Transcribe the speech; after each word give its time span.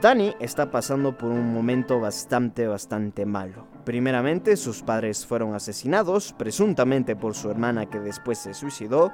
Danny 0.00 0.32
está 0.38 0.70
pasando 0.70 1.18
por 1.18 1.28
un 1.28 1.52
momento 1.52 1.98
bastante, 1.98 2.68
bastante 2.68 3.26
malo. 3.26 3.66
Primeramente, 3.84 4.56
sus 4.56 4.82
padres 4.82 5.26
fueron 5.26 5.54
asesinados, 5.54 6.32
presuntamente 6.38 7.16
por 7.16 7.34
su 7.34 7.50
hermana 7.50 7.86
que 7.86 7.98
después 7.98 8.38
se 8.38 8.54
suicidó, 8.54 9.12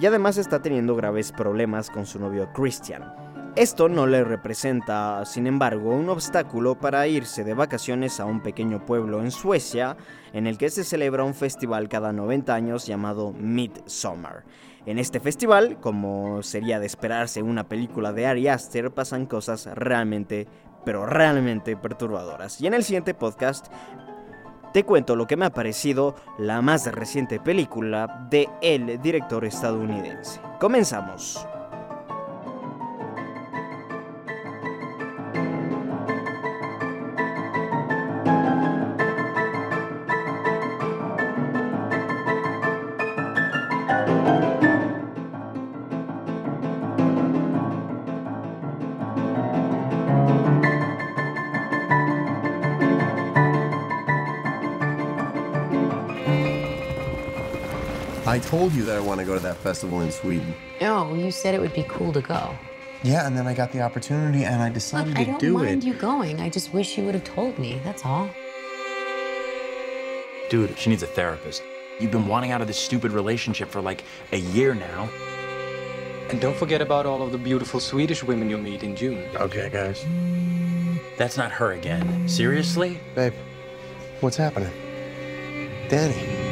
y 0.00 0.04
además 0.06 0.36
está 0.36 0.60
teniendo 0.60 0.96
graves 0.96 1.30
problemas 1.30 1.88
con 1.88 2.04
su 2.04 2.18
novio 2.18 2.52
Christian. 2.52 3.14
Esto 3.54 3.88
no 3.88 4.08
le 4.08 4.24
representa, 4.24 5.24
sin 5.24 5.46
embargo, 5.46 5.94
un 5.94 6.08
obstáculo 6.08 6.74
para 6.80 7.06
irse 7.06 7.44
de 7.44 7.54
vacaciones 7.54 8.18
a 8.18 8.24
un 8.24 8.42
pequeño 8.42 8.84
pueblo 8.84 9.22
en 9.22 9.30
Suecia, 9.30 9.96
en 10.32 10.48
el 10.48 10.58
que 10.58 10.70
se 10.70 10.82
celebra 10.82 11.22
un 11.22 11.34
festival 11.34 11.88
cada 11.88 12.12
90 12.12 12.52
años 12.52 12.84
llamado 12.84 13.32
Midsummer. 13.32 14.42
En 14.86 14.98
este 14.98 15.18
festival, 15.18 15.78
como 15.80 16.42
sería 16.42 16.78
de 16.78 16.86
esperarse 16.86 17.42
una 17.42 17.68
película 17.68 18.12
de 18.12 18.26
Ari 18.26 18.48
Aster, 18.48 18.90
pasan 18.90 19.26
cosas 19.26 19.66
realmente, 19.74 20.46
pero 20.84 21.06
realmente 21.06 21.76
perturbadoras. 21.76 22.60
Y 22.60 22.66
en 22.66 22.74
el 22.74 22.84
siguiente 22.84 23.14
podcast 23.14 23.68
te 24.74 24.84
cuento 24.84 25.16
lo 25.16 25.26
que 25.26 25.36
me 25.36 25.46
ha 25.46 25.54
parecido 25.54 26.16
la 26.36 26.60
más 26.60 26.92
reciente 26.92 27.40
película 27.40 28.26
de 28.28 28.48
el 28.60 29.00
director 29.00 29.44
estadounidense. 29.44 30.40
Comenzamos. 30.60 31.46
I 58.26 58.38
told 58.38 58.72
you 58.72 58.84
that 58.84 58.96
I 58.96 59.00
want 59.00 59.20
to 59.20 59.26
go 59.26 59.34
to 59.34 59.40
that 59.40 59.56
festival 59.58 60.00
in 60.00 60.10
Sweden. 60.10 60.54
No, 60.80 61.14
you 61.14 61.30
said 61.30 61.54
it 61.54 61.60
would 61.60 61.74
be 61.74 61.84
cool 61.88 62.12
to 62.12 62.22
go. 62.22 62.56
Yeah, 63.02 63.26
and 63.26 63.36
then 63.36 63.46
I 63.46 63.52
got 63.52 63.70
the 63.70 63.82
opportunity 63.82 64.44
and 64.44 64.62
I 64.62 64.70
decided 64.70 65.10
Look, 65.10 65.18
I 65.18 65.24
to 65.24 65.30
don't 65.32 65.40
do 65.40 65.52
mind 65.58 65.84
it. 65.84 65.86
you 65.86 65.92
going. 65.94 66.40
I 66.40 66.48
just 66.48 66.72
wish 66.72 66.96
you 66.96 67.04
would 67.04 67.14
have 67.14 67.24
told 67.24 67.58
me. 67.58 67.80
That's 67.84 68.02
all. 68.04 68.30
Dude, 70.48 70.78
she 70.78 70.88
needs 70.90 71.02
a 71.02 71.06
therapist. 71.06 71.62
You've 72.00 72.10
been 72.10 72.26
wanting 72.26 72.50
out 72.50 72.60
of 72.62 72.66
this 72.66 72.78
stupid 72.78 73.12
relationship 73.12 73.68
for 73.68 73.82
like 73.82 74.04
a 74.32 74.38
year 74.38 74.74
now. 74.74 75.08
And 76.30 76.40
don't 76.40 76.56
forget 76.56 76.80
about 76.80 77.04
all 77.04 77.22
of 77.22 77.30
the 77.30 77.38
beautiful 77.38 77.78
Swedish 77.78 78.24
women 78.24 78.48
you'll 78.48 78.60
meet 78.60 78.82
in 78.82 78.96
June. 78.96 79.22
Okay, 79.36 79.68
guys. 79.70 80.02
That's 81.18 81.36
not 81.36 81.52
her 81.52 81.72
again. 81.72 82.26
Seriously? 82.26 82.98
Babe, 83.14 83.34
what's 84.20 84.36
happening? 84.38 84.72
Danny. 85.88 86.43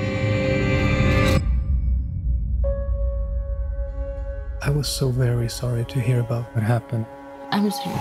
Was 4.73 4.89
so 4.89 5.11
very 5.11 5.49
sorry 5.49 5.85
to 5.85 6.01
hear 6.01 6.21
about 6.21 6.45
what 6.55 6.65
happened. 6.65 7.07
I'm 7.51 7.71
sorry. 7.71 7.95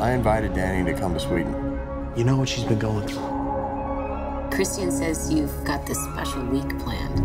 I 0.00 0.12
invited 0.12 0.54
Danny 0.54 0.90
to 0.90 0.98
come 0.98 1.12
to 1.14 1.20
Sweden. 1.20 1.78
You 2.16 2.24
know 2.24 2.36
what 2.36 2.48
she's 2.48 2.64
been 2.64 2.78
going 2.78 3.06
through. 3.06 4.48
Christian 4.50 4.90
says 4.90 5.32
you've 5.32 5.64
got 5.64 5.86
this 5.86 5.98
special 6.04 6.44
week 6.46 6.78
planned. 6.78 7.20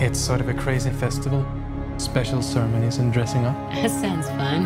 It's 0.00 0.18
sort 0.18 0.40
of 0.40 0.48
a 0.48 0.54
crazy 0.54 0.90
festival. 0.90 1.46
Special 1.98 2.42
ceremonies 2.42 2.98
and 2.98 3.12
dressing 3.12 3.44
up. 3.44 3.56
That 3.72 3.90
sounds 3.90 4.26
fun. 4.28 4.64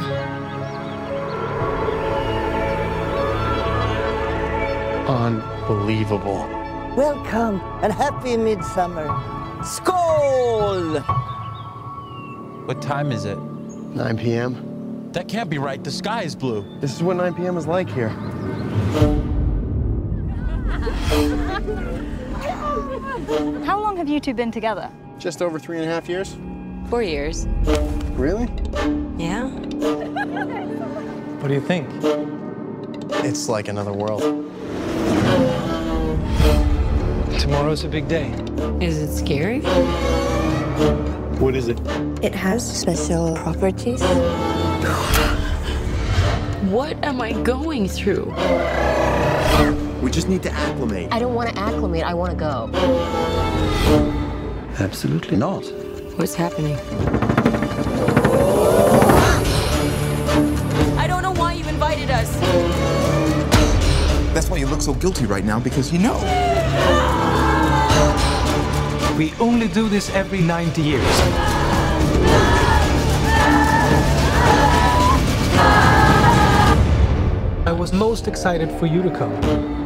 Unbelievable. 5.68 6.48
Welcome 6.96 7.60
and 7.82 7.92
happy 7.92 8.38
midsummer. 8.38 9.06
Skål! 9.60 11.04
What 12.66 12.80
time 12.80 13.12
is 13.12 13.26
it? 13.26 13.38
9 13.38 14.16
p.m. 14.16 15.10
That 15.12 15.28
can't 15.28 15.50
be 15.50 15.58
right. 15.58 15.84
The 15.84 15.90
sky 15.90 16.22
is 16.22 16.34
blue. 16.34 16.64
This 16.80 16.94
is 16.96 17.02
what 17.02 17.18
9 17.18 17.34
p.m. 17.34 17.58
is 17.58 17.66
like 17.66 17.90
here. 17.90 18.08
How 23.66 23.78
long 23.78 23.98
have 23.98 24.08
you 24.08 24.20
two 24.20 24.32
been 24.32 24.50
together? 24.50 24.90
Just 25.18 25.42
over 25.42 25.58
three 25.58 25.76
and 25.76 25.84
a 25.84 25.88
half 25.88 26.08
years. 26.08 26.34
Four 26.88 27.02
years. 27.02 27.46
Really? 28.16 28.48
Yeah? 29.18 29.48
What 31.40 31.48
do 31.48 31.52
you 31.52 31.60
think? 31.60 31.86
It's 33.22 33.50
like 33.50 33.68
another 33.68 33.92
world. 33.92 34.48
Tomorrow's 37.48 37.82
a 37.82 37.88
big 37.88 38.06
day. 38.08 38.28
Is 38.78 38.98
it 38.98 39.10
scary? 39.10 39.60
What 41.40 41.56
is 41.56 41.68
it? 41.68 41.80
It 42.22 42.34
has 42.34 42.60
special 42.62 43.34
properties. 43.36 44.02
What 46.68 47.02
am 47.02 47.22
I 47.22 47.32
going 47.44 47.88
through? 47.88 48.34
We 50.02 50.10
just 50.10 50.28
need 50.28 50.42
to 50.42 50.50
acclimate. 50.50 51.10
I 51.10 51.18
don't 51.18 51.34
want 51.34 51.48
to 51.48 51.58
acclimate. 51.58 52.02
I 52.02 52.12
want 52.12 52.32
to 52.32 52.36
go. 52.36 52.68
Absolutely 54.78 55.38
not. 55.38 55.64
What's 56.18 56.34
happening? 56.34 56.76
I 60.98 61.06
don't 61.06 61.22
know 61.22 61.32
why 61.32 61.54
you 61.54 61.66
invited 61.66 62.10
us. 62.10 62.30
That's 64.34 64.50
why 64.50 64.58
you 64.58 64.66
look 64.66 64.82
so 64.82 64.92
guilty 64.92 65.24
right 65.24 65.46
now 65.46 65.58
because 65.58 65.90
you 65.90 65.98
know. 65.98 67.27
We 69.18 69.34
only 69.40 69.66
do 69.66 69.88
this 69.88 70.10
every 70.10 70.40
90 70.40 70.80
years. 70.80 71.02
I 77.66 77.72
was 77.76 77.92
most 77.92 78.28
excited 78.28 78.70
for 78.78 78.86
you 78.86 79.02
to 79.02 79.10
come. 79.10 79.77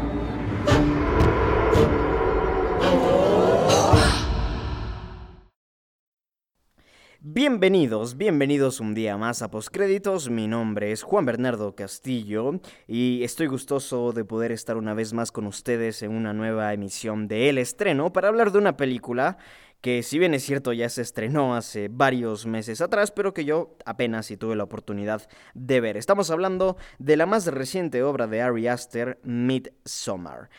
Bienvenidos, 7.63 8.17
bienvenidos 8.17 8.81
un 8.81 8.93
día 8.93 9.17
más 9.17 9.41
a 9.41 9.49
Postcréditos. 9.49 10.29
Mi 10.29 10.49
nombre 10.49 10.91
es 10.91 11.05
Juan 11.05 11.25
Bernardo 11.25 11.77
Castillo 11.77 12.59
y 12.89 13.23
estoy 13.23 13.47
gustoso 13.47 14.13
de 14.13 14.25
poder 14.25 14.51
estar 14.51 14.77
una 14.77 14.95
vez 14.95 15.13
más 15.13 15.31
con 15.31 15.47
ustedes 15.47 16.03
en 16.03 16.11
una 16.11 16.33
nueva 16.33 16.75
emisión 16.75 17.29
de 17.29 17.51
El 17.51 17.59
Estreno 17.59 18.13
para 18.13 18.27
hablar 18.27 18.51
de 18.51 18.59
una 18.59 18.77
película 18.77 19.39
que 19.83 20.05
si 20.05 20.21
bien 20.21 20.33
es 20.33 20.45
cierto 20.45 20.73
ya 20.73 20.89
se 20.89 21.03
estrenó 21.03 21.57
hace 21.57 21.89
varios 21.89 22.47
meses 22.47 22.81
atrás, 22.81 23.11
pero 23.11 23.35
que 23.35 23.45
yo 23.45 23.77
apenas 23.85 24.27
si 24.27 24.37
tuve 24.37 24.55
la 24.55 24.63
oportunidad 24.63 25.29
de 25.55 25.81
ver. 25.81 25.97
Estamos 25.97 26.31
hablando 26.31 26.77
de 27.01 27.17
la 27.17 27.27
más 27.27 27.47
reciente 27.47 28.03
obra 28.05 28.29
de 28.29 28.41
Ari 28.41 28.69
Aster, 28.69 29.19
Midsommar. 29.25 30.51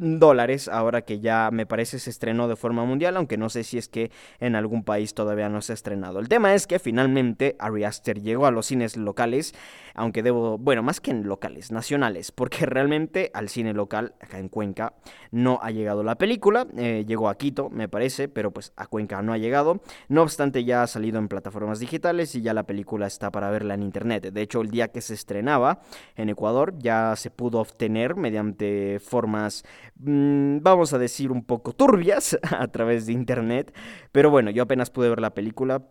dólares 0.00 0.68
ahora 0.68 1.02
que 1.02 1.20
ya 1.20 1.50
me 1.52 1.66
parece 1.66 1.98
se 1.98 2.10
estrenó 2.10 2.48
de 2.48 2.56
forma 2.56 2.84
mundial, 2.84 3.16
aunque 3.16 3.36
no 3.36 3.50
sé 3.50 3.64
si 3.64 3.78
es 3.78 3.88
que 3.88 4.10
en 4.38 4.56
algún 4.56 4.82
país 4.82 5.14
todavía 5.14 5.48
no 5.48 5.60
se 5.60 5.72
ha 5.72 5.74
estrenado. 5.74 6.18
El 6.18 6.28
tema 6.28 6.54
es 6.54 6.66
que 6.66 6.78
finalmente 6.78 7.56
Ari 7.58 7.84
Aster 7.84 8.20
llegó 8.20 8.46
a 8.46 8.50
los 8.50 8.66
cines 8.66 8.96
locales, 8.96 9.54
aunque 9.94 10.22
debo, 10.22 10.56
bueno, 10.56 10.82
más 10.82 11.00
que 11.00 11.10
en 11.10 11.28
locales, 11.28 11.70
nacionales, 11.70 12.32
porque 12.32 12.66
realmente 12.66 13.30
al 13.34 13.48
cine 13.48 13.74
local 13.74 14.14
acá 14.20 14.38
en 14.38 14.48
Cuenca 14.48 14.94
no 15.30 15.58
ha 15.62 15.70
llegado 15.70 16.02
la 16.02 16.16
película, 16.16 16.66
eh, 16.76 17.04
llegó 17.06 17.28
a 17.28 17.36
Quito 17.36 17.68
me 17.70 17.88
parece, 17.88 18.28
pero 18.28 18.50
pues 18.50 18.72
a 18.76 18.86
Cuenca 18.86 19.20
no 19.22 19.32
ha 19.32 19.38
llegado, 19.38 19.82
no 20.08 20.22
obstante 20.22 20.64
ya 20.64 20.82
ha 20.82 20.86
salido 20.86 21.18
en 21.18 21.28
plataformas 21.28 21.78
digitales 21.78 22.34
y 22.34 22.40
ya 22.40 22.54
la 22.54 22.64
película 22.64 23.06
está 23.06 23.30
para 23.30 23.50
verla 23.50 23.74
en 23.74 23.82
internet. 23.82 24.32
De 24.32 24.42
hecho 24.42 24.62
el 24.62 24.70
día 24.70 24.88
que 24.88 25.00
se 25.00 25.14
estrenaba 25.14 25.80
en 26.16 26.30
Ecuador 26.30 26.74
ya 26.78 27.14
se 27.16 27.30
pudo 27.30 27.60
obtener 27.60 28.16
mediante 28.16 28.98
formas 29.00 29.64
vamos 30.02 30.92
a 30.92 30.98
decir, 30.98 31.30
un 31.30 31.44
poco 31.44 31.72
turbias 31.72 32.38
a 32.50 32.68
través 32.68 33.06
de 33.06 33.12
internet. 33.12 33.74
Pero 34.12 34.30
bueno, 34.30 34.50
yo 34.50 34.62
apenas 34.62 34.90
pude 34.90 35.08
ver 35.08 35.20
la 35.20 35.34
película. 35.34 35.86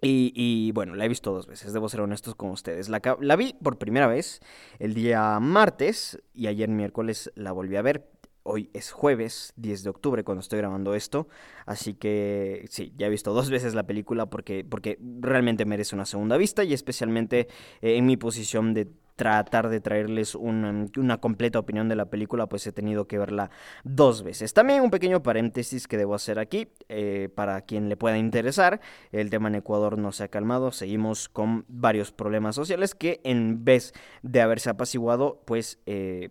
Y, 0.00 0.70
bueno, 0.74 0.94
la 0.94 1.06
he 1.06 1.08
visto 1.08 1.32
dos 1.32 1.48
veces, 1.48 1.72
debo 1.72 1.88
ser 1.88 2.02
honestos 2.02 2.36
con 2.36 2.50
ustedes. 2.50 2.88
La, 2.88 3.02
la 3.20 3.34
vi 3.34 3.56
por 3.60 3.78
primera 3.78 4.06
vez 4.06 4.38
el 4.78 4.94
día 4.94 5.40
martes 5.40 6.22
y 6.32 6.46
ayer 6.46 6.68
miércoles 6.68 7.32
la 7.34 7.50
volví 7.50 7.74
a 7.74 7.82
ver. 7.82 8.08
Hoy 8.44 8.70
es 8.72 8.92
jueves 8.92 9.52
10 9.56 9.82
de 9.82 9.90
octubre 9.90 10.22
cuando 10.22 10.40
estoy 10.40 10.60
grabando 10.60 10.94
esto. 10.94 11.26
Así 11.66 11.94
que 11.94 12.64
sí, 12.70 12.94
ya 12.96 13.08
he 13.08 13.10
visto 13.10 13.32
dos 13.32 13.50
veces 13.50 13.74
la 13.74 13.86
película 13.86 14.30
porque, 14.30 14.64
porque 14.64 14.98
realmente 15.20 15.64
merece 15.64 15.96
una 15.96 16.06
segunda 16.06 16.36
vista 16.36 16.62
y 16.62 16.72
especialmente 16.72 17.48
eh, 17.82 17.96
en 17.96 18.06
mi 18.06 18.16
posición 18.16 18.74
de 18.74 18.88
tratar 19.18 19.68
de 19.68 19.80
traerles 19.80 20.36
una, 20.36 20.86
una, 20.96 21.18
completa 21.18 21.58
opinión 21.58 21.88
de 21.88 21.96
la 21.96 22.06
película, 22.06 22.46
pues 22.46 22.64
he 22.68 22.72
tenido 22.72 23.08
que 23.08 23.18
verla 23.18 23.50
dos 23.82 24.22
veces. 24.22 24.54
También 24.54 24.80
un 24.80 24.90
pequeño 24.90 25.24
paréntesis 25.24 25.88
que 25.88 25.98
debo 25.98 26.14
hacer 26.14 26.38
aquí, 26.38 26.68
eh, 26.88 27.28
para 27.34 27.62
quien 27.62 27.88
le 27.88 27.96
pueda 27.96 28.16
interesar, 28.16 28.80
el 29.10 29.28
tema 29.28 29.48
en 29.48 29.56
Ecuador 29.56 29.98
no 29.98 30.12
se 30.12 30.22
ha 30.22 30.28
calmado, 30.28 30.70
seguimos 30.70 31.28
con 31.28 31.64
varios 31.66 32.12
problemas 32.12 32.54
sociales 32.54 32.94
que 32.94 33.20
en 33.24 33.64
vez 33.64 33.92
de 34.22 34.40
haberse 34.40 34.70
apaciguado, 34.70 35.42
pues 35.44 35.80
eh, 35.86 36.30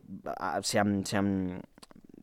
se 0.61 0.79
han, 0.79 1.05
se 1.05 1.17
han 1.17 1.61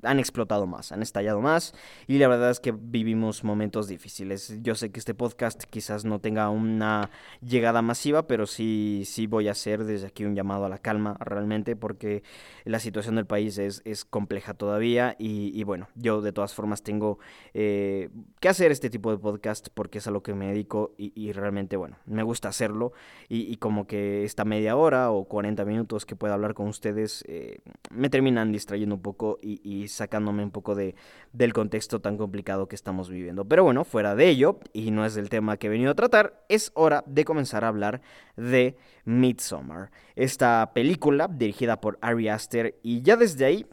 han 0.05 0.19
explotado 0.19 0.67
más, 0.67 0.93
han 0.93 1.03
estallado 1.03 1.41
más 1.41 1.75
y 2.07 2.19
la 2.19 2.29
verdad 2.29 2.51
es 2.51 2.61
que 2.61 2.73
vivimos 2.73 3.45
momentos 3.45 3.89
difíciles. 3.89 4.59
Yo 4.63 4.75
sé 4.75 4.91
que 4.91 4.99
este 4.99 5.15
podcast 5.15 5.65
quizás 5.65 6.05
no 6.05 6.21
tenga 6.21 6.49
una 6.51 7.11
llegada 7.41 7.83
masiva, 7.83 8.27
pero 8.27 8.47
sí, 8.47 9.03
sí 9.07 9.27
voy 9.27 9.49
a 9.49 9.53
hacer 9.53 9.85
desde 9.85 10.07
aquí 10.07 10.25
un 10.25 10.35
llamado 10.35 10.65
a 10.65 10.69
la 10.69 10.79
calma 10.79 11.17
realmente 11.21 11.77
porque 11.77 12.23
la 12.65 12.79
situación 12.79 13.17
del 13.17 13.27
país 13.27 13.59
es, 13.59 13.83
es 13.85 14.05
compleja 14.05 14.55
todavía 14.55 15.17
y, 15.19 15.63
bueno, 15.65 15.89
yo 15.95 16.21
de 16.21 16.33
todas 16.33 16.55
formas 16.55 16.83
tengo 16.83 17.19
eh, 17.53 18.11
que 18.41 18.49
hacer 18.49 18.73
este 18.73 18.91
tipo 18.91 19.11
de 19.11 19.19
podcast 19.19 19.69
porque 19.75 19.99
es 19.99 20.07
a 20.07 20.11
lo 20.11 20.23
que 20.23 20.35
me 20.35 20.49
dedico 20.49 20.95
y, 20.97 21.33
realmente, 21.33 21.77
bueno, 21.77 21.97
me 22.07 22.23
gusta 22.23 22.49
hacerlo 22.49 22.93
y, 23.29 23.57
como 23.57 23.87
que 23.87 24.25
esta 24.25 24.45
media 24.45 24.77
hora 24.77 25.11
o 25.11 25.25
40 25.25 25.65
minutos 25.65 26.07
que 26.07 26.17
pueda 26.17 26.35
hablar 26.35 26.55
con 26.55 26.69
ustedes 26.69 27.25
eh, 27.29 27.59
me 27.91 28.11
terminan 28.11 28.53
distrayendo 28.53 28.97
un 28.97 29.03
poco 29.03 29.39
y, 29.41 29.61
y 29.63 29.89
sacándome 29.95 30.43
un 30.43 30.51
poco 30.51 30.75
de, 30.75 30.95
del 31.33 31.53
contexto 31.53 32.01
tan 32.01 32.17
complicado 32.17 32.69
que 32.69 32.77
estamos 32.77 33.09
viviendo. 33.09 33.45
Pero 33.45 33.65
bueno, 33.65 33.85
fuera 33.85 34.15
de 34.15 34.29
ello, 34.29 34.61
y 34.73 34.91
no 34.91 35.05
es 35.05 35.17
el 35.17 35.29
tema 35.29 35.57
que 35.57 35.69
he 35.69 35.71
venido 35.71 35.93
a 35.93 35.95
tratar, 35.95 36.45
es 36.49 36.71
hora 36.75 37.05
de 37.07 37.25
comenzar 37.25 37.65
a 37.65 37.69
hablar 37.69 38.03
de 38.37 38.77
Midsommar, 39.05 39.91
esta 40.17 40.73
película 40.75 41.29
dirigida 41.29 41.81
por 41.81 41.99
Ari 42.01 42.29
Aster, 42.29 42.79
y 42.83 43.03
ya 43.03 43.17
desde 43.17 43.45
ahí 43.45 43.67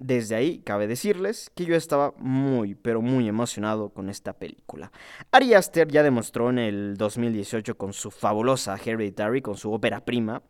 desde 0.00 0.36
ahí, 0.36 0.60
cabe 0.60 0.86
decirles 0.86 1.50
que 1.54 1.64
yo 1.64 1.74
estaba 1.74 2.14
muy, 2.18 2.74
pero 2.74 3.02
muy 3.02 3.28
emocionado 3.28 3.90
con 3.90 4.08
esta 4.08 4.32
película. 4.32 4.92
Ari 5.32 5.54
Aster 5.54 5.88
ya 5.88 6.02
demostró 6.02 6.50
en 6.50 6.58
el 6.58 6.96
2018 6.96 7.76
con 7.76 7.92
su 7.92 8.10
fabulosa 8.10 8.76
Hereditary, 8.76 9.42
con 9.42 9.56
su 9.56 9.72
ópera 9.72 10.04
prima, 10.04 10.42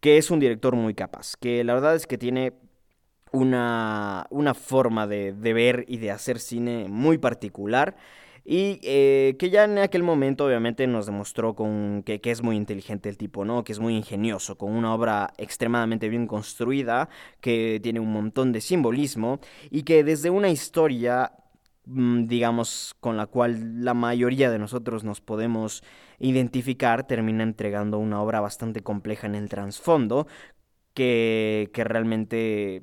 que 0.00 0.18
es 0.18 0.30
un 0.30 0.38
director 0.38 0.76
muy 0.76 0.94
capaz, 0.94 1.34
que 1.36 1.64
la 1.64 1.74
verdad 1.74 1.96
es 1.96 2.06
que 2.06 2.18
tiene 2.18 2.52
una, 3.32 4.26
una 4.30 4.54
forma 4.54 5.06
de, 5.06 5.32
ver 5.32 5.84
y 5.88 5.98
de 5.98 6.10
hacer 6.10 6.38
cine 6.38 6.86
muy 6.88 7.18
particular 7.18 7.96
y 8.44 8.78
eh, 8.84 9.34
que 9.38 9.50
ya 9.50 9.64
en 9.64 9.78
aquel 9.78 10.04
momento 10.04 10.46
obviamente 10.46 10.86
nos 10.86 11.06
demostró 11.06 11.54
con 11.54 12.04
que, 12.04 12.20
que, 12.20 12.30
es 12.30 12.42
muy 12.42 12.56
inteligente 12.56 13.08
el 13.08 13.18
tipo, 13.18 13.44
¿no? 13.44 13.64
Que 13.64 13.72
es 13.72 13.80
muy 13.80 13.96
ingenioso, 13.96 14.56
con 14.56 14.72
una 14.72 14.94
obra 14.94 15.32
extremadamente 15.36 16.08
bien 16.08 16.28
construida, 16.28 17.08
que 17.40 17.80
tiene 17.82 17.98
un 17.98 18.12
montón 18.12 18.52
de 18.52 18.60
simbolismo 18.60 19.40
y 19.70 19.82
que 19.82 20.04
desde 20.04 20.30
una 20.30 20.48
historia 20.48 21.32
mm, 21.86 22.26
digamos, 22.26 22.94
con 23.00 23.16
la 23.16 23.26
cual 23.26 23.84
la 23.84 23.94
mayoría 23.94 24.50
de 24.50 24.58
nosotros 24.60 25.02
nos 25.04 25.20
podemos 25.20 25.82
identificar, 26.20 27.06
termina 27.06 27.42
entregando 27.42 27.98
una 27.98 28.22
obra 28.22 28.40
bastante 28.40 28.82
compleja 28.82 29.26
en 29.26 29.34
el 29.34 29.48
trasfondo, 29.48 30.26
que, 30.94 31.70
que 31.74 31.84
realmente 31.84 32.82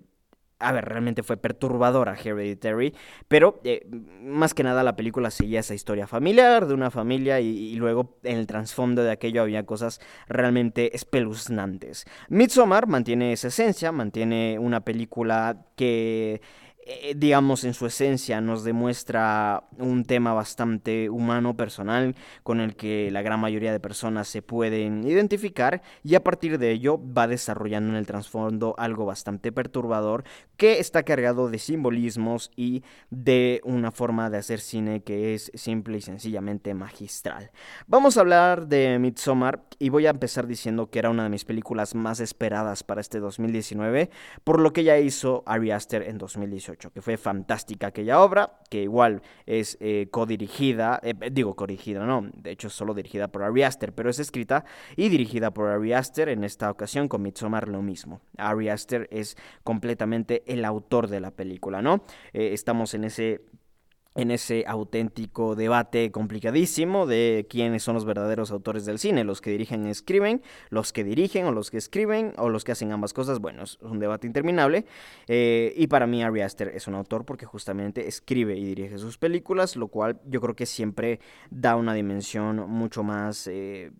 a 0.64 0.72
ver, 0.72 0.86
realmente 0.86 1.24
fue 1.24 1.38
perturbadora 1.38 2.16
Hereditary, 2.16 2.94
pero 3.28 3.60
eh, 3.64 3.86
más 4.22 4.54
que 4.54 4.64
nada 4.64 4.84
la 4.84 4.96
película 4.96 5.30
seguía 5.30 5.60
esa 5.60 5.74
historia 5.74 6.08
familiar 6.08 6.66
de 6.68 6.74
una 6.74 6.90
familia 6.90 7.40
y, 7.40 7.76
luego 7.76 8.18
en 8.24 8.38
el 8.38 8.48
trasfondo 8.48 9.04
de 9.04 9.12
aquello 9.12 9.42
había 9.42 9.66
cosas 9.66 10.00
realmente 10.28 10.96
espeluznantes. 10.96 12.06
Midsommar 12.30 12.88
mantiene 12.88 13.34
esa 13.34 13.50
esencia, 13.50 13.92
mantiene 13.92 14.58
una 14.60 14.82
película 14.82 15.66
que 15.76 16.42
eh, 16.86 17.14
digamos, 17.16 17.64
en 17.64 17.74
su 17.74 17.86
esencia 17.86 18.42
nos 18.42 18.66
demuestra 18.66 19.64
un 19.78 20.04
tema 20.04 20.34
bastante 20.34 21.10
humano, 21.10 21.56
personal, 21.56 22.16
con 22.44 22.60
el 22.60 22.76
que 22.76 23.10
la 23.10 23.22
gran 23.22 23.40
mayoría 23.40 23.72
de 23.72 23.80
personas 23.80 24.28
se 24.28 24.42
pueden 24.42 25.06
identificar 25.08 25.82
y 26.04 26.16
a 26.16 26.24
partir 26.24 26.58
de 26.58 26.72
ello 26.72 27.00
va 27.02 27.28
desarrollando 27.28 27.92
en 27.92 27.96
el 27.96 28.06
trasfondo 28.06 28.76
algo 28.78 29.06
bastante 29.06 29.54
perturbador 29.54 30.26
que 30.58 30.80
está 30.80 31.04
cargado 31.04 31.50
de 31.50 31.58
simbolismos 31.58 32.52
y 32.58 32.84
de 33.10 33.62
una 33.64 33.92
forma 33.92 34.30
de 34.30 34.40
hacer 34.40 34.60
cine 34.60 35.04
que 35.04 35.34
es 35.36 35.52
simple 35.54 36.00
y 36.00 36.02
sencillamente 36.02 36.74
magistral. 36.74 37.52
Vamos 37.88 38.18
a 38.18 38.22
hablar 38.22 38.68
de 38.68 39.00
Midsommar 39.00 39.64
y 39.80 39.88
voy 39.88 40.06
a 40.06 40.10
empezar 40.10 40.48
diciendo 40.48 40.90
que 40.90 41.00
era 41.00 41.10
una 41.10 41.24
de 41.24 41.30
mis 41.30 41.46
películas 41.46 41.96
más 41.96 42.20
esperadas 42.20 42.84
para 42.84 43.00
este 43.00 43.20
2019, 43.20 44.10
por 44.44 44.60
lo 44.60 44.74
que 44.74 44.84
ya 44.84 44.98
hizo 44.98 45.44
Ari 45.46 45.72
Aster 45.72 46.04
en 46.04 46.18
2018 46.18 46.73
que 46.78 47.02
fue 47.02 47.18
fantástica 47.18 47.88
aquella 47.88 48.22
obra, 48.22 48.60
que 48.70 48.84
igual 48.84 49.22
es 49.46 49.78
eh, 49.80 50.08
codirigida, 50.12 51.00
eh, 51.04 51.14
digo 51.32 51.56
codirigida, 51.56 52.06
no, 52.06 52.30
de 52.34 52.52
hecho 52.52 52.68
es 52.68 52.74
solo 52.74 52.94
dirigida 52.94 53.28
por 53.28 53.44
Ari 53.44 53.64
Aster, 53.64 53.94
pero 53.94 54.10
es 54.10 54.20
escrita 54.20 54.66
y 54.96 55.10
dirigida 55.10 55.52
por 55.52 55.70
Ari 55.70 55.94
Aster, 55.94 56.30
en 56.30 56.44
esta 56.44 56.70
ocasión 56.70 57.08
con 57.08 57.22
Midsommar 57.22 57.68
lo 57.68 57.82
mismo. 57.82 58.22
Ari 58.38 58.70
Aster 58.70 59.08
es 59.12 59.38
completamente 59.64 60.44
el 60.46 60.66
autor 60.66 61.08
de 61.08 61.20
la 61.20 61.32
película, 61.32 61.82
¿no? 61.82 62.04
Eh, 62.34 62.52
estamos 62.54 62.94
en 62.94 63.06
ese 63.06 63.42
en 64.16 64.32
ese 64.32 64.66
auténtico 64.68 65.56
debate 65.56 66.12
complicadísimo 66.12 67.08
de 67.08 67.48
quiénes 67.50 67.84
son 67.84 67.96
los 67.96 68.06
verdaderos 68.06 68.52
autores 68.52 68.86
del 68.86 69.00
cine, 69.00 69.24
los 69.24 69.42
que 69.42 69.52
dirigen 69.52 69.88
y 69.88 69.90
escriben, 69.90 70.42
los 70.70 70.94
que 70.94 71.04
dirigen 71.04 71.46
o 71.46 71.52
los 71.52 71.72
que 71.72 71.78
escriben 71.78 72.34
o 72.38 72.50
los 72.50 72.64
que 72.64 72.72
hacen 72.72 72.92
ambas 72.92 73.14
cosas. 73.14 73.40
Bueno, 73.40 73.64
es 73.64 73.78
un 73.82 74.00
debate 74.00 74.28
interminable. 74.28 74.86
Eh, 75.28 75.74
y 75.76 75.88
para 75.88 76.08
mí 76.08 76.24
Ari 76.24 76.42
Aster 76.42 76.70
es 76.70 76.88
un 76.88 76.96
autor 76.96 77.26
porque 77.26 77.46
justamente 77.46 78.08
escribe 78.08 78.58
y 78.58 78.66
dirige 78.66 78.98
sus 78.98 79.18
películas, 79.18 79.76
lo 79.76 79.88
cual 79.88 80.20
yo 80.28 80.42
creo 80.42 80.56
que 80.56 80.66
siempre 80.66 81.20
da 81.50 81.76
una 81.76 81.94
dimensión 81.94 82.70
mucho 82.70 83.04
más, 83.04 83.48
eh, 83.48 83.92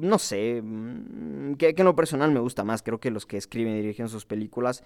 no 0.00 0.18
sé, 0.18 0.60
mm, 0.62 1.54
que, 1.54 1.74
en 1.76 1.84
lo 1.84 1.96
personal 1.96 2.32
me 2.32 2.40
gusta 2.40 2.64
más. 2.64 2.82
Creo 2.82 2.98
que 2.98 3.10
los 3.10 3.26
que 3.26 3.36
escriben 3.36 3.74
y 3.74 3.80
dirigen 3.80 4.08
sus 4.08 4.26
películas 4.26 4.82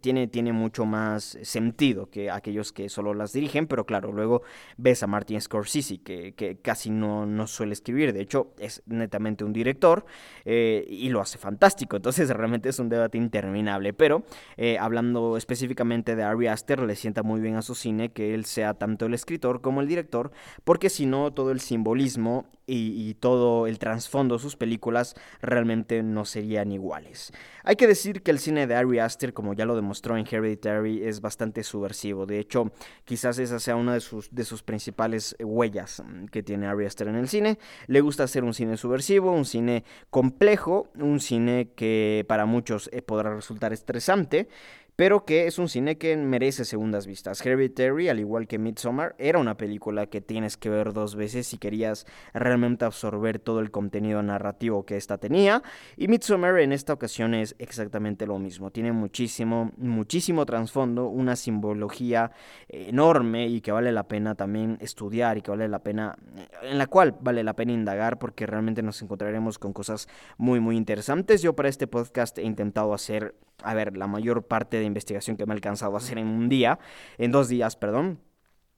tiene, 0.00 0.26
tiene 0.28 0.52
mucho 0.52 0.84
más 0.84 1.38
sentido 1.42 2.10
que 2.10 2.30
aquellos 2.30 2.72
que 2.72 2.88
solo 2.88 3.14
las 3.14 3.32
dirigen 3.32 3.54
pero 3.66 3.86
claro, 3.86 4.12
luego 4.12 4.42
ves 4.76 5.02
a 5.02 5.06
Martin 5.06 5.40
Scorsese, 5.40 5.98
que, 5.98 6.32
que 6.32 6.56
casi 6.56 6.90
no, 6.90 7.26
no, 7.26 7.46
suele 7.46 7.72
escribir, 7.72 8.12
de 8.12 8.20
hecho 8.20 8.52
es 8.58 8.82
netamente 8.86 9.44
un 9.44 9.52
director 9.52 10.04
eh, 10.44 10.84
y 10.88 11.08
lo 11.08 11.20
hace 11.20 11.38
fantástico, 11.38 11.96
entonces 11.96 12.28
realmente 12.30 12.68
es 12.68 12.78
un 12.78 12.88
debate 12.88 13.18
interminable, 13.18 13.92
pero 13.92 14.24
eh, 14.56 14.78
hablando 14.78 15.36
específicamente 15.36 16.16
de 16.16 16.22
Ari 16.22 16.46
Aster, 16.46 16.82
le 16.82 16.96
sienta 16.96 17.22
muy 17.22 17.40
bien 17.40 17.56
a 17.56 17.62
su 17.62 17.74
cine 17.74 18.10
que 18.10 18.34
él 18.34 18.44
sea 18.44 18.74
tanto 18.74 19.06
el 19.06 19.14
escritor 19.14 19.60
como 19.60 19.80
el 19.80 19.88
director, 19.88 20.32
porque 20.64 20.90
si 20.90 21.06
no, 21.06 21.32
todo 21.32 21.50
el 21.50 21.60
simbolismo 21.60 22.46
y, 22.66 23.08
y 23.08 23.14
todo 23.14 23.66
el 23.66 23.78
trasfondo 24.04 24.38
sus 24.38 24.56
películas 24.56 25.14
realmente 25.40 26.02
no 26.02 26.24
serían 26.24 26.72
iguales. 26.72 27.32
Hay 27.62 27.76
que 27.76 27.86
decir 27.86 28.22
que 28.22 28.30
el 28.30 28.38
cine 28.38 28.66
de 28.66 28.74
Ari 28.74 28.98
Aster, 28.98 29.32
como 29.32 29.54
ya 29.54 29.64
lo 29.64 29.74
demostró 29.74 30.16
en 30.16 30.26
Hereditary, 30.30 31.04
es 31.04 31.20
bastante 31.20 31.62
subversivo, 31.62 32.26
de 32.26 32.38
hecho, 32.38 32.70
quizás 33.04 33.38
esa 33.38 33.58
sea 33.58 33.76
una 33.76 33.94
de 33.94 34.00
sus, 34.00 34.34
de 34.34 34.44
sus 34.44 34.62
principales 34.62 35.34
huellas 35.40 36.02
mm, 36.04 36.26
que 36.26 36.42
tiene 36.42 36.66
Ari 36.66 36.84
Aster 36.84 37.08
en 37.08 37.16
el 37.16 37.28
cine. 37.28 37.58
Le 37.86 38.00
gusta 38.02 38.24
hacer 38.24 38.44
un 38.44 38.52
cine 38.52 38.76
subversivo, 38.76 39.32
un 39.32 39.46
cine 39.46 39.84
complejo, 40.10 40.90
un 40.96 41.20
cine 41.20 41.70
que 41.74 42.24
para 42.28 42.44
muchos 42.44 42.90
eh, 42.92 43.00
podrá 43.00 43.34
resultar 43.34 43.72
estresante 43.72 44.48
pero 44.96 45.24
que 45.24 45.46
es 45.46 45.58
un 45.58 45.68
cine 45.68 45.98
que 45.98 46.16
merece 46.16 46.64
segundas 46.64 47.06
vistas. 47.06 47.44
Hereditary, 47.44 48.08
al 48.08 48.20
igual 48.20 48.46
que 48.46 48.58
Midsommar, 48.58 49.14
era 49.18 49.38
una 49.38 49.56
película 49.56 50.06
que 50.06 50.20
tienes 50.20 50.56
que 50.56 50.70
ver 50.70 50.92
dos 50.92 51.16
veces 51.16 51.46
si 51.46 51.58
querías 51.58 52.06
realmente 52.32 52.84
absorber 52.84 53.38
todo 53.38 53.60
el 53.60 53.70
contenido 53.70 54.22
narrativo 54.22 54.84
que 54.86 54.96
esta 54.96 55.18
tenía. 55.18 55.62
Y 55.96 56.08
Midsommar 56.08 56.58
en 56.60 56.72
esta 56.72 56.92
ocasión 56.92 57.34
es 57.34 57.56
exactamente 57.58 58.26
lo 58.26 58.38
mismo. 58.38 58.70
Tiene 58.70 58.92
muchísimo, 58.92 59.72
muchísimo 59.76 60.46
trasfondo, 60.46 61.08
una 61.08 61.36
simbología 61.36 62.30
enorme 62.68 63.48
y 63.48 63.60
que 63.60 63.72
vale 63.72 63.92
la 63.92 64.06
pena 64.06 64.34
también 64.34 64.78
estudiar 64.80 65.38
y 65.38 65.42
que 65.42 65.50
vale 65.50 65.68
la 65.68 65.80
pena, 65.80 66.16
en 66.62 66.78
la 66.78 66.86
cual 66.86 67.16
vale 67.20 67.42
la 67.42 67.54
pena 67.54 67.72
indagar 67.72 68.18
porque 68.18 68.46
realmente 68.46 68.82
nos 68.82 69.02
encontraremos 69.02 69.58
con 69.58 69.72
cosas 69.72 70.08
muy, 70.38 70.60
muy 70.60 70.76
interesantes. 70.76 71.42
Yo 71.42 71.54
para 71.54 71.68
este 71.68 71.86
podcast 71.86 72.38
he 72.38 72.42
intentado 72.42 72.94
hacer, 72.94 73.34
a 73.64 73.74
ver, 73.74 73.96
la 73.96 74.06
mayor 74.06 74.46
parte 74.46 74.78
de 74.78 74.84
investigación 74.84 75.36
que 75.36 75.46
me 75.46 75.52
ha 75.52 75.56
alcanzado 75.56 75.94
a 75.94 75.98
hacer 75.98 76.18
en 76.18 76.26
un 76.26 76.48
día, 76.48 76.78
en 77.18 77.32
dos 77.32 77.48
días, 77.48 77.76
perdón. 77.76 78.20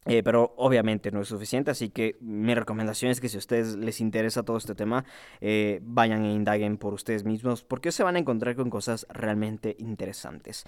Eh, 0.07 0.23
pero 0.23 0.55
obviamente 0.57 1.11
no 1.11 1.21
es 1.21 1.29
suficiente, 1.29 1.73
así 1.73 1.91
que 1.91 2.17
mi 2.21 2.55
recomendación 2.55 3.11
es 3.11 3.21
que 3.21 3.29
si 3.29 3.37
a 3.37 3.39
ustedes 3.39 3.75
les 3.75 4.01
interesa 4.01 4.45
todo 4.45 4.57
este 4.57 4.77
tema, 4.77 5.05
eh, 5.41 5.81
vayan 5.83 6.25
e 6.25 6.33
indaguen 6.33 6.79
por 6.79 6.95
ustedes 6.95 7.25
mismos, 7.25 7.65
porque 7.65 7.91
se 7.91 8.05
van 8.05 8.15
a 8.15 8.21
encontrar 8.21 8.55
con 8.55 8.71
cosas 8.71 9.05
realmente 9.11 9.75
interesantes. 9.81 10.65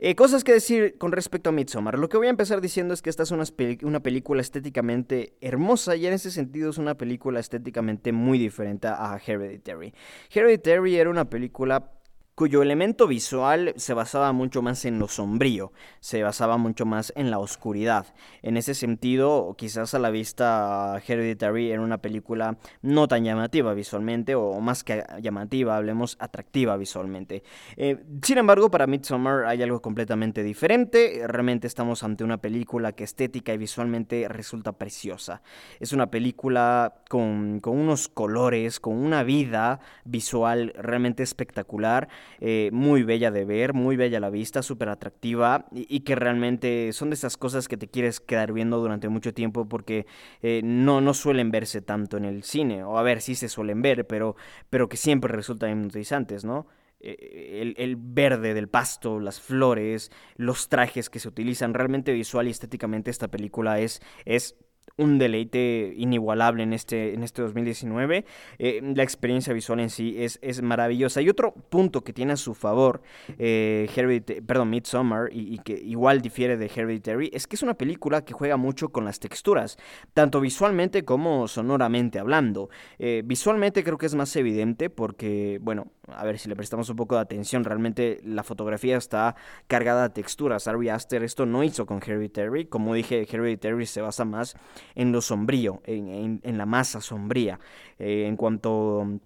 Eh, 0.00 0.16
cosas 0.16 0.42
que 0.42 0.52
decir 0.52 0.98
con 0.98 1.12
respecto 1.12 1.50
a 1.50 1.52
Midsommar. 1.52 1.98
Lo 2.00 2.08
que 2.08 2.16
voy 2.16 2.26
a 2.26 2.30
empezar 2.30 2.60
diciendo 2.60 2.92
es 2.92 3.00
que 3.00 3.10
esta 3.10 3.22
es 3.22 3.30
una, 3.30 3.44
una, 3.82 4.00
película 4.00 4.40
estéticamente 4.40 5.36
hermosa 5.40 5.94
y 5.94 6.06
en 6.06 6.14
ese 6.14 6.32
sentido 6.32 6.70
es 6.70 6.78
una 6.78 6.96
película 6.96 7.38
estéticamente 7.38 8.10
muy 8.10 8.38
diferente 8.38 8.88
a 8.88 9.20
Hereditary. 9.24 9.94
Hereditary 10.34 10.96
era 10.96 11.10
una 11.10 11.30
película 11.30 11.92
cuyo 12.40 12.62
elemento 12.62 13.06
visual 13.06 13.74
se 13.76 13.92
basaba 13.92 14.32
mucho 14.32 14.62
más 14.62 14.86
en 14.86 14.98
lo 14.98 15.08
sombrío, 15.08 15.74
se 16.00 16.22
basaba 16.22 16.56
mucho 16.56 16.86
más 16.86 17.12
en 17.14 17.30
la 17.30 17.38
oscuridad. 17.38 18.06
En 18.40 18.56
ese 18.56 18.72
sentido, 18.72 19.54
quizás 19.58 19.92
a 19.92 19.98
la 19.98 20.08
vista 20.08 21.02
Hereditary 21.06 21.70
era 21.70 21.82
una 21.82 21.98
película 21.98 22.56
no 22.80 23.08
tan 23.08 23.24
llamativa 23.24 23.74
visualmente, 23.74 24.36
o 24.36 24.58
más 24.58 24.84
que 24.84 25.04
llamativa, 25.20 25.76
hablemos 25.76 26.16
atractiva 26.18 26.78
visualmente. 26.78 27.42
Eh, 27.76 28.02
sin 28.22 28.38
embargo, 28.38 28.70
para 28.70 28.86
Midsommar 28.86 29.44
hay 29.44 29.62
algo 29.62 29.82
completamente 29.82 30.42
diferente. 30.42 31.22
Realmente 31.26 31.66
estamos 31.66 32.02
ante 32.04 32.24
una 32.24 32.38
película 32.38 32.92
que 32.92 33.04
estética 33.04 33.52
y 33.52 33.58
visualmente 33.58 34.26
resulta 34.30 34.72
preciosa. 34.72 35.42
Es 35.78 35.92
una 35.92 36.10
película 36.10 37.02
con, 37.10 37.60
con 37.60 37.78
unos 37.78 38.08
colores, 38.08 38.80
con 38.80 38.96
una 38.96 39.24
vida 39.24 39.80
visual 40.06 40.72
realmente 40.78 41.22
espectacular. 41.22 42.08
Eh, 42.40 42.70
muy 42.72 43.02
bella 43.02 43.30
de 43.30 43.44
ver, 43.44 43.74
muy 43.74 43.96
bella 43.96 44.20
la 44.20 44.30
vista, 44.30 44.62
súper 44.62 44.88
atractiva 44.88 45.66
y, 45.72 46.00
que 46.00 46.14
realmente 46.14 46.92
son 46.92 47.10
de 47.10 47.14
esas 47.14 47.36
cosas 47.36 47.68
que 47.68 47.76
te 47.76 47.88
quieres 47.88 48.20
quedar 48.20 48.52
viendo 48.52 48.78
durante 48.78 49.08
mucho 49.08 49.34
tiempo 49.34 49.68
porque 49.68 50.06
eh, 50.42 50.60
no, 50.64 51.00
no 51.00 51.14
suelen 51.14 51.50
verse 51.50 51.82
tanto 51.82 52.16
en 52.16 52.24
el 52.24 52.42
cine, 52.42 52.84
o 52.84 52.98
a 52.98 53.02
ver, 53.02 53.20
sí 53.20 53.34
se 53.34 53.48
suelen 53.48 53.82
ver, 53.82 54.06
pero, 54.06 54.36
pero 54.70 54.88
que 54.88 54.96
siempre 54.96 55.32
resultan 55.32 55.70
hipnotizantes, 55.70 56.44
¿no? 56.44 56.66
Eh, 57.00 57.60
el, 57.62 57.74
el, 57.78 57.96
verde 57.96 58.52
del 58.52 58.68
pasto, 58.68 59.20
las 59.20 59.40
flores, 59.40 60.10
los 60.36 60.68
trajes 60.68 61.08
que 61.08 61.18
se 61.18 61.28
utilizan, 61.28 61.72
realmente 61.72 62.12
visual 62.12 62.46
y 62.46 62.50
estéticamente 62.50 63.10
esta 63.10 63.28
película 63.28 63.80
es, 63.80 64.02
es 64.26 64.56
un 65.00 65.18
deleite 65.18 65.94
inigualable 65.96 66.62
en 66.62 66.72
este, 66.72 67.14
en 67.14 67.22
este 67.22 67.42
2019. 67.42 68.24
Eh, 68.58 68.92
la 68.94 69.02
experiencia 69.02 69.52
visual 69.52 69.80
en 69.80 69.90
sí 69.90 70.14
es, 70.18 70.38
es, 70.42 70.62
maravillosa. 70.62 71.22
Y 71.22 71.28
otro 71.28 71.54
punto 71.54 72.02
que 72.02 72.12
tiene 72.12 72.34
a 72.34 72.36
su 72.36 72.54
favor 72.54 73.00
eh, 73.38 73.88
perdón, 74.46 74.70
Midsommar, 74.70 75.30
y, 75.32 75.58
que 75.58 75.72
igual 75.72 76.20
difiere 76.20 76.56
de 76.56 76.66
Hereditary, 76.66 77.30
es 77.32 77.46
que 77.46 77.56
es 77.56 77.62
una 77.62 77.74
película 77.74 78.24
que 78.24 78.34
juega 78.34 78.56
mucho 78.56 78.90
con 78.90 79.04
las 79.04 79.18
texturas, 79.18 79.78
tanto 80.12 80.40
visualmente 80.40 81.04
como 81.04 81.48
sonoramente 81.48 82.18
hablando. 82.18 82.68
Eh, 82.98 83.22
visualmente 83.24 83.82
creo 83.82 83.98
que 83.98 84.06
es 84.06 84.14
más 84.14 84.34
evidente 84.36 84.90
porque, 84.90 85.58
bueno, 85.62 85.88
a 86.16 86.24
ver 86.24 86.38
si 86.38 86.48
le 86.48 86.56
prestamos 86.56 86.88
un 86.90 86.96
poco 86.96 87.14
de 87.14 87.22
atención, 87.22 87.64
realmente 87.64 88.20
la 88.24 88.42
fotografía 88.42 88.96
está 88.96 89.36
cargada 89.66 90.08
de 90.08 90.14
texturas. 90.14 90.68
Ari 90.68 90.88
Aster 90.88 91.22
esto 91.22 91.46
no 91.46 91.64
hizo 91.64 91.86
con 91.86 91.98
Hereditary, 91.98 92.66
como 92.66 92.94
dije, 92.94 93.26
Hereditary 93.30 93.86
se 93.86 94.00
basa 94.00 94.24
más 94.24 94.56
en 94.94 95.12
lo 95.12 95.20
sombrío, 95.20 95.80
en, 95.84 96.40
en, 96.42 96.58
la 96.58 96.66
masa 96.66 97.00
sombría. 97.00 97.58
Eh, 97.98 98.26
en 98.26 98.36
cuanto 98.36 99.20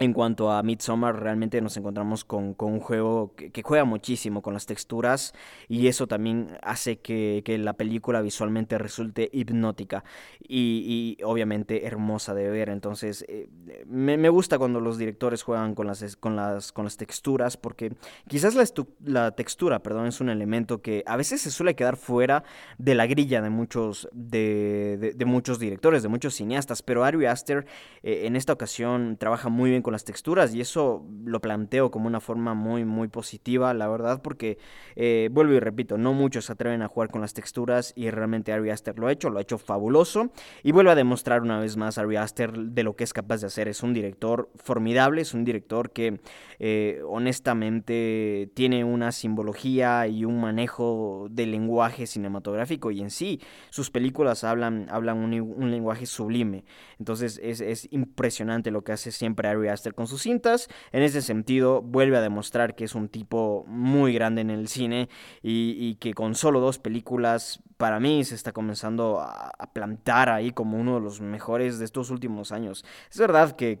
en 0.00 0.12
cuanto 0.12 0.52
a 0.52 0.62
Midsommar, 0.62 1.20
realmente 1.20 1.60
nos 1.60 1.76
encontramos 1.76 2.24
con, 2.24 2.54
un 2.56 2.80
juego 2.80 3.34
que, 3.34 3.62
juega 3.62 3.84
muchísimo 3.84 4.42
con 4.42 4.54
las 4.54 4.64
texturas 4.64 5.34
y 5.68 5.88
eso 5.88 6.06
también 6.06 6.56
hace 6.62 7.00
que, 7.00 7.42
la 7.58 7.72
película 7.72 8.20
visualmente 8.20 8.78
resulte 8.78 9.28
hipnótica 9.32 10.04
y, 10.40 11.18
obviamente 11.24 11.86
hermosa 11.86 12.34
de 12.34 12.48
ver. 12.48 12.68
Entonces, 12.68 13.24
eh, 13.28 13.48
me, 13.86 14.28
gusta 14.28 14.58
cuando 14.58 14.80
los 14.80 14.98
directores 14.98 15.42
juegan 15.42 15.74
con 15.74 15.88
las, 15.88 16.16
con 16.16 16.36
las, 16.36 16.70
con 16.70 16.84
las 16.84 16.96
texturas 16.96 17.56
porque 17.56 17.94
quizás 18.28 18.54
la, 18.54 18.64
la, 19.04 19.30
textura 19.32 19.82
perdón, 19.82 20.06
es 20.06 20.20
un 20.20 20.28
elemento 20.28 20.80
que 20.80 21.02
a 21.06 21.16
veces 21.16 21.40
se 21.40 21.50
suele 21.50 21.74
quedar 21.74 21.96
fuera 21.96 22.44
de 22.76 22.94
la 22.94 23.06
grilla 23.06 23.42
de 23.42 23.50
muchos, 23.50 24.08
de, 24.12 25.16
muchos 25.26 25.58
directores, 25.58 26.04
de 26.04 26.08
muchos 26.08 26.34
cineastas, 26.34 26.82
pero 26.82 27.04
Ari 27.04 27.26
Aster 27.26 27.66
eh, 28.04 28.26
en 28.26 28.36
esta 28.36 28.52
ocasión 28.52 29.16
trabaja 29.16 29.48
muy 29.48 29.70
bien 29.70 29.82
las 29.92 30.04
texturas 30.04 30.54
y 30.54 30.60
eso 30.60 31.04
lo 31.24 31.40
planteo 31.40 31.90
como 31.90 32.06
una 32.06 32.20
forma 32.20 32.54
muy 32.54 32.84
muy 32.84 33.08
positiva, 33.08 33.72
la 33.74 33.88
verdad, 33.88 34.22
porque 34.22 34.58
eh, 34.96 35.28
vuelvo 35.32 35.54
y 35.54 35.60
repito, 35.60 35.98
no 35.98 36.12
muchos 36.12 36.46
se 36.46 36.52
atreven 36.52 36.82
a 36.82 36.88
jugar 36.88 37.10
con 37.10 37.20
las 37.20 37.34
texturas 37.34 37.92
y 37.96 38.10
realmente 38.10 38.52
Ari 38.52 38.70
Aster 38.70 38.98
lo 38.98 39.06
ha 39.06 39.12
hecho, 39.12 39.30
lo 39.30 39.38
ha 39.38 39.42
hecho 39.42 39.58
fabuloso 39.58 40.30
y 40.62 40.72
vuelve 40.72 40.90
a 40.90 40.94
demostrar 40.94 41.42
una 41.42 41.60
vez 41.60 41.76
más 41.76 41.98
Ari 41.98 42.16
Aster 42.16 42.52
de 42.52 42.82
lo 42.82 42.96
que 42.96 43.04
es 43.04 43.12
capaz 43.12 43.40
de 43.40 43.46
hacer. 43.46 43.68
Es 43.68 43.82
un 43.82 43.94
director 43.94 44.50
formidable, 44.56 45.22
es 45.22 45.34
un 45.34 45.44
director 45.44 45.90
que 45.90 46.20
eh, 46.58 47.00
honestamente 47.06 48.50
tiene 48.54 48.84
una 48.84 49.12
simbología 49.12 50.06
y 50.08 50.24
un 50.24 50.40
manejo 50.40 51.28
del 51.30 51.52
lenguaje 51.52 52.06
cinematográfico 52.06 52.90
y 52.90 53.00
en 53.00 53.10
sí 53.10 53.40
sus 53.70 53.90
películas 53.90 54.44
hablan, 54.44 54.86
hablan 54.90 55.18
un, 55.18 55.70
lenguaje 55.70 56.06
sublime. 56.06 56.64
Entonces 56.98 57.40
es, 57.42 57.60
es 57.60 57.88
impresionante 57.92 58.70
lo 58.70 58.82
que 58.82 58.92
hace 58.92 59.12
siempre 59.12 59.48
Ari 59.48 59.68
Aster 59.68 59.77
con 59.94 60.06
sus 60.06 60.22
cintas. 60.22 60.68
En 60.92 61.02
ese 61.02 61.22
sentido, 61.22 61.82
vuelve 61.82 62.16
a 62.16 62.20
demostrar 62.20 62.74
que 62.74 62.84
es 62.84 62.94
un 62.94 63.08
tipo 63.08 63.64
muy 63.66 64.12
grande 64.12 64.40
en 64.40 64.50
el 64.50 64.68
cine 64.68 65.08
y, 65.42 65.94
que 65.96 66.14
con 66.14 66.34
solo 66.34 66.60
dos 66.60 66.78
películas, 66.78 67.62
para 67.76 68.00
mí, 68.00 68.24
se 68.24 68.34
está 68.34 68.52
comenzando 68.52 69.20
a, 69.20 69.52
plantar 69.72 70.28
ahí 70.28 70.50
como 70.50 70.78
uno 70.78 70.94
de 70.94 71.00
los 71.00 71.20
mejores 71.20 71.78
de 71.78 71.84
estos 71.84 72.10
últimos 72.10 72.52
años. 72.52 72.84
Es 73.10 73.18
verdad 73.18 73.56
que, 73.56 73.78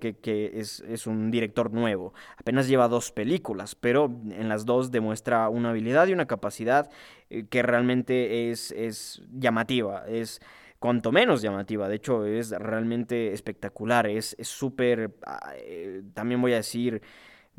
es, 0.54 1.06
un 1.06 1.30
director 1.30 1.72
nuevo, 1.72 2.12
apenas 2.36 2.68
lleva 2.68 2.88
dos 2.88 3.12
películas, 3.12 3.74
pero 3.74 4.06
en 4.30 4.48
las 4.48 4.64
dos 4.66 4.90
demuestra 4.90 5.48
una 5.48 5.70
habilidad 5.70 6.06
y 6.06 6.12
una 6.12 6.26
capacidad 6.26 6.90
eh, 7.30 7.46
que 7.48 7.62
realmente 7.62 8.50
es, 8.50 8.72
es 8.72 9.22
llamativa. 9.32 10.04
Es 10.06 10.40
cuanto 10.78 11.12
menos 11.12 11.42
llamativa. 11.42 11.88
De 11.88 11.96
hecho, 11.96 12.24
es 12.24 12.50
realmente 12.50 13.32
espectacular. 13.32 14.06
Es 14.06 14.36
súper, 14.40 15.14
ah, 15.26 15.52
eh, 15.56 16.02
también 16.14 16.40
voy 16.40 16.52
a 16.52 16.56
decir, 16.56 17.02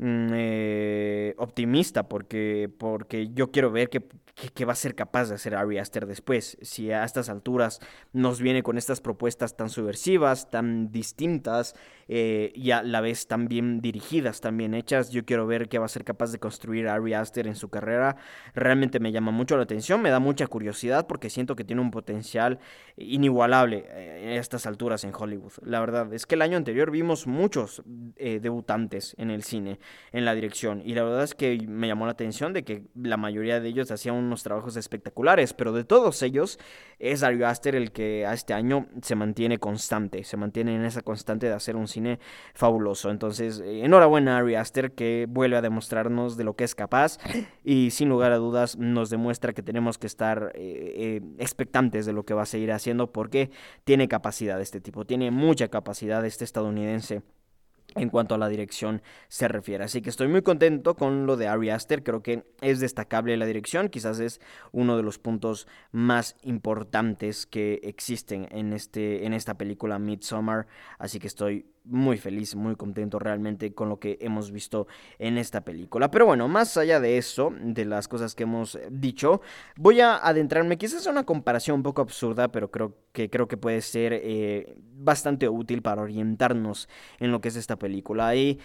eh, 0.02 1.34
optimista 1.36 2.08
porque, 2.08 2.70
porque 2.78 3.30
yo 3.34 3.50
quiero 3.50 3.70
ver 3.70 3.90
¿Qué, 4.54 4.64
va 4.64 4.72
a 4.72 4.76
ser 4.76 4.94
capaz 4.94 5.28
de 5.28 5.34
hacer 5.34 5.54
Ari 5.54 5.78
Aster 5.78 6.06
después? 6.06 6.56
Si 6.62 6.90
a 6.90 7.04
estas 7.04 7.28
alturas 7.28 7.80
nos 8.12 8.40
viene 8.40 8.62
con 8.62 8.78
estas 8.78 9.00
propuestas 9.00 9.56
tan 9.56 9.68
subversivas, 9.68 10.50
tan 10.50 10.90
distintas 10.90 11.74
eh, 12.08 12.50
y 12.54 12.70
a 12.70 12.82
la 12.82 13.00
vez 13.00 13.26
tan 13.26 13.48
bien 13.48 13.80
dirigidas, 13.80 14.40
tan 14.40 14.56
bien 14.56 14.74
hechas, 14.74 15.10
yo 15.10 15.24
quiero 15.24 15.46
ver 15.46 15.68
qué 15.68 15.78
va 15.78 15.86
a 15.86 15.88
ser 15.88 16.04
capaz 16.04 16.32
de 16.32 16.38
construir 16.38 16.88
Ari 16.88 17.12
Aster 17.12 17.46
en 17.46 17.54
su 17.54 17.68
carrera. 17.68 18.16
Realmente 18.54 18.98
me 18.98 19.12
llama 19.12 19.30
mucho 19.30 19.56
la 19.56 19.64
atención, 19.64 20.00
me 20.00 20.10
da 20.10 20.20
mucha 20.20 20.46
curiosidad 20.46 21.06
porque 21.06 21.28
siento 21.28 21.54
que 21.54 21.64
tiene 21.64 21.82
un 21.82 21.90
potencial 21.90 22.60
inigualable 22.96 23.84
eh, 23.88 24.36
a 24.36 24.40
estas 24.40 24.64
alturas 24.66 25.04
en 25.04 25.12
Hollywood. 25.14 25.52
La 25.62 25.80
verdad 25.80 26.12
es 26.14 26.24
que 26.24 26.36
el 26.36 26.42
año 26.42 26.56
anterior 26.56 26.90
vimos 26.90 27.26
muchos 27.26 27.82
eh, 28.16 28.40
debutantes 28.40 29.14
en 29.18 29.30
el 29.30 29.42
cine, 29.42 29.80
en 30.12 30.24
la 30.24 30.34
dirección, 30.34 30.82
y 30.84 30.94
la 30.94 31.04
verdad 31.04 31.22
es 31.22 31.34
que 31.34 31.58
me 31.68 31.86
llamó 31.86 32.06
la 32.06 32.12
atención 32.12 32.52
de 32.52 32.64
que 32.64 32.84
la 32.94 33.16
mayoría 33.16 33.60
de 33.60 33.68
ellos 33.68 33.90
hacían 33.90 34.16
unos 34.16 34.42
trabajos 34.42 34.76
espectaculares, 34.76 35.54
pero 35.54 35.72
de 35.72 35.84
todos 35.84 36.22
ellos 36.22 36.58
es 36.98 37.22
Ari 37.22 37.42
Aster 37.42 37.74
el 37.74 37.92
que 37.92 38.26
a 38.26 38.34
este 38.34 38.54
año 38.54 38.86
se 39.02 39.14
mantiene 39.14 39.58
constante, 39.58 40.24
se 40.24 40.36
mantiene 40.36 40.74
en 40.74 40.84
esa 40.84 41.02
constante 41.02 41.46
de 41.46 41.54
hacer 41.54 41.76
un 41.76 41.88
cine 41.88 42.18
fabuloso. 42.54 43.10
Entonces, 43.10 43.60
eh, 43.60 43.84
enhorabuena 43.84 44.36
a 44.36 44.40
Ari 44.40 44.54
Aster 44.54 44.92
que 44.92 45.26
vuelve 45.28 45.56
a 45.56 45.62
demostrarnos 45.62 46.36
de 46.36 46.44
lo 46.44 46.54
que 46.54 46.64
es 46.64 46.74
capaz 46.74 47.18
y 47.64 47.90
sin 47.90 48.08
lugar 48.08 48.32
a 48.32 48.36
dudas 48.36 48.76
nos 48.76 49.10
demuestra 49.10 49.52
que 49.52 49.62
tenemos 49.62 49.98
que 49.98 50.06
estar 50.06 50.52
eh, 50.54 50.92
eh, 50.96 51.22
expectantes 51.38 52.06
de 52.06 52.12
lo 52.12 52.24
que 52.24 52.34
va 52.34 52.42
a 52.42 52.46
seguir 52.46 52.72
haciendo 52.72 53.12
porque 53.12 53.50
tiene 53.84 54.08
capacidad 54.08 54.60
este 54.60 54.80
tipo, 54.80 55.04
tiene 55.04 55.30
mucha 55.30 55.68
capacidad 55.68 56.24
este 56.24 56.44
estadounidense 56.44 57.22
en 57.94 58.08
cuanto 58.08 58.34
a 58.34 58.38
la 58.38 58.48
dirección 58.48 59.02
se 59.28 59.48
refiere. 59.48 59.84
Así 59.84 60.02
que 60.02 60.10
estoy 60.10 60.28
muy 60.28 60.42
contento 60.42 60.94
con 60.94 61.26
lo 61.26 61.36
de 61.36 61.48
Ari 61.48 61.70
Aster, 61.70 62.02
creo 62.02 62.22
que 62.22 62.44
es 62.60 62.80
destacable 62.80 63.36
la 63.36 63.46
dirección, 63.46 63.88
quizás 63.88 64.20
es 64.20 64.40
uno 64.72 64.96
de 64.96 65.02
los 65.02 65.18
puntos 65.18 65.66
más 65.92 66.36
importantes 66.42 67.46
que 67.46 67.80
existen 67.82 68.48
en, 68.50 68.72
este, 68.72 69.26
en 69.26 69.34
esta 69.34 69.54
película 69.54 69.98
Midsommar, 69.98 70.66
así 70.98 71.18
que 71.18 71.26
estoy 71.26 71.66
muy 71.84 72.18
feliz, 72.18 72.54
muy 72.54 72.76
contento 72.76 73.18
realmente 73.18 73.74
con 73.74 73.88
lo 73.88 73.98
que 73.98 74.18
hemos 74.20 74.52
visto 74.52 74.86
en 75.18 75.38
esta 75.38 75.62
película. 75.62 76.10
Pero 76.10 76.26
bueno, 76.26 76.48
más 76.48 76.76
allá 76.76 77.00
de 77.00 77.18
eso, 77.18 77.52
de 77.60 77.84
las 77.84 78.08
cosas 78.08 78.34
que 78.34 78.44
hemos 78.44 78.78
dicho, 78.90 79.40
voy 79.76 80.00
a 80.00 80.16
adentrarme, 80.16 80.78
quizás 80.78 81.00
es 81.00 81.06
una 81.06 81.24
comparación 81.24 81.76
un 81.76 81.82
poco 81.82 82.02
absurda, 82.02 82.48
pero 82.48 82.70
creo 82.70 82.96
que, 83.12 83.30
creo 83.30 83.48
que 83.48 83.56
puede 83.56 83.80
ser 83.80 84.12
eh, 84.14 84.76
bastante 84.94 85.48
útil 85.48 85.82
para 85.82 86.02
orientarnos 86.02 86.88
en 87.18 87.32
lo 87.32 87.40
que 87.40 87.48
es 87.48 87.56
esta 87.56 87.76
película. 87.76 88.34
Y 88.36 88.60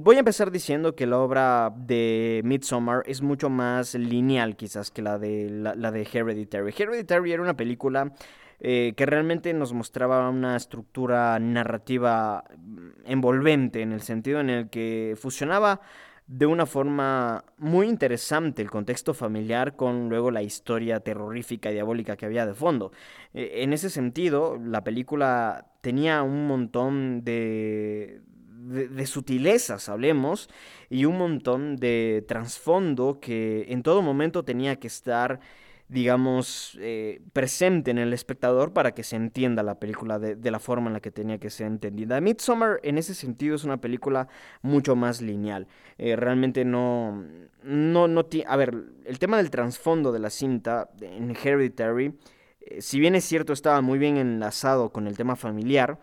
voy 0.00 0.16
a 0.16 0.20
empezar 0.20 0.50
diciendo 0.50 0.94
que 0.94 1.06
la 1.06 1.18
obra 1.18 1.72
de 1.76 2.40
Midsommar 2.44 3.02
es 3.06 3.22
mucho 3.22 3.48
más 3.48 3.94
lineal 3.94 4.56
quizás 4.56 4.90
que 4.90 5.02
la 5.02 5.18
de, 5.18 5.48
la, 5.50 5.74
la 5.74 5.92
de 5.92 6.02
Hereditary. 6.02 6.74
Hereditary 6.76 7.32
era 7.32 7.42
una 7.42 7.56
película 7.56 8.12
eh, 8.60 8.94
que 8.96 9.06
realmente 9.06 9.52
nos 9.54 9.72
mostraba 9.72 10.28
una 10.28 10.56
estructura 10.56 11.38
narrativa 11.38 12.44
mm, 12.56 12.88
envolvente, 13.06 13.82
en 13.82 13.92
el 13.92 14.00
sentido 14.00 14.40
en 14.40 14.50
el 14.50 14.70
que 14.70 15.14
fusionaba 15.18 15.80
de 16.26 16.46
una 16.46 16.66
forma 16.66 17.44
muy 17.58 17.86
interesante 17.86 18.60
el 18.60 18.70
contexto 18.70 19.14
familiar 19.14 19.76
con 19.76 20.08
luego 20.08 20.30
la 20.30 20.42
historia 20.42 20.98
terrorífica 21.00 21.70
y 21.70 21.74
diabólica 21.74 22.16
que 22.16 22.26
había 22.26 22.46
de 22.46 22.54
fondo. 22.54 22.92
E, 23.32 23.62
en 23.62 23.72
ese 23.72 23.90
sentido, 23.90 24.58
la 24.62 24.82
película 24.82 25.66
tenía 25.82 26.22
un 26.22 26.48
montón 26.48 27.22
de, 27.22 28.22
de, 28.66 29.06
sutilezas, 29.06 29.88
hablemos, 29.88 30.48
y 30.90 31.04
un 31.04 31.18
montón 31.18 31.76
de 31.76 32.24
trasfondo 32.26 33.20
que 33.20 33.66
en 33.68 33.82
todo 33.82 34.02
momento 34.02 34.44
tenía 34.44 34.76
que 34.76 34.88
estar 34.88 35.40
digamos, 35.88 36.76
eh, 36.80 37.22
presente 37.32 37.92
en 37.92 37.98
el 37.98 38.12
espectador 38.12 38.72
para 38.72 38.92
que 38.92 39.04
se 39.04 39.16
entienda 39.16 39.62
la 39.62 39.78
película 39.78 40.18
de, 40.18 40.50
la 40.50 40.58
forma 40.58 40.88
en 40.88 40.94
la 40.94 41.00
que 41.00 41.12
tenía 41.12 41.38
que 41.38 41.50
ser 41.50 41.68
entendida. 41.68 42.20
Midsommar, 42.20 42.80
en 42.82 42.98
ese 42.98 43.14
sentido, 43.14 43.54
es 43.54 43.64
una 43.64 43.80
película 43.80 44.28
mucho 44.62 44.96
más 44.96 45.22
lineal. 45.22 45.68
Eh, 45.98 46.16
realmente 46.16 46.64
no, 46.64 47.24
no, 47.62 48.08
no. 48.08 48.26
A 48.46 48.56
ver, 48.56 48.74
el 49.04 49.18
tema 49.18 49.36
del 49.36 49.50
trasfondo 49.50 50.10
de 50.10 50.18
la 50.18 50.30
cinta 50.30 50.90
en 51.00 51.30
Hereditary, 51.30 52.14
eh, 52.60 52.82
si 52.82 52.98
bien 52.98 53.14
es 53.14 53.24
cierto, 53.24 53.52
estaba 53.52 53.80
muy 53.80 53.98
bien 53.98 54.16
enlazado 54.16 54.90
con 54.90 55.06
el 55.06 55.16
tema 55.16 55.36
familiar, 55.36 56.00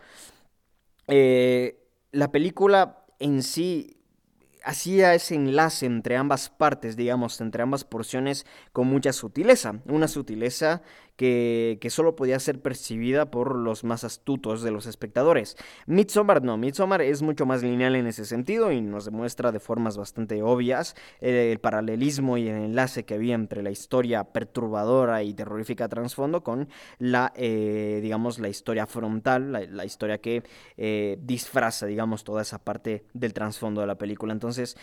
la 1.06 2.32
película 2.32 3.04
en 3.18 3.42
sí 3.42 4.03
hacía 4.64 5.14
ese 5.14 5.34
enlace 5.34 5.86
entre 5.86 6.16
ambas 6.16 6.48
partes, 6.48 6.96
digamos, 6.96 7.40
entre 7.40 7.62
ambas 7.62 7.84
porciones 7.84 8.46
con 8.72 8.86
mucha 8.86 9.12
sutileza. 9.12 9.80
Una 9.86 10.08
sutileza 10.08 10.82
que, 11.16 11.78
solo 11.90 12.16
podía 12.16 12.40
ser 12.40 12.60
percibida 12.60 13.30
por 13.30 13.54
los 13.54 13.84
más 13.84 14.04
astutos 14.04 14.62
de 14.62 14.70
los 14.70 14.86
espectadores. 14.86 15.56
Midsommar 15.86 16.42
no, 16.42 16.56
Midsommar 16.56 17.02
es 17.02 17.22
mucho 17.22 17.46
más 17.46 17.62
lineal 17.62 17.94
en 17.94 18.06
ese 18.06 18.24
sentido 18.24 18.72
y 18.72 18.80
nos 18.80 19.04
demuestra 19.04 19.52
de 19.52 19.60
formas 19.60 19.96
bastante 19.96 20.42
obvias 20.42 20.96
eh, 21.20 21.52
el, 21.52 21.60
paralelismo 21.60 22.36
y 22.36 22.48
el 22.48 22.56
enlace 22.56 23.04
que 23.04 23.14
había 23.14 23.34
entre 23.34 23.62
la 23.62 23.70
historia 23.70 24.24
perturbadora 24.24 25.22
y 25.22 25.34
terrorífica 25.34 25.88
trasfondo 25.88 26.42
con 26.42 26.68
la, 26.98 27.32
eh, 27.36 28.00
digamos, 28.02 28.38
la 28.40 28.48
historia 28.48 28.86
frontal, 28.86 29.52
la, 29.52 29.84
historia 29.84 30.18
que 30.18 30.42
eh, 30.76 31.18
disfraza, 31.22 31.86
digamos, 31.86 32.24
toda 32.24 32.42
esa 32.42 32.58
parte 32.58 33.04
del 33.12 33.32
trasfondo 33.32 33.80
de 33.82 33.86
la 33.86 33.96
película. 33.96 34.32
Entonces, 34.32 34.76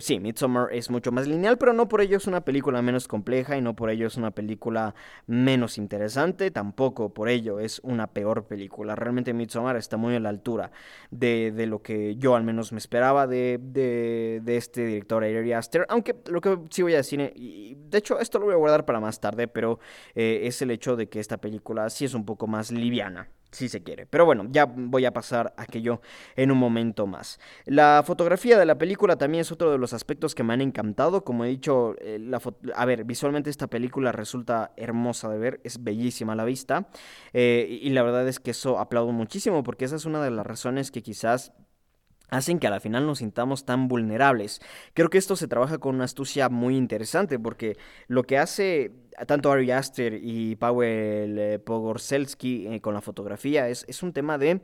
sí, 0.00 0.20
Midsommar 0.20 0.68
es 0.72 0.90
mucho 0.90 1.10
más 1.10 1.26
lineal, 1.26 1.58
pero 1.58 1.72
no 1.72 1.88
por 1.88 2.00
ello 2.00 2.16
es 2.16 2.26
una 2.26 2.42
película 2.42 2.80
menos 2.82 3.08
compleja 3.08 3.56
y 3.56 3.62
no 3.62 3.74
por 3.74 3.90
ello 3.90 4.06
es 4.06 4.16
una 4.16 4.30
película 4.30 4.94
menos 5.26 5.63
interesante, 5.78 6.50
tampoco 6.50 7.12
por 7.12 7.28
ello 7.28 7.58
es 7.58 7.80
una 7.82 8.06
peor 8.06 8.44
película. 8.44 8.94
Realmente 8.94 9.32
Midsommar 9.32 9.76
está 9.76 9.96
muy 9.96 10.14
a 10.14 10.20
la 10.20 10.28
altura 10.28 10.70
de, 11.10 11.52
lo 11.66 11.82
que 11.82 12.16
yo 12.16 12.36
al 12.36 12.44
menos 12.44 12.72
me 12.72 12.78
esperaba 12.78 13.26
de, 13.26 13.58
de, 13.60 14.56
este 14.56 14.84
director 14.84 15.24
Ari 15.24 15.52
Aster, 15.52 15.86
aunque 15.88 16.16
lo 16.26 16.40
que 16.40 16.58
sí 16.70 16.82
voy 16.82 16.94
a 16.94 16.98
decir, 16.98 17.32
y 17.34 17.76
de 17.88 17.98
hecho 17.98 18.20
esto 18.20 18.38
lo 18.38 18.46
voy 18.46 18.54
a 18.54 18.58
guardar 18.58 18.84
para 18.84 19.00
más 19.00 19.20
tarde, 19.20 19.48
pero 19.48 19.78
eh, 20.14 20.42
es 20.44 20.60
el 20.62 20.70
hecho 20.70 20.96
de 20.96 21.08
que 21.08 21.20
esta 21.20 21.38
película 21.38 21.88
sí 21.90 22.04
es 22.04 22.14
un 22.14 22.24
poco 22.24 22.46
más 22.46 22.70
liviana 22.70 23.28
si 23.54 23.68
se 23.68 23.82
quiere. 23.82 24.06
Pero 24.06 24.24
bueno, 24.24 24.46
ya 24.50 24.66
voy 24.66 25.04
a 25.04 25.12
pasar 25.12 25.54
a 25.56 25.62
aquello 25.62 26.00
en 26.36 26.50
un 26.50 26.58
momento 26.58 27.06
más. 27.06 27.38
La 27.64 28.02
fotografía 28.04 28.58
de 28.58 28.66
la 28.66 28.76
película 28.76 29.16
también 29.16 29.42
es 29.42 29.52
otro 29.52 29.70
de 29.70 29.78
los 29.78 29.92
aspectos 29.92 30.34
que 30.34 30.42
me 30.42 30.52
han 30.52 30.60
encantado. 30.60 31.24
Como 31.24 31.44
he 31.44 31.48
dicho, 31.48 31.94
eh, 32.00 32.18
la 32.20 32.40
a 32.74 32.84
ver, 32.84 33.04
visualmente 33.04 33.50
esta 33.50 33.68
película 33.68 34.12
resulta 34.12 34.72
hermosa 34.76 35.28
de 35.28 35.38
ver, 35.38 35.60
es 35.64 35.82
bellísima 35.82 36.34
a 36.34 36.36
la 36.36 36.44
vista. 36.44 36.88
Eh, 37.32 37.78
y 37.82 37.90
la 37.90 38.02
verdad 38.02 38.26
es 38.28 38.40
que 38.40 38.50
eso 38.50 38.78
aplaudo 38.78 39.12
muchísimo 39.12 39.62
porque 39.62 39.84
esa 39.84 39.96
es 39.96 40.04
una 40.04 40.22
de 40.22 40.30
las 40.30 40.46
razones 40.46 40.90
que 40.90 41.02
quizás 41.02 41.52
hacen 42.30 42.58
que 42.58 42.66
a 42.66 42.70
la 42.70 42.80
final 42.80 43.06
nos 43.06 43.18
sintamos 43.18 43.64
tan 43.64 43.88
vulnerables. 43.88 44.60
Creo 44.94 45.10
que 45.10 45.18
esto 45.18 45.36
se 45.36 45.48
trabaja 45.48 45.78
con 45.78 45.94
una 45.94 46.04
astucia 46.04 46.48
muy 46.48 46.76
interesante 46.76 47.38
porque 47.38 47.76
lo 48.08 48.24
que 48.24 48.38
hace 48.38 48.92
tanto 49.26 49.52
Ari 49.52 49.70
Aster 49.70 50.18
y 50.20 50.56
Paweł 50.56 50.82
eh, 51.38 51.58
Pogorzelski 51.64 52.66
eh, 52.66 52.80
con 52.80 52.94
la 52.94 53.00
fotografía 53.00 53.68
es, 53.68 53.84
es 53.88 54.02
un 54.02 54.12
tema 54.12 54.38
de 54.38 54.60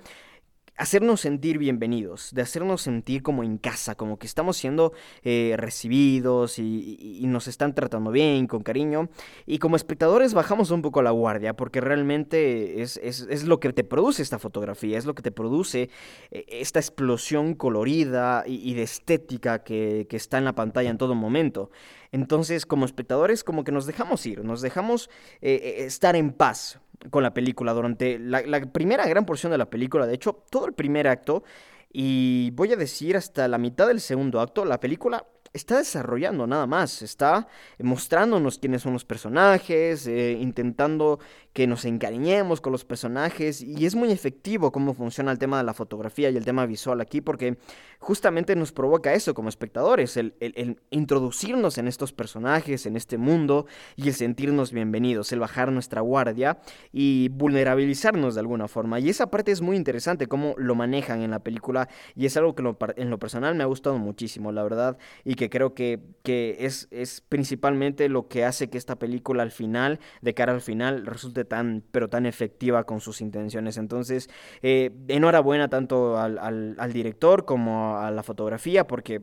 hacernos 0.81 1.21
sentir 1.21 1.59
bienvenidos, 1.59 2.31
de 2.33 2.40
hacernos 2.40 2.81
sentir 2.81 3.23
como 3.23 3.45
en 3.45 3.59
casa, 3.59 3.97
como 3.97 4.19
que 4.19 4.27
estamos 4.27 4.57
siendo 4.57 4.95
eh, 5.23 5.55
recibidos 5.59 6.59
y, 6.59 7.21
nos 7.25 7.49
están 7.49 7.75
tratando 7.75 8.11
bien, 8.11 8.47
con 8.47 8.62
cariño. 8.62 9.11
Y 9.47 9.59
como 9.59 9.77
espectadores 9.77 10.33
bajamos 10.33 10.71
un 10.71 10.81
poco 10.81 11.03
la 11.03 11.11
guardia, 11.11 11.55
porque 11.55 11.83
realmente 11.83 12.81
es, 12.81 12.97
es, 12.97 13.45
lo 13.45 13.61
que 13.61 13.75
te 13.75 13.85
produce 13.85 14.23
esta 14.23 14.38
fotografía, 14.38 14.97
es 14.97 15.05
lo 15.05 15.14
que 15.14 15.23
te 15.23 15.31
produce 15.31 15.90
eh, 16.31 16.47
esta 16.49 16.79
explosión 16.79 17.55
colorida 17.55 18.45
y, 18.47 18.73
de 18.73 18.83
estética 18.83 19.62
que, 19.62 20.07
que, 20.09 20.16
está 20.16 20.38
en 20.38 20.47
la 20.47 20.55
pantalla 20.55 20.88
en 20.88 20.97
todo 20.99 21.14
momento. 21.14 21.71
Entonces, 22.11 22.64
como 22.64 22.87
espectadores, 22.87 23.45
como 23.45 23.64
que 23.64 23.73
nos 23.73 23.85
dejamos 23.85 24.25
ir, 24.25 24.43
nos 24.45 24.62
dejamos 24.62 25.11
eh, 25.43 25.85
estar 25.85 26.16
en 26.16 26.33
paz 26.33 26.81
con 27.08 27.22
la 27.22 27.32
película 27.32 27.72
durante 27.72 28.18
la, 28.18 28.42
primera 28.72 29.06
gran 29.06 29.24
porción 29.24 29.52
de 29.52 29.58
la 29.58 29.70
película, 29.70 30.06
de 30.06 30.14
hecho, 30.14 30.44
todo 30.50 30.66
el 30.66 30.74
primer 30.74 31.08
acto, 31.08 31.42
y 31.92 32.50
voy 32.52 32.72
a 32.72 32.76
decir 32.76 33.16
hasta 33.16 33.48
la 33.48 33.58
mitad 33.58 33.88
del 33.88 34.00
segundo 34.00 34.40
acto, 34.40 34.64
la 34.64 34.80
película 34.80 35.24
está 35.52 35.78
desarrollando 35.78 36.46
nada 36.46 36.66
más, 36.66 37.02
está 37.02 37.48
mostrándonos 37.78 38.58
quiénes 38.58 38.82
son 38.82 38.92
los 38.92 39.04
personajes, 39.04 40.06
eh, 40.06 40.38
intentando 40.40 41.18
que 41.52 41.66
nos 41.66 41.84
encariñemos 41.84 42.60
con 42.60 42.70
los 42.70 42.84
personajes 42.84 43.60
y 43.60 43.84
es 43.84 43.96
muy 43.96 44.12
efectivo 44.12 44.70
cómo 44.70 44.94
funciona 44.94 45.32
el 45.32 45.38
tema 45.38 45.58
de 45.58 45.64
la 45.64 45.74
fotografía 45.74 46.30
y 46.30 46.36
el 46.36 46.44
tema 46.44 46.64
visual 46.64 47.00
aquí 47.00 47.20
porque 47.20 47.58
justamente 47.98 48.54
nos 48.54 48.70
provoca 48.70 49.12
eso 49.14 49.34
como 49.34 49.48
espectadores, 49.48 50.16
el, 50.16 50.34
introducirnos 50.90 51.76
en 51.78 51.88
estos 51.88 52.12
personajes, 52.12 52.86
en 52.86 52.96
este 52.96 53.18
mundo 53.18 53.66
y 53.96 54.08
el 54.08 54.14
sentirnos 54.14 54.72
bienvenidos, 54.72 55.32
el 55.32 55.40
bajar 55.40 55.72
nuestra 55.72 56.00
guardia 56.00 56.60
y 56.92 57.28
vulnerabilizarnos 57.30 58.34
de 58.34 58.40
alguna 58.40 58.68
forma. 58.68 59.00
Y 59.00 59.08
esa 59.08 59.28
parte 59.28 59.50
es 59.50 59.60
muy 59.60 59.76
interesante 59.76 60.28
cómo 60.28 60.54
lo 60.56 60.76
manejan 60.76 61.22
en 61.22 61.32
la 61.32 61.40
película 61.40 61.88
y 62.14 62.26
es 62.26 62.36
algo 62.36 62.54
que 62.54 62.62
en 62.96 63.10
lo 63.10 63.18
personal 63.18 63.56
me 63.56 63.64
ha 63.64 63.66
gustado 63.66 63.98
muchísimo, 63.98 64.52
la 64.52 64.62
verdad, 64.62 64.98
y 65.24 65.34
que 65.40 65.48
creo 65.48 65.72
que, 65.72 66.00
que 66.22 66.59
es, 66.61 66.87
es 66.90 67.22
principalmente 67.22 68.11
lo 68.11 68.29
que 68.29 68.44
hace 68.44 68.68
que 68.68 68.76
esta 68.76 68.98
película 68.98 69.42
al 69.42 69.50
final, 69.50 69.98
de 70.20 70.35
cara 70.35 70.53
al 70.53 70.61
final, 70.61 71.07
resulte 71.07 71.46
tan, 71.46 71.83
pero 71.92 72.09
tan 72.09 72.26
efectiva 72.26 72.85
con 72.85 73.00
sus 73.00 73.22
intenciones. 73.22 73.79
Entonces, 73.79 74.29
eh, 74.61 74.90
enhorabuena 75.09 75.68
tanto 75.68 76.18
al, 76.18 76.37
al, 76.38 76.92
director 76.92 77.46
como 77.46 77.96
a 77.96 78.11
la 78.11 78.22
fotografía, 78.22 78.87
porque 78.87 79.22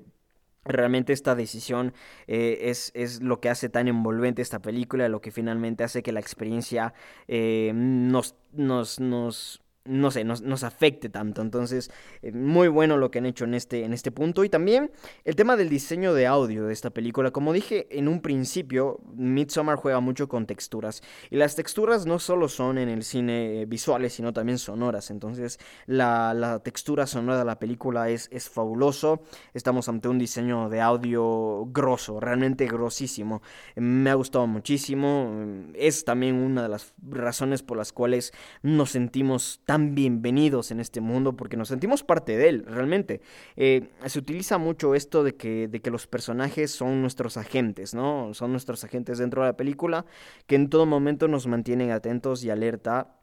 Realmente 0.69 1.13
esta 1.13 1.33
decisión 1.33 1.93
eh, 2.27 2.57
es, 2.63 2.91
es, 2.93 3.21
lo 3.23 3.39
que 3.39 3.47
hace 3.47 3.69
tan 3.69 3.87
envolvente 3.87 4.41
esta 4.41 4.59
película, 4.59 5.07
lo 5.07 5.21
que 5.21 5.31
finalmente 5.31 5.85
hace 5.85 6.03
que 6.03 6.11
la 6.11 6.19
experiencia 6.19 6.93
eh, 7.29 7.71
nos, 7.73 8.35
nos, 8.51 8.99
nos 8.99 9.61
no 9.87 10.11
sé, 10.11 10.23
nos, 10.23 10.41
nos 10.41 10.63
afecte 10.63 11.09
tanto. 11.09 11.41
Entonces, 11.41 11.91
eh, 12.21 12.31
muy 12.31 12.67
bueno 12.67 12.97
lo 12.97 13.11
que 13.11 13.19
han 13.19 13.25
hecho 13.25 13.45
en 13.45 13.53
este, 13.53 13.83
en 13.83 13.93
este 13.93 14.11
punto. 14.11 14.43
Y 14.43 14.49
también 14.49 14.91
el 15.23 15.35
tema 15.35 15.55
del 15.55 15.69
diseño 15.69 16.13
de 16.13 16.27
audio 16.27 16.67
de 16.67 16.73
esta 16.73 16.89
película. 16.89 17.31
Como 17.31 17.53
dije 17.53 17.87
en 17.97 18.07
un 18.07 18.21
principio, 18.21 18.99
Midsommar 19.15 19.77
juega 19.77 19.99
mucho 19.99 20.27
con 20.27 20.45
texturas. 20.45 21.01
Y 21.29 21.37
las 21.37 21.55
texturas 21.55 22.05
no 22.05 22.19
solo 22.19 22.49
son 22.49 22.77
en 22.77 22.89
el 22.89 23.03
cine 23.03 23.65
visuales, 23.65 24.13
sino 24.13 24.33
también 24.33 24.57
sonoras. 24.57 25.11
Entonces, 25.11 25.59
la, 25.85 26.33
la 26.33 26.59
textura 26.59 27.07
sonora 27.07 27.39
de 27.39 27.45
la 27.45 27.59
película 27.59 28.09
es, 28.09 28.29
es 28.31 28.49
fabuloso. 28.49 29.21
Estamos 29.53 29.87
ante 29.89 30.09
un 30.09 30.19
diseño 30.19 30.69
de 30.69 30.81
audio 30.81 31.65
grosso, 31.67 32.19
realmente 32.19 32.65
grosísimo. 32.65 33.41
Me 33.75 34.09
ha 34.09 34.15
gustado 34.15 34.47
muchísimo. 34.47 35.31
Es 35.73 36.05
también 36.05 36.35
una 36.35 36.63
de 36.63 36.69
las 36.69 36.93
razones 37.09 37.63
por 37.63 37.77
las 37.77 37.93
cuales 37.93 38.33
nos 38.61 38.91
sentimos 38.91 39.61
tan 39.65 39.76
bienvenidos 39.77 40.71
en 40.71 40.79
este 40.79 41.01
mundo 41.01 41.35
porque 41.35 41.57
nos 41.57 41.69
sentimos 41.69 42.03
parte 42.03 42.37
de 42.37 42.49
él, 42.49 42.65
realmente. 42.67 43.21
Eh, 43.55 43.89
se 44.05 44.19
utiliza 44.19 44.57
mucho 44.57 44.95
esto 44.95 45.23
de 45.23 45.35
que, 45.35 45.67
de 45.67 45.79
que 45.81 45.91
los 45.91 46.07
personajes 46.07 46.71
son 46.71 47.01
nuestros 47.01 47.37
agentes, 47.37 47.93
¿no? 47.93 48.33
Son 48.33 48.51
nuestros 48.51 48.83
agentes 48.83 49.17
dentro 49.17 49.41
de 49.41 49.49
la 49.49 49.57
película 49.57 50.05
que 50.45 50.55
en 50.55 50.69
todo 50.69 50.85
momento 50.85 51.27
nos 51.27 51.47
mantienen 51.47 51.91
atentos 51.91 52.43
y 52.43 52.49
alerta 52.49 53.17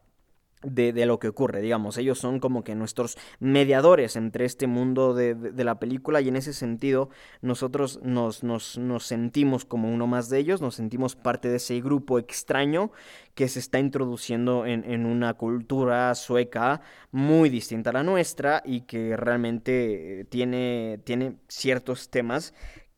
de, 0.65 1.07
lo 1.07 1.19
que 1.19 1.29
ocurre, 1.29 1.61
digamos. 1.61 1.97
Ellos 1.97 2.19
son 2.19 2.41
como 2.41 2.65
que 2.65 2.75
nuestros 2.75 3.17
mediadores 3.41 4.17
entre 4.17 4.45
este 4.45 4.67
mundo 4.67 5.15
de, 5.15 5.65
la 5.65 5.79
película 5.79 6.21
y 6.21 6.29
en 6.29 6.37
ese 6.37 6.53
sentido 6.53 7.11
nosotros 7.41 8.01
nos, 8.03 8.43
nos, 8.43 8.79
nos, 8.79 9.07
sentimos 9.07 9.65
como 9.65 9.93
uno 9.93 10.07
más 10.07 10.29
de 10.29 10.39
ellos, 10.39 10.61
nos 10.61 10.75
sentimos 10.75 11.17
parte 11.17 11.49
de 11.49 11.57
ese 11.57 11.81
grupo 11.81 12.19
extraño 12.19 12.93
que 13.35 13.49
se 13.49 13.59
está 13.59 13.79
introduciendo 13.79 14.67
en, 14.67 14.85
en 14.85 15.07
una 15.07 15.35
cultura 15.35 16.15
sueca 16.15 16.83
muy 17.11 17.49
distinta 17.49 17.91
a 17.91 17.95
la 17.95 18.03
nuestra 18.03 18.63
y 18.65 18.83
que 18.83 19.17
realmente 19.17 20.27
tiene, 20.31 21.01
tiene 21.05 21.37
ciertos 21.49 22.11
temas 22.11 22.55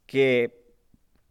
que 0.07 0.66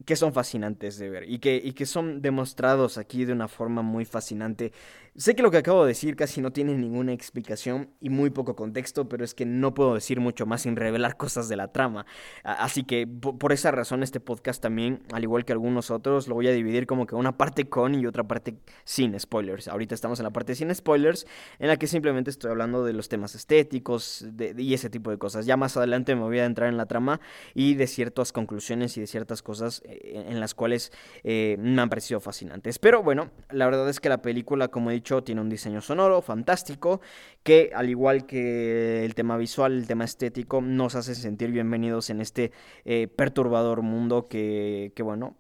que 0.05 0.15
son 0.15 0.33
fascinantes 0.33 0.97
de 0.97 1.09
ver 1.09 1.29
y 1.29 1.39
que, 1.39 1.59
y 1.63 1.73
que 1.73 1.85
son 1.85 2.21
demostrados 2.21 2.97
aquí 2.97 3.25
de 3.25 3.33
una 3.33 3.47
forma 3.47 3.81
muy 3.81 4.05
fascinante 4.05 4.71
Sé 5.17 5.33
que 5.33 5.43
lo 5.43 5.49
que 5.49 5.59
acabo 5.59 5.85
de 5.85 5.87
decir 5.87 6.17
casi 6.17 6.41
no 6.41 6.51
tiene 6.51 6.75
ninguna 6.75 7.13
explicación 7.13 7.89
y 8.01 8.09
muy 8.09 8.31
poco 8.31 8.57
contexto, 8.57 9.07
pero 9.07 9.23
es 9.23 9.33
que 9.33 9.45
no 9.45 9.73
puedo 9.73 9.93
decir 9.93 10.19
mucho 10.19 10.45
más 10.45 10.63
sin 10.63 10.75
revelar 10.75 11.15
cosas 11.17 11.47
de 11.47 11.55
la 11.55 11.69
trama. 11.71 12.05
Así 12.43 12.83
que 12.83 13.07
por 13.07 13.53
esa 13.53 13.71
razón 13.71 14.03
este 14.03 14.19
podcast 14.19 14.61
también, 14.61 15.03
al 15.13 15.23
igual 15.23 15.45
que 15.45 15.53
algunos 15.53 15.89
otros, 15.89 16.27
lo 16.27 16.35
voy 16.35 16.49
a 16.49 16.51
dividir 16.51 16.85
como 16.85 17.05
que 17.05 17.15
una 17.15 17.37
parte 17.37 17.69
con 17.69 17.95
y 17.95 18.05
otra 18.05 18.25
parte 18.25 18.57
sin 18.83 19.17
spoilers. 19.17 19.69
Ahorita 19.69 19.95
estamos 19.95 20.19
en 20.19 20.25
la 20.25 20.31
parte 20.31 20.53
sin 20.53 20.75
spoilers, 20.75 21.25
en 21.59 21.69
la 21.69 21.77
que 21.77 21.87
simplemente 21.87 22.29
estoy 22.29 22.51
hablando 22.51 22.83
de 22.83 22.91
los 22.91 23.07
temas 23.07 23.35
estéticos 23.35 24.27
y 24.57 24.73
ese 24.73 24.89
tipo 24.89 25.11
de 25.11 25.17
cosas. 25.17 25.45
Ya 25.45 25.55
más 25.55 25.77
adelante 25.77 26.13
me 26.15 26.23
voy 26.23 26.39
a 26.39 26.45
entrar 26.45 26.67
en 26.67 26.75
la 26.75 26.87
trama 26.87 27.21
y 27.53 27.75
de 27.75 27.87
ciertas 27.87 28.33
conclusiones 28.33 28.97
y 28.97 28.99
de 28.99 29.07
ciertas 29.07 29.41
cosas 29.41 29.81
eh, 29.85 30.25
en 30.27 30.41
las 30.41 30.53
cuales 30.53 30.91
eh, 31.23 31.55
me 31.57 31.81
han 31.81 31.87
parecido 31.87 32.19
fascinantes. 32.19 32.79
Pero 32.79 33.01
bueno, 33.01 33.31
la 33.49 33.63
verdad 33.63 33.87
es 33.87 34.01
que 34.01 34.09
la 34.09 34.21
película, 34.21 34.67
como 34.67 34.91
he 34.91 34.93
dicho, 34.93 35.04
tiene 35.05 35.41
un 35.41 35.49
diseño 35.49 35.81
sonoro 35.81 36.21
fantástico 36.21 36.99
que 37.43 37.71
al 37.75 37.89
igual 37.89 38.25
que 38.25 39.05
el 39.05 39.13
tema 39.13 39.37
visual, 39.37 39.73
el 39.73 39.87
tema 39.87 40.03
estético, 40.03 40.61
nos 40.61 40.95
hace 40.95 41.13
sentir 41.13 41.51
bienvenidos 41.51 42.09
en 42.09 42.21
este 42.21 42.51
eh, 42.85 43.07
perturbador 43.07 43.83
mundo 43.83 44.27
que, 44.27 44.91
bueno, 45.03 45.37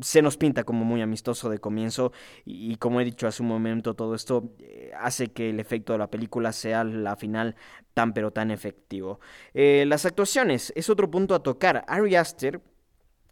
se 0.00 0.22
nos 0.22 0.38
pinta 0.38 0.64
como 0.64 0.86
muy 0.86 1.02
amistoso 1.02 1.50
de 1.50 1.58
comienzo 1.58 2.12
y, 2.46 2.76
como 2.76 3.00
he 3.00 3.04
dicho 3.04 3.26
hace 3.26 3.42
un 3.42 3.48
momento, 3.48 3.94
todo 3.94 4.14
esto 4.14 4.54
eh, 4.60 4.92
hace 4.98 5.28
que 5.28 5.50
el 5.50 5.60
efecto 5.60 5.92
de 5.92 5.98
la 5.98 6.10
película 6.10 6.52
sea 6.52 6.82
la 6.84 7.16
final 7.16 7.54
tan 7.92 8.14
pero 8.14 8.30
tan 8.30 8.50
efectivo. 8.50 9.20
Eh, 9.52 9.84
las 9.86 10.06
actuaciones 10.06 10.72
es 10.74 10.88
otro 10.88 11.10
punto 11.10 11.34
a 11.34 11.42
tocar. 11.42 11.84
Ari 11.86 12.16
Aster 12.16 12.62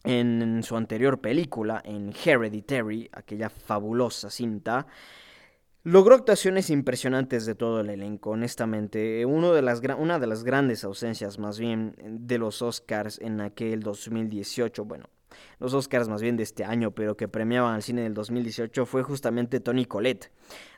en 0.04 0.62
su 0.62 0.76
anterior 0.76 1.20
película, 1.20 1.82
en 1.84 2.12
Hereditary, 2.12 3.08
aquella 3.12 3.50
fabulosa 3.50 4.30
cinta, 4.30 4.86
Logró 5.82 6.14
actuaciones 6.14 6.68
impresionantes 6.68 7.46
de 7.46 7.54
todo 7.54 7.80
el 7.80 7.88
elenco, 7.88 8.30
honestamente. 8.30 9.24
Uno 9.24 9.54
de 9.54 9.62
las 9.62 9.80
una 9.98 10.18
de 10.18 10.26
las 10.26 10.44
grandes 10.44 10.84
ausencias, 10.84 11.38
más 11.38 11.58
bien, 11.58 11.96
de 12.04 12.36
los 12.36 12.60
Oscars 12.60 13.18
en 13.18 13.40
aquel 13.40 13.80
2018, 13.80 14.84
bueno, 14.84 15.06
los 15.58 15.72
Oscars 15.72 16.08
más 16.08 16.20
bien 16.20 16.36
de 16.36 16.42
este 16.42 16.64
año, 16.64 16.90
pero 16.90 17.16
que 17.16 17.28
premiaban 17.28 17.74
al 17.74 17.82
cine 17.82 18.02
del 18.02 18.12
2018, 18.12 18.84
fue 18.84 19.02
justamente 19.02 19.58
Tony 19.58 19.86
Collette. 19.86 20.30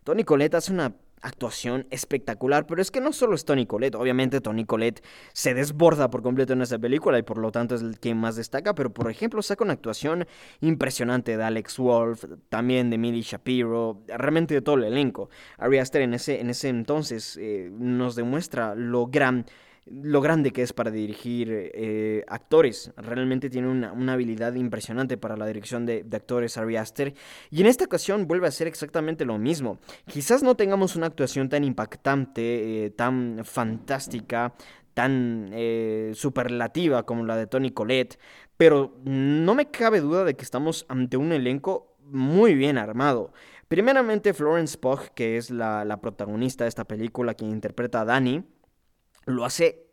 Tony 0.04 0.22
Collette 0.22 0.54
hace 0.54 0.72
una 0.72 0.94
actuación 1.22 1.86
espectacular, 1.90 2.66
pero 2.66 2.82
es 2.82 2.90
que 2.90 3.00
no 3.00 3.12
solo 3.12 3.34
es 3.34 3.44
Tony 3.44 3.66
Collette, 3.66 3.94
obviamente 3.94 4.40
Tony 4.40 4.64
Collette 4.64 5.02
se 5.32 5.54
desborda 5.54 6.10
por 6.10 6.22
completo 6.22 6.52
en 6.52 6.62
esa 6.62 6.78
película 6.78 7.18
y 7.18 7.22
por 7.22 7.38
lo 7.38 7.52
tanto 7.52 7.74
es 7.74 7.82
el 7.82 7.98
que 7.98 8.14
más 8.14 8.36
destaca, 8.36 8.74
pero 8.74 8.92
por 8.92 9.10
ejemplo 9.10 9.40
saca 9.42 9.64
una 9.64 9.72
actuación 9.72 10.26
impresionante 10.60 11.36
de 11.36 11.44
Alex 11.44 11.78
Wolf, 11.78 12.24
también 12.48 12.90
de 12.90 12.98
Millie 12.98 13.22
Shapiro, 13.22 14.02
realmente 14.08 14.54
de 14.54 14.62
todo 14.62 14.76
el 14.76 14.84
elenco. 14.84 15.30
Ari 15.58 15.78
Aster 15.78 16.02
en 16.02 16.14
ese, 16.14 16.40
en 16.40 16.50
ese 16.50 16.68
entonces 16.68 17.38
eh, 17.40 17.70
nos 17.72 18.16
demuestra 18.16 18.74
lo 18.74 19.06
gran 19.06 19.46
lo 19.86 20.20
grande 20.20 20.52
que 20.52 20.62
es 20.62 20.72
para 20.72 20.90
dirigir 20.90 21.48
eh, 21.50 22.24
actores. 22.28 22.92
Realmente 22.96 23.50
tiene 23.50 23.68
una, 23.68 24.12
habilidad 24.12 24.54
impresionante 24.54 25.16
para 25.16 25.36
la 25.36 25.46
dirección 25.46 25.86
de, 25.86 26.06
actores 26.12 26.56
Ari 26.56 26.76
Aster. 26.76 27.14
Y 27.50 27.60
en 27.60 27.66
esta 27.66 27.84
ocasión 27.84 28.26
vuelve 28.26 28.46
a 28.46 28.50
hacer 28.50 28.68
exactamente 28.68 29.24
lo 29.24 29.38
mismo. 29.38 29.78
Quizás 30.06 30.42
no 30.42 30.54
tengamos 30.56 30.94
una 30.94 31.06
actuación 31.06 31.48
tan 31.48 31.64
impactante, 31.64 32.86
eh, 32.86 32.90
tan 32.90 33.40
fantástica, 33.44 34.54
tan 34.94 35.50
eh, 35.52 36.12
superlativa 36.14 37.04
como 37.04 37.24
la 37.24 37.36
de 37.36 37.46
Tony 37.46 37.70
Collette, 37.70 38.18
pero 38.56 39.00
no 39.04 39.54
me 39.54 39.70
cabe 39.70 40.00
duda 40.00 40.24
de 40.24 40.34
que 40.34 40.44
estamos 40.44 40.86
ante 40.88 41.16
un 41.16 41.32
elenco 41.32 41.96
muy 42.04 42.54
bien 42.54 42.78
armado. 42.78 43.32
Primeramente 43.66 44.34
Florence 44.34 44.76
Pugh, 44.78 45.08
que 45.14 45.38
es 45.38 45.50
la, 45.50 45.84
la 45.84 46.00
protagonista 46.00 46.64
de 46.64 46.68
esta 46.68 46.84
película, 46.84 47.34
quien 47.34 47.50
interpreta 47.50 48.02
a 48.02 48.04
Dani, 48.04 48.44
lo 49.26 49.44
hace 49.44 49.86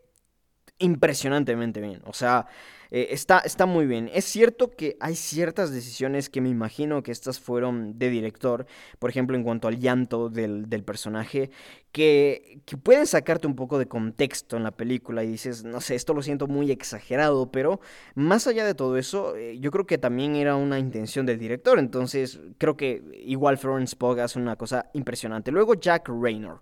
impresionantemente 0.79 1.81
bien. 1.81 2.01
O 2.05 2.13
sea, 2.13 2.47
eh, 2.91 3.09
está, 3.11 3.39
está 3.39 3.65
muy 3.67 3.85
bien. 3.85 4.09
Es 4.13 4.25
cierto 4.25 4.71
que 4.71 4.97
hay 4.99 5.15
ciertas 5.15 5.71
decisiones 5.71 6.29
que 6.29 6.41
me 6.41 6.49
imagino 6.49 7.03
que 7.03 7.11
estas 7.11 7.39
fueron 7.39 7.99
de 7.99 8.09
director, 8.09 8.65
por 8.97 9.11
ejemplo, 9.11 9.35
en 9.37 9.43
cuanto 9.43 9.67
al 9.67 9.79
llanto 9.79 10.29
del, 10.29 10.65
personaje, 10.83 11.51
que, 11.91 12.61
que, 12.65 12.77
pueden 12.77 13.05
sacarte 13.05 13.45
un 13.45 13.55
poco 13.55 13.77
de 13.77 13.87
contexto 13.87 14.57
en 14.57 14.63
la 14.63 14.71
película 14.71 15.23
y 15.23 15.27
dices, 15.27 15.63
no 15.63 15.81
sé, 15.81 15.95
esto 15.95 16.13
lo 16.13 16.23
siento 16.23 16.47
muy 16.47 16.71
exagerado, 16.71 17.51
pero 17.51 17.79
más 18.15 18.47
allá 18.47 18.65
de 18.65 18.73
todo 18.73 18.97
eso, 18.97 19.35
eh, 19.35 19.59
yo 19.59 19.69
creo 19.69 19.85
que 19.85 19.97
también 19.97 20.35
era 20.35 20.55
una 20.55 20.79
intención 20.79 21.25
del 21.25 21.37
director, 21.37 21.77
entonces 21.77 22.39
creo 22.57 22.75
que 22.75 23.03
igual 23.23 23.57
Florence 23.57 23.95
Pugh 23.95 24.19
hace 24.19 24.39
una 24.39 24.55
cosa 24.55 24.89
impresionante. 24.93 25.51
Luego 25.51 25.75
Jack 25.75 26.09
Raynor. 26.09 26.61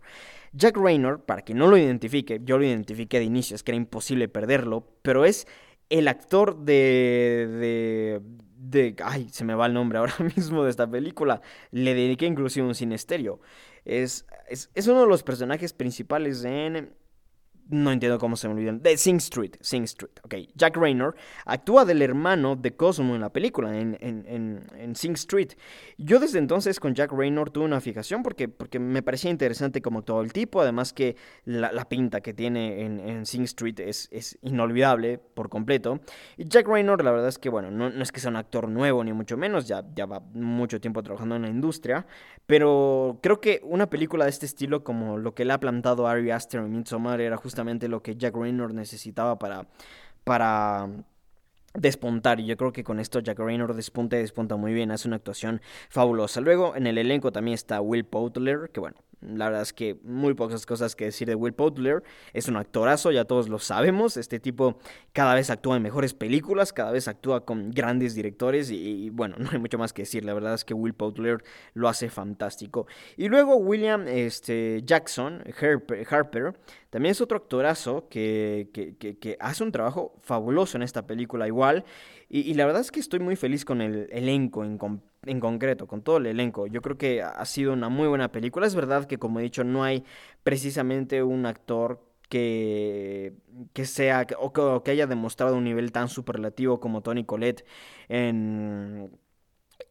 Jack 0.54 0.78
Raynor, 0.78 1.26
para 1.26 1.42
quien 1.42 1.58
no 1.58 1.68
lo 1.68 1.78
identifique, 1.78 2.42
yo 2.44 2.58
lo 2.58 2.66
identifiqué 2.66 3.20
de 3.20 3.26
inicio, 3.26 3.56
es 3.56 3.64
que 3.64 3.72
era 3.72 3.78
imposible 3.78 4.28
perderlo, 4.28 4.88
pero 5.02 5.26
es 5.26 5.48
el 5.90 6.08
actor 6.08 6.58
de, 6.58 7.48
de, 7.60 8.22
de... 8.58 8.96
Ay, 9.04 9.30
se 9.32 9.46
me 9.46 9.56
va 9.56 9.68
el 9.68 9.74
nombre 9.74 10.00
ahora 10.00 10.16
mismo 10.36 10.64
de 10.64 10.70
esta 10.70 10.90
película. 10.90 11.42
Le 11.72 11.94
dediqué 11.94 12.26
inclusive 12.26 12.68
un 12.68 12.76
cine 12.76 12.96
estéreo. 12.96 13.40
Es, 13.86 14.26
es, 14.50 14.70
es 14.74 14.88
uno 14.88 15.02
de 15.02 15.08
los 15.08 15.24
personajes 15.24 15.74
principales 15.74 16.44
en 16.44 16.94
no 17.69 17.91
entiendo 17.91 18.19
cómo 18.19 18.36
se 18.36 18.47
me 18.47 18.53
olvidan. 18.53 18.82
De 18.82 18.97
Sing 18.97 19.17
Street. 19.17 19.56
Sing 19.60 19.84
Street. 19.84 20.12
Ok. 20.23 20.36
Jack 20.56 20.77
Raynor 20.77 21.15
actúa 21.45 21.86
del 21.86 22.01
hermano 22.01 22.56
de 22.56 22.75
Cosmo 22.75 23.15
en 23.15 23.21
la 23.21 23.32
película, 23.32 23.77
en, 23.77 23.97
en, 23.99 24.63
en, 24.75 24.95
Sing 24.95 25.13
Street. 25.13 25.53
Yo 25.97 26.19
desde 26.19 26.39
entonces 26.39 26.80
con 26.80 26.95
Jack 26.95 27.12
Raynor 27.12 27.51
tuve 27.51 27.65
una 27.65 27.82
fijación 27.82 28.23
porque, 28.23 28.47
porque 28.47 28.80
me 28.80 29.03
parecía 29.03 29.30
interesante 29.30 29.82
como 29.82 30.03
todo 30.03 30.21
el 30.21 30.32
tipo. 30.32 30.62
Además 30.62 30.93
que 30.93 31.15
la, 31.45 31.71
la 31.71 31.89
pinta 31.89 32.21
que 32.21 32.34
tiene 32.34 32.86
en, 32.86 33.25
Sing 33.25 33.43
Street 33.43 33.80
es, 33.80 34.08
es, 34.12 34.38
inolvidable 34.41 35.17
por 35.17 35.49
completo. 35.49 35.99
Y 36.38 36.47
Jack 36.47 36.67
Raynor, 36.67 37.03
la 37.03 37.12
verdad 37.12 37.27
es 37.27 37.38
que, 37.38 37.49
bueno, 37.49 37.71
no, 37.71 37.89
no, 37.89 38.03
es 38.03 38.12
que 38.12 38.19
sea 38.19 38.30
un 38.30 38.38
actor 38.38 38.69
nuevo 38.69 39.03
ni 39.03 39.13
mucho 39.13 39.38
menos. 39.38 39.67
Ya, 39.67 39.84
ya 39.95 40.06
va 40.06 40.19
mucho 40.19 40.80
tiempo 40.80 41.03
trabajando 41.03 41.36
en 41.36 41.41
la 41.43 41.49
industria. 41.49 42.06
Pero 42.45 43.19
creo 43.21 43.41
que 43.41 43.60
una 43.63 43.89
película 43.89 44.23
de 44.23 44.30
este 44.30 44.45
estilo 44.45 44.84
como 44.84 45.17
lo 45.17 45.34
que 45.34 45.43
le 45.43 45.53
ha 45.53 45.60
plantado 45.60 46.08
Ari 46.08 46.32
Aster 46.32 46.62
en 46.62 46.71
Midsommar 46.71 47.19
era 47.19 47.36
justamente 47.36 47.57
lo 47.88 48.02
que 48.02 48.15
Jack 48.15 48.36
Raynor 48.36 48.74
necesitaba 48.74 49.38
para, 49.39 49.67
para 50.24 50.89
despuntar. 51.74 52.39
Y 52.39 52.46
yo 52.46 52.58
creo 52.58 52.74
que 52.74 52.84
con 52.84 53.00
esto 53.00 53.20
Jack 53.20 53.39
Raynor 53.39 53.74
despunta 53.74 54.17
y 54.17 54.22
despunta 54.22 54.56
muy 54.56 54.74
bien. 54.74 54.91
Hace 54.91 55.08
una 55.08 55.17
actuación 55.17 55.62
fabulosa. 55.89 56.41
Luego 56.41 56.76
en 56.76 56.88
el 56.88 56.98
elenco 56.98 57.32
también 57.32 57.56
está 57.56 57.82
Will 57.82 58.06
Poutler, 58.06 58.70
que 58.72 58.80
bueno, 58.80 58.98
La 59.21 59.45
verdad 59.45 59.63
es 59.63 59.73
que 59.73 59.97
muy 60.03 60.36
pocas 60.36 60.65
cosas 60.65 60.95
que 60.95 61.06
decir 61.06 61.27
de 61.27 61.36
Will 61.36 61.56
Butler. 61.58 62.03
Es 62.34 62.47
un 62.47 62.56
actorazo, 62.56 63.12
ya 63.12 63.25
todos 63.25 63.49
lo 63.49 63.58
sabemos. 63.58 64.15
Este 64.15 64.39
tipo 64.39 64.77
cada 65.12 65.34
vez 65.34 65.49
actúa 65.49 65.77
en 65.77 65.84
mejores 65.84 66.13
películas, 66.13 66.71
cada 66.71 66.91
vez 66.91 67.08
actúa 67.08 67.43
con 67.43 67.71
grandes 67.71 68.13
directores 68.13 68.69
y, 68.69 69.10
bueno, 69.10 69.36
no 69.39 69.49
hay 69.51 69.58
mucho 69.58 69.80
más 69.80 69.91
que 69.91 70.03
decir. 70.03 70.23
La 70.23 70.34
verdad 70.34 70.53
es 70.53 70.63
que 70.63 70.75
Will 70.75 70.93
Butler 70.93 71.43
lo 71.73 71.89
hace 71.89 72.10
fantástico. 72.10 72.86
Y 73.15 73.27
luego 73.27 73.56
William 73.56 74.08
este, 74.08 74.84
Jackson, 74.86 75.43
Harper, 76.10 76.56
también 76.89 77.12
es 77.12 77.21
otro 77.21 77.38
actorazo 77.38 78.08
que, 78.10 78.69
que, 78.71 79.38
hace 79.39 79.63
un 79.63 79.71
trabajo 79.71 80.15
fabuloso 80.21 80.77
en 80.77 80.84
esta 80.84 81.08
película 81.08 81.47
igual. 81.47 81.86
Y, 82.30 82.53
la 82.53 82.65
verdad 82.65 82.82
es 82.82 82.91
que 82.91 82.99
estoy 82.99 83.19
muy 83.19 83.36
feliz 83.36 83.65
con 83.65 83.82
el 83.82 84.10
elenco 84.12 84.63
en, 84.63 84.77
en 85.25 85.39
concreto, 85.39 85.88
con 85.88 86.01
todo 86.01 86.17
el 86.17 86.27
elenco. 86.27 86.67
Yo 86.67 86.82
creo 86.82 86.97
que 86.97 87.21
ha 87.21 87.45
sido 87.45 87.73
una 87.73 87.89
muy 87.89 88.08
buena 88.08 88.32
película. 88.32 88.67
Es 88.67 88.75
verdad 88.75 89.06
que, 89.06 89.17
como 89.17 89.39
he 89.39 89.43
dicho, 89.43 89.63
no 89.63 89.84
hay 89.84 90.03
precisamente 90.43 91.23
un 91.23 91.45
actor 91.45 92.01
que, 92.30 93.34
que 93.73 93.86
sea 93.86 94.27
o 94.39 94.53
que, 94.53 94.82
que, 94.84 94.91
haya 94.91 95.08
demostrado 95.08 95.56
un 95.56 95.63
nivel 95.63 95.91
tan 95.91 96.10
superlativo 96.10 96.80
como 96.80 97.01
Tony 97.01 97.25
Collette 97.25 97.65
en 98.10 99.12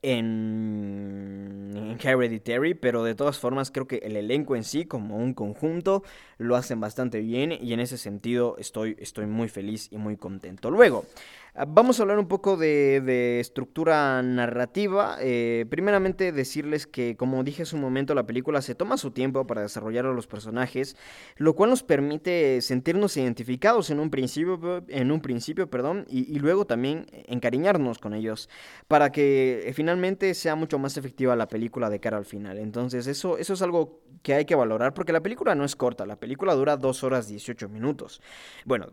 en, 0.02 1.96
Hereditary, 2.02 2.74
pero 2.74 3.02
de 3.02 3.14
todas 3.14 3.38
formas 3.38 3.70
creo 3.70 3.86
que 3.86 3.96
el 3.96 4.16
elenco 4.16 4.56
en 4.56 4.64
sí, 4.64 4.84
como 4.84 5.16
un 5.16 5.34
conjunto, 5.34 6.02
lo 6.38 6.56
hacen 6.56 6.80
bastante 6.80 7.20
bien 7.20 7.52
y 7.52 7.72
en 7.72 7.80
ese 7.80 7.98
sentido 7.98 8.56
estoy, 8.58 8.96
estoy 9.00 9.26
muy 9.26 9.48
feliz 9.48 9.88
y 9.90 9.96
muy 9.96 10.16
contento. 10.16 10.70
Luego, 10.70 11.04
Vamos 11.68 11.98
a 11.98 12.02
hablar 12.02 12.18
un 12.18 12.28
poco 12.28 12.58
de, 12.58 13.40
estructura 13.40 14.20
narrativa. 14.22 15.16
Eh, 15.20 15.64
primeramente 15.70 16.30
decirles 16.30 16.86
que, 16.86 17.16
como 17.16 17.42
dije 17.44 17.62
hace 17.62 17.76
un 17.76 17.80
momento, 17.80 18.14
la 18.14 18.26
película 18.26 18.60
se 18.60 18.74
toma 18.74 18.98
su 18.98 19.10
tiempo 19.10 19.46
para 19.46 19.62
desarrollar 19.62 20.04
a 20.04 20.12
los 20.12 20.26
personajes, 20.26 20.96
lo 21.36 21.54
cual 21.54 21.70
nos 21.70 21.82
permite 21.82 22.60
sentirnos 22.60 23.16
identificados 23.16 23.88
en 23.88 24.00
un 24.00 24.10
principio, 24.10 24.84
en 24.88 25.10
un 25.10 25.22
principio 25.22 25.70
perdón, 25.70 26.04
y, 26.10 26.30
y 26.30 26.38
luego 26.40 26.66
también 26.66 27.06
encariñarnos 27.26 28.00
con 28.00 28.12
ellos, 28.12 28.50
para 28.86 29.10
que 29.10 29.72
finalmente 29.74 30.34
sea 30.34 30.56
mucho 30.56 30.78
más 30.78 30.98
efectiva 30.98 31.36
la 31.36 31.48
película 31.48 31.88
de 31.88 32.00
cara 32.00 32.18
al 32.18 32.26
final. 32.26 32.58
Entonces 32.58 33.06
eso, 33.06 33.38
eso 33.38 33.54
es 33.54 33.62
algo 33.62 34.02
que 34.22 34.34
hay 34.34 34.44
que 34.44 34.56
valorar 34.56 34.92
porque 34.92 35.12
la 35.12 35.22
película 35.22 35.54
no 35.54 35.64
es 35.64 35.76
corta, 35.76 36.04
la 36.04 36.16
película 36.16 36.54
dura 36.54 36.76
2 36.76 37.04
horas 37.04 37.28
18 37.28 37.68
minutos. 37.68 38.20
Bueno, 38.64 38.88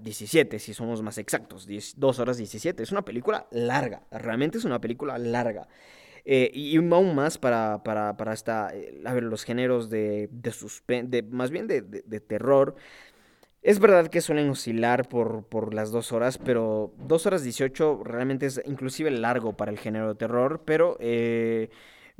17 0.00 0.58
si 0.58 0.74
somos 0.74 1.02
más 1.02 1.18
exactos, 1.18 1.66
2 2.00 2.18
horas 2.18 2.38
17. 2.38 2.82
Es 2.82 2.92
una 2.92 3.04
película 3.04 3.46
larga, 3.50 4.02
realmente 4.10 4.58
es 4.58 4.64
una 4.64 4.80
película 4.80 5.18
larga. 5.18 5.68
Eh, 6.24 6.50
y 6.52 6.76
aún 6.76 7.14
más 7.14 7.38
para, 7.38 7.82
para, 7.82 8.16
para 8.16 8.32
esta, 8.34 8.74
eh, 8.74 9.00
a 9.06 9.14
ver, 9.14 9.22
los 9.22 9.44
géneros 9.44 9.88
de, 9.88 10.28
de 10.32 10.50
suspense, 10.52 11.22
más 11.22 11.50
bien 11.50 11.66
de, 11.66 11.82
de 11.82 12.20
terror. 12.20 12.74
Es 13.62 13.78
verdad 13.78 14.08
que 14.08 14.22
suelen 14.22 14.48
oscilar 14.48 15.08
por, 15.08 15.44
por 15.44 15.74
las 15.74 15.90
dos 15.90 16.12
horas, 16.12 16.38
pero 16.38 16.94
dos 16.96 17.26
horas 17.26 17.42
18 17.44 18.02
realmente 18.04 18.46
es 18.46 18.60
inclusive 18.64 19.10
largo 19.10 19.54
para 19.54 19.70
el 19.70 19.78
género 19.78 20.08
de 20.08 20.14
terror, 20.14 20.62
pero 20.64 20.96
eh, 20.98 21.68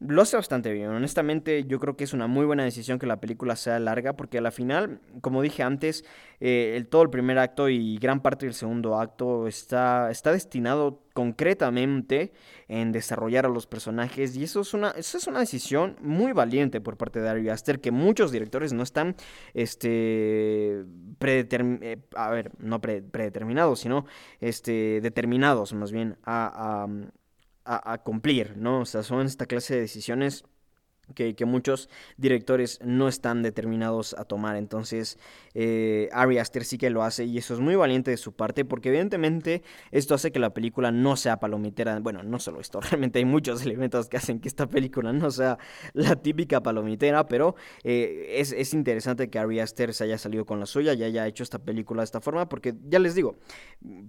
lo 0.00 0.22
hace 0.22 0.36
bastante 0.36 0.72
bien. 0.72 0.88
Honestamente, 0.88 1.64
yo 1.64 1.78
creo 1.78 1.96
que 1.96 2.04
es 2.04 2.12
una 2.12 2.26
muy 2.26 2.46
buena 2.46 2.64
decisión 2.64 2.98
que 2.98 3.06
la 3.06 3.20
película 3.20 3.54
sea 3.56 3.78
larga, 3.78 4.14
porque 4.14 4.38
a 4.38 4.40
la 4.40 4.50
final, 4.50 5.00
como 5.20 5.42
dije 5.42 5.62
antes, 5.62 6.04
eh, 6.40 6.74
el, 6.76 6.86
todo 6.86 7.02
el 7.02 7.10
primer 7.10 7.38
acto 7.38 7.68
y 7.68 7.98
gran 7.98 8.20
parte 8.20 8.46
del 8.46 8.54
segundo 8.54 8.98
acto 8.98 9.46
está, 9.46 10.10
está 10.10 10.32
destinado 10.32 11.02
concretamente 11.12 12.32
en 12.68 12.92
desarrollar 12.92 13.44
a 13.44 13.48
los 13.48 13.66
personajes 13.66 14.36
y 14.36 14.44
eso 14.44 14.60
es 14.60 14.72
una, 14.72 14.90
eso 14.92 15.18
es 15.18 15.26
una 15.26 15.40
decisión 15.40 15.96
muy 16.00 16.32
valiente 16.32 16.80
por 16.80 16.96
parte 16.96 17.20
de 17.20 17.28
Ari 17.28 17.48
Aster 17.48 17.80
que 17.80 17.90
muchos 17.90 18.32
directores 18.32 18.72
no 18.72 18.82
están 18.82 19.16
este 19.52 20.84
eh, 21.20 21.98
a 22.14 22.30
ver, 22.30 22.52
no 22.58 22.80
predeterminados, 22.80 23.80
sino 23.80 24.06
este 24.40 25.00
determinados 25.02 25.74
más 25.74 25.92
bien 25.92 26.16
a, 26.24 26.86
cumplir, 28.04 28.56
¿no? 28.56 28.80
O 28.80 28.84
sea, 28.84 29.02
son 29.02 29.26
esta 29.26 29.46
clase 29.46 29.74
de 29.74 29.80
decisiones 29.82 30.44
que, 31.14 31.34
muchos 31.44 31.88
directores 32.16 32.78
no 32.84 33.08
están 33.08 33.42
determinados 33.42 34.14
a 34.14 34.24
tomar. 34.24 34.56
Entonces, 34.56 35.18
eh, 35.54 36.08
Ari 36.12 36.38
Aster 36.38 36.64
sí 36.64 36.78
que 36.78 36.90
lo 36.90 37.02
hace 37.02 37.24
y 37.24 37.38
eso 37.38 37.54
es 37.54 37.60
muy 37.60 37.74
valiente 37.74 38.10
de 38.10 38.16
su 38.16 38.32
parte 38.32 38.64
porque 38.64 38.90
evidentemente 38.90 39.62
esto 39.90 40.14
hace 40.14 40.30
que 40.30 40.38
la 40.38 40.54
película 40.54 40.92
no 40.92 41.16
sea 41.16 41.40
palomitera. 41.40 41.98
Bueno, 42.00 42.22
no 42.22 42.38
solo 42.38 42.60
esto, 42.60 42.80
realmente 42.90 43.18
hay 43.18 43.24
muchos 43.24 43.64
elementos 43.64 44.08
que 44.08 44.16
hacen 44.16 44.40
que 44.40 44.48
esta 44.48 44.68
película 44.68 45.12
no 45.12 45.30
sea 45.30 45.58
la 45.92 46.16
típica 46.16 46.62
palomitera, 46.62 47.26
pero 47.26 47.56
eh, 47.84 48.36
es, 48.36 48.74
interesante 48.74 49.30
que 49.30 49.38
Ari 49.38 49.60
Aster 49.60 49.94
se 49.94 50.04
haya 50.04 50.18
salido 50.18 50.44
con 50.44 50.60
la 50.60 50.66
suya 50.66 50.94
y 50.94 51.02
haya 51.02 51.26
hecho 51.26 51.42
esta 51.42 51.58
película 51.58 52.02
de 52.02 52.04
esta 52.04 52.20
forma 52.20 52.48
porque 52.48 52.74
ya 52.88 52.98
les 52.98 53.14
digo, 53.14 53.36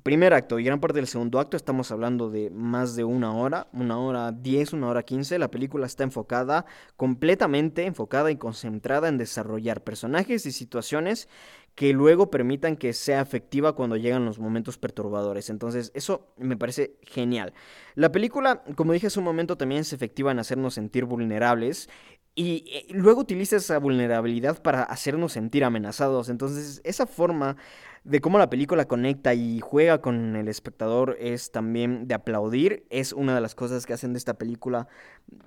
primer 0.03 0.33
acto 0.33 0.59
y 0.59 0.63
gran 0.63 0.79
parte 0.79 0.97
del 0.97 1.07
segundo 1.07 1.39
acto 1.39 1.57
estamos 1.57 1.91
hablando 1.91 2.29
de 2.29 2.49
más 2.49 2.95
de 2.95 3.03
una 3.03 3.33
hora, 3.33 3.67
una 3.73 3.99
hora 3.99 4.31
diez, 4.31 4.73
una 4.73 4.87
hora 4.87 5.03
quince. 5.03 5.39
La 5.39 5.49
película 5.49 5.85
está 5.85 6.03
enfocada 6.03 6.65
completamente 6.97 7.85
enfocada 7.85 8.31
y 8.31 8.37
concentrada 8.37 9.07
en 9.07 9.17
desarrollar 9.17 9.83
personajes 9.83 10.45
y 10.45 10.51
situaciones 10.51 11.27
que 11.75 11.93
luego 11.93 12.29
permitan 12.29 12.75
que 12.75 12.93
sea 12.93 13.21
efectiva 13.21 13.73
cuando 13.73 13.95
llegan 13.95 14.25
los 14.25 14.39
momentos 14.39 14.77
perturbadores. 14.77 15.49
Entonces, 15.49 15.91
eso 15.93 16.33
me 16.37 16.57
parece 16.57 16.97
genial. 17.01 17.53
La 17.95 18.11
película, 18.11 18.63
como 18.75 18.93
dije 18.93 19.07
hace 19.07 19.19
un 19.19 19.25
momento, 19.25 19.57
también 19.57 19.81
es 19.81 19.93
efectiva 19.93 20.31
en 20.31 20.39
hacernos 20.39 20.73
sentir 20.73 21.05
vulnerables 21.05 21.89
y 22.35 22.63
eh, 22.67 22.93
luego 22.93 23.21
utiliza 23.21 23.57
esa 23.57 23.77
vulnerabilidad 23.77 24.61
para 24.61 24.83
hacernos 24.83 25.33
sentir 25.33 25.63
amenazados. 25.63 26.29
Entonces, 26.29 26.81
esa 26.83 27.07
forma 27.07 27.57
de 28.03 28.19
cómo 28.19 28.39
la 28.39 28.49
película 28.49 28.85
conecta 28.85 29.35
y 29.35 29.59
juega 29.59 30.01
con 30.01 30.35
el 30.35 30.47
espectador 30.47 31.17
es 31.19 31.51
también 31.51 32.07
de 32.07 32.15
aplaudir. 32.15 32.83
Es 32.89 33.13
una 33.13 33.35
de 33.35 33.41
las 33.41 33.53
cosas 33.53 33.85
que 33.85 33.93
hacen 33.93 34.13
de 34.13 34.17
esta 34.17 34.33
película 34.33 34.87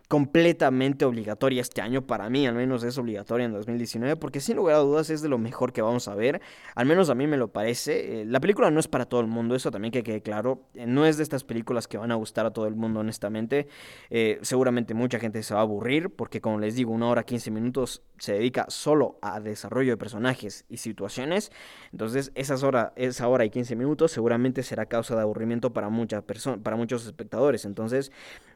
completamente 0.08 1.04
obligatoria 1.04 1.60
este 1.60 1.80
año. 1.80 2.06
Para 2.06 2.30
mí, 2.30 2.46
al 2.46 2.54
menos, 2.54 2.84
es 2.84 2.96
obligatoria 2.96 3.46
en 3.46 3.52
2019, 3.52 4.16
porque 4.16 4.38
sin 4.38 4.56
lugar 4.56 4.76
a 4.76 4.78
dudas 4.78 5.10
es 5.10 5.20
de 5.20 5.28
lo 5.28 5.38
mejor 5.38 5.72
que 5.72 5.82
vamos 5.82 6.06
a 6.06 6.14
ver. 6.14 6.40
Al 6.76 6.86
menos 6.86 7.10
a 7.10 7.16
mí 7.16 7.26
me 7.26 7.36
lo 7.36 7.48
parece. 7.48 8.20
Eh, 8.20 8.24
la 8.24 8.38
película 8.38 8.70
no 8.70 8.78
es 8.78 8.86
para 8.86 9.06
todo 9.06 9.20
el 9.20 9.26
mundo, 9.26 9.56
eso 9.56 9.72
también 9.72 9.90
que 9.90 10.04
quede 10.04 10.22
claro. 10.22 10.62
Eh, 10.74 10.86
no 10.86 11.06
es 11.06 11.16
de 11.16 11.24
estas 11.24 11.42
películas 11.42 11.88
que 11.88 11.98
van 11.98 12.12
a 12.12 12.14
gustar 12.14 12.46
a 12.46 12.52
todo 12.52 12.68
el 12.68 12.76
mundo, 12.76 13.00
honestamente. 13.00 13.66
Eh, 14.10 14.38
seguramente 14.42 14.94
mucha 14.94 15.18
gente 15.18 15.42
se 15.42 15.54
va 15.54 15.60
a 15.60 15.64
aburrir, 15.64 16.10
porque 16.10 16.40
como 16.40 16.60
les 16.60 16.76
digo, 16.76 16.92
una 16.92 17.08
hora 17.08 17.24
15 17.24 17.50
minutos 17.50 18.02
se 18.18 18.34
dedica 18.34 18.66
solo 18.68 19.18
a 19.22 19.40
desarrollo 19.40 19.90
de 19.90 19.96
personajes 19.96 20.64
y 20.68 20.76
situaciones. 20.76 21.50
Entonces, 21.90 22.30
esas 22.44 22.62
horas, 22.62 22.92
esa 22.96 23.26
hora 23.28 23.44
y 23.44 23.50
15 23.50 23.76
minutos 23.76 24.12
seguramente 24.12 24.62
será 24.62 24.87
causa 24.87 25.14
de 25.16 25.22
aburrimiento 25.22 25.72
para, 25.72 25.88
muchas 25.88 26.22
personas, 26.22 26.61
para 26.61 26.76
muchos 26.76 27.04
espectadores. 27.07 27.64
Entonces, 27.64 28.12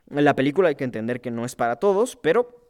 la 0.09 0.35
película 0.35 0.69
hay 0.69 0.77
que 0.77 0.85
entender 0.85 1.21
que 1.21 1.31
no 1.31 1.45
es 1.45 1.57
para 1.57 1.77
todos, 1.77 2.17
pero 2.17 2.69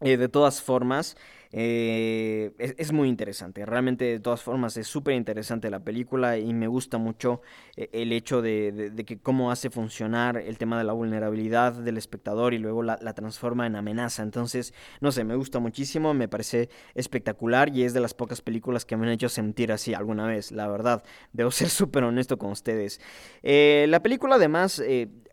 eh, 0.00 0.16
de 0.16 0.28
todas 0.28 0.62
formas, 0.62 1.16
eh, 1.50 2.52
es, 2.58 2.92
muy 2.92 3.08
interesante. 3.08 3.64
Realmente, 3.64 4.04
de 4.04 4.20
todas 4.20 4.42
formas, 4.42 4.76
es 4.76 4.86
súper 4.86 5.14
interesante 5.14 5.70
la 5.70 5.80
película 5.80 6.36
y 6.36 6.52
me 6.52 6.66
gusta 6.66 6.98
mucho 6.98 7.40
eh, 7.76 7.88
el 7.92 8.12
hecho 8.12 8.42
de, 8.42 8.92
que 9.06 9.18
cómo 9.18 9.50
hace 9.50 9.70
funcionar 9.70 10.36
el 10.36 10.58
tema 10.58 10.76
de 10.76 10.84
la 10.84 10.92
vulnerabilidad 10.92 11.72
del 11.72 11.96
espectador 11.96 12.52
y 12.52 12.58
luego 12.58 12.82
la, 12.82 12.98
transforma 13.14 13.66
en 13.66 13.76
amenaza. 13.76 14.22
Entonces, 14.22 14.74
no 15.00 15.10
sé, 15.10 15.24
me 15.24 15.36
gusta 15.36 15.58
muchísimo, 15.58 16.12
me 16.12 16.28
parece 16.28 16.68
espectacular 16.94 17.74
y 17.74 17.84
es 17.84 17.94
de 17.94 18.00
las 18.00 18.14
pocas 18.14 18.42
películas 18.42 18.84
que 18.84 18.96
me 18.96 19.06
han 19.06 19.12
hecho 19.12 19.28
sentir 19.28 19.72
así 19.72 19.94
alguna 19.94 20.26
vez, 20.26 20.52
la 20.52 20.68
verdad. 20.68 21.02
Debo 21.32 21.50
ser 21.50 21.70
súper 21.70 22.04
honesto 22.04 22.36
con 22.36 22.50
ustedes. 22.50 23.00
la 23.42 24.02
película, 24.02 24.36
además, 24.36 24.82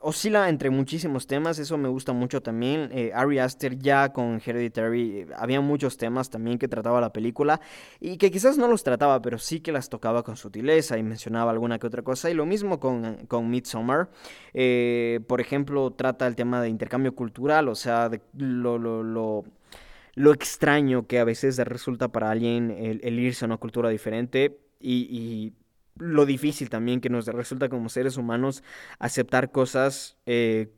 oscila 0.06 0.50
entre 0.50 0.70
muchísimos 0.70 1.28
temas, 1.28 1.60
eso 1.60 1.78
me 1.78 1.90
gusta 1.90 2.14
mucho 2.14 2.42
también. 2.42 2.92
Ari 3.14 3.40
Aster 3.40 3.78
ya 3.78 4.14
con 4.14 4.42
Hereditary 4.46 5.28
había 5.36 5.62
muchos 5.62 5.98
temas 5.98 6.30
también 6.30 6.58
que 6.60 6.68
trataba 6.68 7.02
la 7.02 7.12
película 7.12 7.60
y 8.00 8.18
que 8.18 8.30
quizás 8.30 8.58
no 8.58 8.68
los 8.68 8.84
trataba, 8.84 9.22
pero 9.22 9.40
sí 9.40 9.60
que 9.60 9.72
las 9.72 9.90
tocaba 9.90 10.24
con 10.24 10.38
sutileza 10.38 10.98
y 10.98 11.04
mencionaba 11.04 11.52
alguna 11.52 11.80
que 11.80 11.88
otra 11.88 12.04
cosa. 12.04 12.30
Y 12.30 12.34
lo 12.34 12.46
mismo 12.46 12.80
con, 12.80 13.26
con 13.28 13.50
Midsommar. 13.50 14.10
Eh, 14.54 15.20
por 15.28 15.42
ejemplo, 15.42 15.92
trata 15.92 16.28
el 16.28 16.36
tema 16.36 16.62
de 16.62 16.70
intercambio 16.70 17.16
cultural, 17.16 17.68
o 17.68 17.76
sea, 17.76 18.10
de 18.10 18.22
lo, 18.38 18.78
lo, 18.78 19.04
lo, 19.04 20.34
extraño 20.34 21.08
que 21.08 21.20
a 21.20 21.24
veces 21.24 21.58
resulta 21.58 22.10
para 22.10 22.32
alguien 22.32 22.72
el, 22.72 23.20
irse 23.20 23.46
a 23.46 23.48
una 23.48 23.58
cultura 23.58 23.90
diferente 23.90 24.60
y, 24.80 25.54
lo 25.98 26.26
difícil 26.26 26.70
también 26.70 27.02
que 27.02 27.10
nos 27.10 27.26
resulta 27.28 27.70
como 27.70 27.90
seres 27.90 28.18
humanos 28.18 28.64
aceptar 29.00 29.52
cosas 29.52 30.18
eh, 30.26 30.70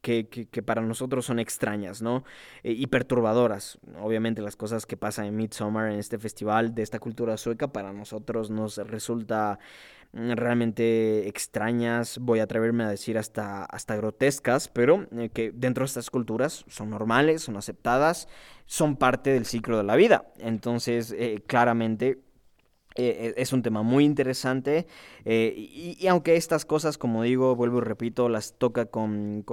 que, 0.00 0.28
que, 0.28 0.62
para 0.62 0.80
nosotros 0.82 1.26
son 1.26 1.38
extrañas, 1.38 2.00
¿no? 2.00 2.24
Eh, 2.62 2.72
y 2.72 2.86
perturbadoras. 2.86 3.78
Obviamente 4.00 4.40
las 4.42 4.56
cosas 4.56 4.86
que 4.86 4.96
pasan 4.96 5.26
en 5.26 5.36
Midsommar, 5.36 5.90
en 5.90 5.98
este 5.98 6.18
festival 6.18 6.74
de 6.74 6.82
esta 6.82 6.98
cultura 6.98 7.36
sueca, 7.36 7.68
para 7.72 7.92
nosotros 7.92 8.50
nos 8.50 8.78
resulta 8.78 9.58
mm, 10.12 10.32
realmente 10.32 11.28
extrañas, 11.28 12.18
voy 12.18 12.40
a 12.40 12.44
atreverme 12.44 12.84
a 12.84 12.90
decir 12.90 13.18
hasta, 13.18 13.64
hasta 13.64 13.96
grotescas, 13.96 14.68
pero 14.68 15.06
eh, 15.12 15.30
que 15.30 15.50
dentro 15.52 15.82
de 15.82 15.86
estas 15.86 16.10
culturas 16.10 16.64
son 16.68 16.90
normales, 16.90 17.42
son 17.42 17.56
aceptadas, 17.56 18.28
son 18.66 18.96
parte 18.96 19.30
del 19.30 19.44
ciclo 19.44 19.76
de 19.78 19.84
la 19.84 19.96
vida. 19.96 20.30
Entonces, 20.38 21.14
claramente 21.46 22.18
eh, 23.00 23.34
es 23.36 23.52
un 23.52 23.62
tema 23.62 23.82
muy 23.82 24.04
interesante 24.04 24.88
eh, 25.24 25.54
y, 25.56 26.04
aunque 26.08 26.34
estas 26.34 26.64
cosas, 26.64 26.98
como 26.98 27.22
digo, 27.22 27.54
vuelvo 27.54 27.78
y 27.78 27.82
repito, 27.82 28.28
las 28.28 28.54
toca 28.54 28.86
con, 28.86 29.44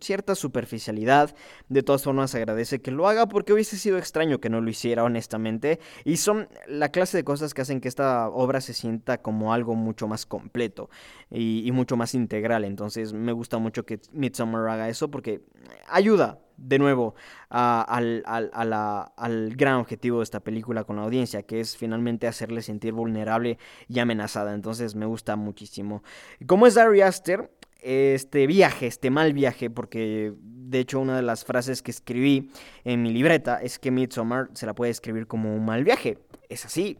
cierta 0.00 0.36
superficialidad, 0.36 1.34
de 1.68 1.82
todas 1.82 2.04
formas 2.04 2.36
agradece 2.36 2.80
que 2.80 2.92
lo 2.92 3.08
haga 3.08 3.26
porque 3.26 3.52
hubiese 3.52 3.76
sido 3.76 3.98
extraño 3.98 4.40
que 4.40 4.48
no 4.48 4.60
lo 4.60 4.70
hiciera 4.70 5.02
honestamente 5.02 5.80
y 6.04 6.18
son 6.18 6.48
la 6.68 6.90
clase 6.90 7.16
de 7.16 7.24
cosas 7.24 7.52
que 7.52 7.62
hacen 7.62 7.80
que 7.80 7.88
esta 7.88 8.28
obra 8.28 8.60
se 8.60 8.74
sienta 8.74 9.18
como 9.18 9.52
algo 9.52 9.74
mucho 9.74 10.06
más 10.06 10.24
completo 10.24 10.88
y, 11.32 11.66
y 11.66 11.72
mucho 11.72 11.96
más 11.96 12.14
integral. 12.14 12.64
Entonces 12.64 13.12
me 13.12 13.32
gusta 13.32 13.58
mucho 13.58 13.84
que 13.84 13.98
Midsommar 14.12 14.68
haga 14.68 14.88
eso 14.88 15.10
porque 15.10 15.42
ayuda 15.88 16.38
de 16.58 16.78
nuevo 16.78 17.14
al, 17.48 18.22
al, 18.26 19.56
gran 19.56 19.76
objetivo 19.76 20.18
de 20.18 20.24
esta 20.24 20.40
película 20.40 20.84
con 20.84 20.96
la 20.96 21.02
audiencia, 21.02 21.42
que 21.44 21.60
es 21.60 21.76
finalmente 21.76 22.26
hacerle 22.26 22.62
sentir 22.62 22.92
vulnerable 22.92 23.58
y 23.88 24.00
amenazada. 24.00 24.54
Entonces 24.54 24.94
me 24.94 25.06
gusta 25.06 25.36
muchísimo. 25.36 26.02
Como 26.46 26.66
es 26.66 26.76
Ari 26.76 27.00
Aster, 27.00 27.50
este 27.80 28.46
viaje, 28.46 28.86
este 28.86 29.10
mal 29.10 29.32
viaje, 29.32 29.70
porque 29.70 30.34
de 30.40 30.80
hecho 30.80 31.00
una 31.00 31.16
de 31.16 31.22
las 31.22 31.44
frases 31.44 31.80
que 31.80 31.90
escribí 31.90 32.50
en 32.84 33.02
mi 33.02 33.12
libreta 33.12 33.62
es 33.62 33.78
que 33.78 33.90
Midsommar 33.90 34.50
se 34.52 34.66
la 34.66 34.74
puede 34.74 34.90
escribir 34.90 35.26
como 35.26 35.54
un 35.54 35.64
mal 35.64 35.84
viaje. 35.84 36.18
Es 36.48 36.66
así. 36.66 36.98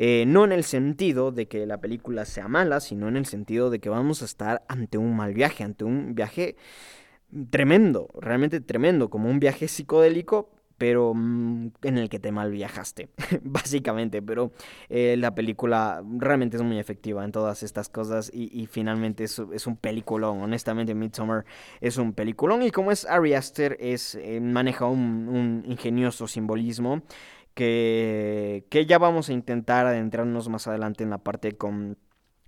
Eh, 0.00 0.24
no 0.26 0.44
en 0.44 0.52
el 0.52 0.62
sentido 0.62 1.32
de 1.32 1.48
que 1.48 1.66
la 1.66 1.78
película 1.78 2.24
sea 2.24 2.46
mala, 2.46 2.78
sino 2.80 3.08
en 3.08 3.16
el 3.16 3.26
sentido 3.26 3.68
de 3.68 3.80
que 3.80 3.88
vamos 3.88 4.22
a 4.22 4.26
estar 4.26 4.62
ante 4.68 4.96
un 4.96 5.16
mal 5.16 5.34
viaje, 5.34 5.64
ante 5.64 5.84
un 5.84 6.14
viaje 6.14 6.56
tremendo, 7.50 8.08
realmente 8.20 8.60
tremendo, 8.60 9.10
como 9.10 9.28
un 9.30 9.40
viaje 9.40 9.68
psicodélico, 9.68 10.50
pero 10.78 11.12
mm, 11.14 11.72
en 11.82 11.98
el 11.98 12.08
que 12.08 12.20
te 12.20 12.32
mal 12.32 12.50
viajaste, 12.50 13.08
básicamente. 13.42 14.22
Pero 14.22 14.52
eh, 14.88 15.16
la 15.18 15.34
película 15.34 16.02
realmente 16.18 16.56
es 16.56 16.62
muy 16.62 16.78
efectiva 16.78 17.24
en 17.24 17.32
todas 17.32 17.62
estas 17.62 17.88
cosas 17.88 18.30
y, 18.32 18.66
finalmente 18.66 19.24
es, 19.24 19.38
un 19.38 19.76
peliculón. 19.76 20.40
Honestamente, 20.40 20.94
Midsommar 20.94 21.44
es 21.80 21.98
un 21.98 22.12
peliculón 22.12 22.62
y 22.62 22.70
como 22.70 22.92
es 22.92 23.04
Ari 23.04 23.34
Aster, 23.34 23.76
es, 23.80 24.14
eh, 24.14 24.40
maneja 24.40 24.86
un, 24.86 25.28
un 25.28 25.64
ingenioso 25.66 26.28
simbolismo 26.28 27.02
que, 27.54 28.64
que 28.70 28.86
ya 28.86 28.98
vamos 28.98 29.28
a 29.28 29.32
intentar 29.32 29.86
adentrarnos 29.86 30.48
más 30.48 30.68
adelante 30.68 31.02
en 31.02 31.10
la 31.10 31.18
parte 31.18 31.56
con 31.56 31.98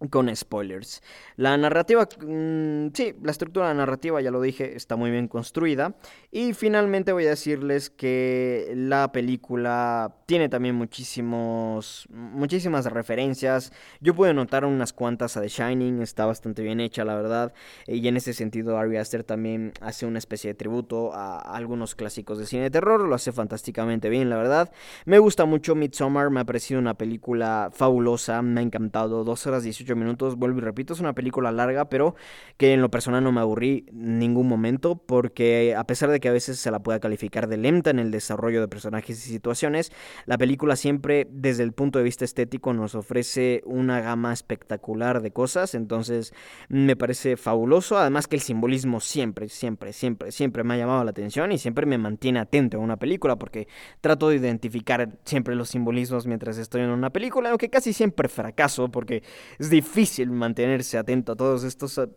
con 0.09 0.35
spoilers. 0.35 1.03
La 1.37 1.57
narrativa, 1.57 2.09
mm, 2.27 2.89
sí, 2.95 3.15
la 3.23 3.31
estructura 3.31 3.73
narrativa, 3.75 4.21
ya 4.21 4.31
lo 4.31 4.41
dije, 4.41 4.77
está 4.77 4.97
muy 4.97 5.11
bien 5.11 5.29
construida. 5.29 5.95
Y 6.31 6.55
finalmente 6.55 7.13
voy 7.13 7.27
a 7.27 7.31
decirles 7.31 7.91
que 7.91 8.73
la 8.75 9.13
película 9.13 10.15
tiene 10.27 10.49
también 10.49 10.75
muchísimos, 10.75 12.07
muchísimas 12.11 12.87
referencias. 12.87 13.73
Yo 14.01 14.15
pude 14.15 14.33
notar 14.33 14.65
unas 14.65 14.93
cuantas 14.93 15.37
a 15.37 15.43
The 15.43 15.49
Shining, 15.49 16.01
está 16.01 16.25
bastante 16.25 16.63
bien 16.63 16.81
hecha, 16.81 17.05
la 17.05 17.15
verdad. 17.15 17.53
Y 17.87 18.07
en 18.09 18.17
ese 18.17 18.33
sentido, 18.33 18.79
Ari 18.79 18.97
Aster 18.97 19.25
también 19.25 19.73
hace 19.81 20.07
una 20.07 20.19
especie 20.19 20.49
de 20.49 20.55
tributo 20.55 21.13
a 21.13 21.39
algunos 21.39 21.95
clásicos 21.95 22.39
de 22.39 22.47
cine 22.47 22.63
de 22.63 22.71
terror. 22.71 23.01
Lo 23.01 23.15
hace 23.15 23.33
fantásticamente 23.33 24.09
bien, 24.09 24.31
la 24.31 24.37
verdad. 24.37 24.73
Me 25.05 25.19
gusta 25.19 25.45
mucho 25.45 25.75
Midsommar, 25.75 26.31
me 26.31 26.41
ha 26.41 26.45
parecido 26.45 26.81
una 26.81 26.95
película 26.95 27.71
fabulosa, 27.73 28.41
me 28.43 28.61
ha 28.61 28.63
encantado. 28.63 29.25
Dos 29.25 29.47
horas 29.47 29.63
18 29.63 29.90
minutos, 29.97 30.37
vuelvo 30.37 30.59
y 30.59 30.63
repito, 30.63 30.95
es 30.95 31.01
una 31.01 31.15
película 31.15 31.53
larga, 31.53 31.89
pero 31.89 32.15
que 32.57 32.73
en 32.73 32.83
lo 32.83 32.91
personal 32.91 33.25
no 33.25 33.33
me 33.33 33.41
aburrí 33.41 33.87
ningún 33.93 34.49
momento, 34.49 34.97
porque 34.97 35.75
a 35.77 35.85
pesar 35.85 36.11
de 36.11 36.21
que 36.21 36.29
a 36.29 36.33
veces 36.33 36.59
se 36.59 36.71
la 36.71 36.81
pueda 36.81 37.01
calificar 37.01 37.49
de 37.49 37.57
lenta 37.57 37.91
en 37.91 37.99
el 37.99 38.11
desarrollo 38.11 38.61
de 38.61 38.69
personajes 38.69 39.27
y 39.27 39.31
situaciones, 39.31 39.93
la 40.27 40.39
película 40.39 40.77
siempre 40.77 41.29
desde 41.31 41.63
el 41.63 41.73
punto 41.73 41.99
de 41.99 42.05
vista 42.05 42.25
estético 42.25 42.73
nos 42.73 42.95
ofrece 42.95 43.63
una 43.65 44.01
gama 44.01 44.33
espectacular 44.33 45.23
de 45.23 45.33
cosas, 45.33 45.75
entonces 45.75 46.33
me 46.69 46.97
parece 46.97 47.37
fabuloso, 47.37 47.99
además 47.99 48.27
que 48.27 48.37
el 48.37 48.43
simbolismo 48.43 49.01
siempre, 49.01 49.49
siempre, 49.49 49.93
siempre, 49.93 50.33
siempre 50.33 50.65
me 50.65 50.75
ha 50.75 50.77
llamado 50.77 51.05
la 51.05 51.11
atención 51.11 51.53
y 51.53 51.59
siempre 51.59 51.87
me 51.87 51.99
mantiene 51.99 52.41
atento 52.41 52.79
a 52.79 52.81
una 52.81 52.97
película, 52.97 53.37
porque 53.37 53.69
trato 54.01 54.29
de 54.29 54.37
identificar 54.37 55.19
siempre 55.25 55.55
los 55.55 55.71
simbolismos 55.71 56.27
mientras 56.27 56.59
estoy 56.59 56.83
en 56.83 56.91
una 56.91 57.11
película, 57.11 57.51
aunque 57.51 57.71
casi 57.71 57.93
siempre 57.93 58.29
fracaso, 58.29 58.91
porque 58.91 59.23
es 59.59 59.71
difícil 59.71 59.80
difícil 59.81 60.31
mantenerse 60.31 60.99
atento 60.99 61.33
a 61.33 61.37
todos 61.37 61.65
estos 61.65 61.97
eh, 61.97 62.09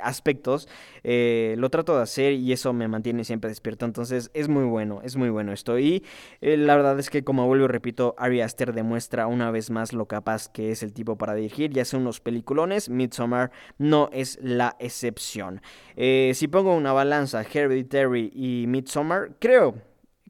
aspectos, 0.00 0.68
eh, 1.04 1.54
lo 1.56 1.70
trato 1.70 1.96
de 1.96 2.02
hacer 2.02 2.32
y 2.32 2.52
eso 2.52 2.72
me 2.72 2.88
mantiene 2.88 3.22
siempre 3.22 3.48
despierto. 3.48 3.84
Entonces 3.84 4.30
es 4.34 4.48
muy 4.48 4.64
bueno, 4.64 5.00
es 5.04 5.16
muy 5.16 5.30
bueno 5.30 5.52
esto. 5.52 5.78
Y 5.78 6.02
eh, 6.40 6.56
la 6.56 6.74
verdad 6.74 6.98
es 6.98 7.10
que, 7.10 7.22
como 7.22 7.46
vuelvo 7.46 7.66
y 7.66 7.68
repito, 7.68 8.16
Ari 8.18 8.40
Aster 8.40 8.72
demuestra 8.72 9.28
una 9.28 9.52
vez 9.52 9.70
más 9.70 9.92
lo 9.92 10.06
capaz 10.06 10.48
que 10.48 10.72
es 10.72 10.82
el 10.82 10.92
tipo 10.92 11.16
para 11.16 11.34
dirigir. 11.34 11.70
Ya 11.70 11.84
sea 11.84 12.00
unos 12.00 12.20
peliculones, 12.20 12.88
Midsommar 12.88 13.52
no 13.78 14.10
es 14.12 14.38
la 14.42 14.76
excepción. 14.80 15.62
si 15.96 16.48
pongo 16.48 16.74
una 16.74 16.92
balanza, 16.92 17.42
Hereditary 17.42 18.32
y 18.34 18.66
Midsommar, 18.66 19.36
creo 19.38 19.76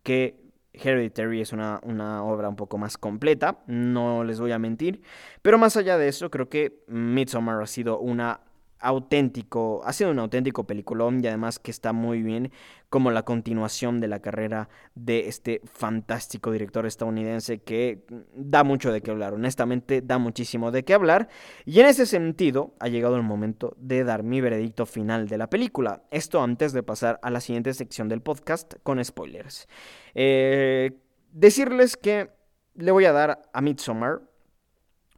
que 0.03 0.42
Hereditary 0.75 1.41
es 1.41 1.53
una, 1.53 1.81
una, 1.83 2.25
obra 2.25 2.49
un 2.49 2.57
poco 2.57 2.79
más 2.79 2.97
completa, 2.97 3.59
no 3.67 4.25
les 4.25 4.41
voy 4.41 4.53
a 4.53 4.59
mentir. 4.59 5.03
Pero 5.43 5.59
más 5.59 5.77
allá 5.77 5.99
de 5.99 6.09
eso, 6.09 6.31
creo 6.31 6.49
que 6.49 6.85
Midsommar 6.89 7.63
ha 7.63 7.67
sido 7.67 7.99
una 7.99 8.41
auténtico, 8.83 9.81
ha 9.85 9.93
sido 9.93 10.11
un 10.11 10.19
auténtico 10.19 10.65
peliculón 10.65 11.23
y 11.23 11.29
además 11.29 11.59
que 11.59 11.71
está 11.71 11.93
muy 11.93 12.23
bien 12.23 12.53
como 12.91 13.11
la 13.11 13.23
continuación 13.23 14.01
de 14.01 14.09
la 14.09 14.21
carrera 14.21 14.69
de 14.95 15.29
este 15.29 15.63
fantástico 15.65 16.51
director 16.51 16.85
estadounidense 16.85 17.59
que 17.59 18.05
da 18.35 18.65
mucho 18.65 18.93
de 18.93 19.01
qué 19.01 19.11
hablar, 19.11 19.35
honestamente 19.35 20.03
da 20.03 20.19
muchísimo 20.19 20.71
de 20.71 20.85
qué 20.85 20.95
hablar 20.95 21.29
y 21.65 21.81
en 21.81 21.87
ese 21.87 22.05
sentido 22.05 22.75
ha 22.81 22.89
llegado 22.89 23.17
el 23.17 23.23
momento 23.23 23.75
de 23.79 24.05
dar 24.05 24.23
mi 24.25 24.41
veredicto 24.41 24.85
final 24.85 25.29
de 25.29 25.39
la 25.39 25.49
película, 25.49 26.03
esto 26.11 26.43
antes 26.43 26.73
de 26.73 26.83
pasar 26.83 27.19
a 27.23 27.31
la 27.31 27.41
siguiente 27.41 27.73
sección 27.73 28.09
del 28.09 28.21
podcast 28.21 28.75
con 28.83 29.03
spoilers. 29.03 29.69
Eh, 30.15 30.99
decirles 31.31 31.97
que 31.97 32.31
le 32.75 32.91
voy 32.91 33.05
a 33.05 33.13
dar 33.13 33.43
a 33.53 33.61
Midsommar 33.61 34.23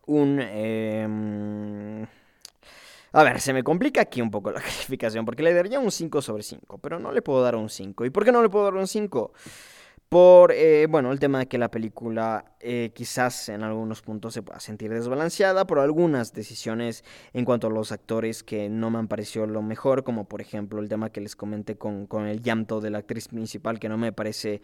un... 0.06 0.38
Em, 0.40 2.06
a 3.14 3.22
ver, 3.22 3.40
se 3.40 3.52
me 3.52 3.62
complica 3.62 4.00
aquí 4.00 4.20
un 4.20 4.30
poco 4.30 4.50
la 4.50 4.60
calificación, 4.60 5.24
porque 5.24 5.44
le 5.44 5.54
daría 5.54 5.78
un 5.78 5.92
5 5.92 6.20
sobre 6.20 6.42
5, 6.42 6.78
pero 6.78 6.98
no 6.98 7.12
le 7.12 7.22
puedo 7.22 7.42
dar 7.42 7.54
un 7.54 7.68
5. 7.68 8.04
¿Y 8.04 8.10
por 8.10 8.24
qué 8.24 8.32
no 8.32 8.42
le 8.42 8.48
puedo 8.48 8.64
dar 8.64 8.74
un 8.74 8.88
5? 8.88 9.32
Por, 10.08 10.52
eh, 10.52 10.86
bueno, 10.88 11.12
el 11.12 11.18
tema 11.18 11.38
de 11.38 11.46
que 11.46 11.56
la 11.56 11.70
película 11.70 12.44
eh, 12.60 12.90
quizás 12.94 13.48
en 13.48 13.62
algunos 13.62 14.02
puntos 14.02 14.34
se 14.34 14.42
pueda 14.42 14.60
sentir 14.60 14.92
desbalanceada 14.92 15.66
por 15.66 15.78
algunas 15.78 16.32
decisiones 16.32 17.04
en 17.32 17.44
cuanto 17.44 17.68
a 17.68 17.70
los 17.70 17.90
actores 17.90 18.42
que 18.42 18.68
no 18.68 18.90
me 18.90 18.98
han 18.98 19.08
parecido 19.08 19.46
lo 19.46 19.62
mejor, 19.62 20.04
como 20.04 20.28
por 20.28 20.40
ejemplo 20.40 20.80
el 20.80 20.88
tema 20.88 21.10
que 21.10 21.20
les 21.20 21.36
comenté 21.36 21.76
con, 21.76 22.06
con 22.06 22.26
el 22.26 22.42
llanto 22.42 22.80
de 22.80 22.90
la 22.90 22.98
actriz 22.98 23.28
principal, 23.28 23.78
que 23.78 23.88
no 23.88 23.96
me 23.96 24.12
parece 24.12 24.60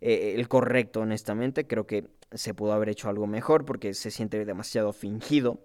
eh, 0.00 0.34
el 0.36 0.48
correcto, 0.48 1.00
honestamente. 1.00 1.66
Creo 1.66 1.86
que 1.86 2.06
se 2.32 2.54
pudo 2.54 2.72
haber 2.72 2.88
hecho 2.88 3.08
algo 3.08 3.26
mejor 3.26 3.64
porque 3.64 3.94
se 3.94 4.10
siente 4.10 4.44
demasiado 4.44 4.92
fingido. 4.92 5.60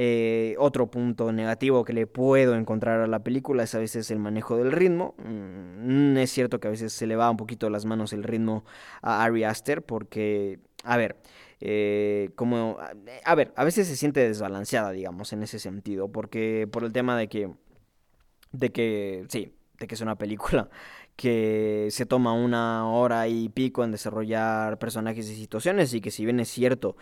Eh, 0.00 0.54
otro 0.58 0.88
punto 0.88 1.32
negativo 1.32 1.84
que 1.84 1.92
le 1.92 2.06
puedo 2.06 2.54
encontrar 2.54 3.00
a 3.00 3.08
la 3.08 3.24
película 3.24 3.64
es 3.64 3.74
a 3.74 3.80
veces 3.80 4.12
el 4.12 4.20
manejo 4.20 4.56
del 4.56 4.70
ritmo. 4.70 5.16
Mm, 5.18 6.16
es 6.18 6.30
cierto 6.30 6.60
que 6.60 6.68
a 6.68 6.70
veces 6.70 6.92
se 6.92 7.08
le 7.08 7.16
va 7.16 7.28
un 7.28 7.36
poquito 7.36 7.68
las 7.68 7.84
manos 7.84 8.12
el 8.12 8.22
ritmo 8.22 8.64
a 9.02 9.24
Ari 9.24 9.42
Aster 9.42 9.82
porque, 9.82 10.60
a 10.84 10.96
ver, 10.96 11.16
eh, 11.60 12.30
como, 12.36 12.78
a 13.24 13.34
ver, 13.34 13.52
a 13.56 13.64
veces 13.64 13.88
se 13.88 13.96
siente 13.96 14.20
desbalanceada, 14.20 14.92
digamos, 14.92 15.32
en 15.32 15.42
ese 15.42 15.58
sentido, 15.58 16.12
porque 16.12 16.68
por 16.70 16.84
el 16.84 16.92
tema 16.92 17.18
de 17.18 17.28
que, 17.28 17.50
de 18.52 18.70
que, 18.70 19.26
sí, 19.28 19.52
de 19.80 19.88
que 19.88 19.96
es 19.96 20.00
una 20.00 20.16
película 20.16 20.70
que 21.16 21.88
se 21.90 22.06
toma 22.06 22.34
una 22.34 22.88
hora 22.88 23.26
y 23.26 23.48
pico 23.48 23.82
en 23.82 23.90
desarrollar 23.90 24.78
personajes 24.78 25.28
y 25.28 25.34
situaciones 25.34 25.92
y 25.92 26.00
que 26.00 26.12
si 26.12 26.24
bien 26.24 26.38
es 26.38 26.48
cierto, 26.48 26.96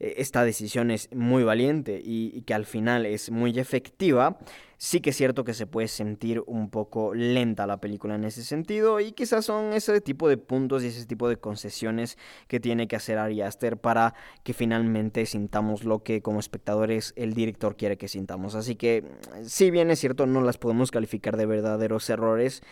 esta 0.00 0.44
decisión 0.44 0.90
es 0.90 1.08
muy 1.14 1.42
valiente 1.42 2.00
y, 2.02 2.42
que 2.42 2.54
al 2.54 2.66
final 2.66 3.04
es 3.04 3.30
muy 3.30 3.58
efectiva, 3.58 4.38
sí 4.76 5.00
que 5.00 5.10
es 5.10 5.16
cierto 5.16 5.44
que 5.44 5.54
se 5.54 5.66
puede 5.66 5.88
sentir 5.88 6.42
un 6.46 6.70
poco 6.70 7.14
lenta 7.14 7.66
la 7.66 7.80
película 7.80 8.14
en 8.14 8.24
ese 8.24 8.44
sentido 8.44 9.00
y 9.00 9.12
quizás 9.12 9.44
son 9.44 9.72
ese 9.72 10.00
tipo 10.00 10.28
de 10.28 10.36
puntos 10.36 10.84
y 10.84 10.86
ese 10.86 11.04
tipo 11.06 11.28
de 11.28 11.36
concesiones 11.36 12.16
que 12.46 12.60
tiene 12.60 12.86
que 12.86 12.96
hacer 12.96 13.18
Ari 13.18 13.42
Aster 13.42 13.76
para 13.76 14.14
que 14.44 14.54
finalmente 14.54 15.26
sintamos 15.26 15.84
lo 15.84 16.02
que 16.02 16.22
como 16.22 16.38
espectadores 16.38 17.12
el 17.16 17.34
director 17.34 17.76
quiere 17.76 17.98
que 17.98 18.08
sintamos. 18.08 18.54
Así 18.54 18.76
que 18.76 19.04
si 19.42 19.70
bien 19.70 19.90
es 19.90 19.98
cierto 19.98 20.26
no 20.26 20.42
las 20.42 20.58
podemos 20.58 20.90
calificar 20.90 21.36
de 21.36 21.46
verdaderos 21.46 22.08
errores, 22.08 22.62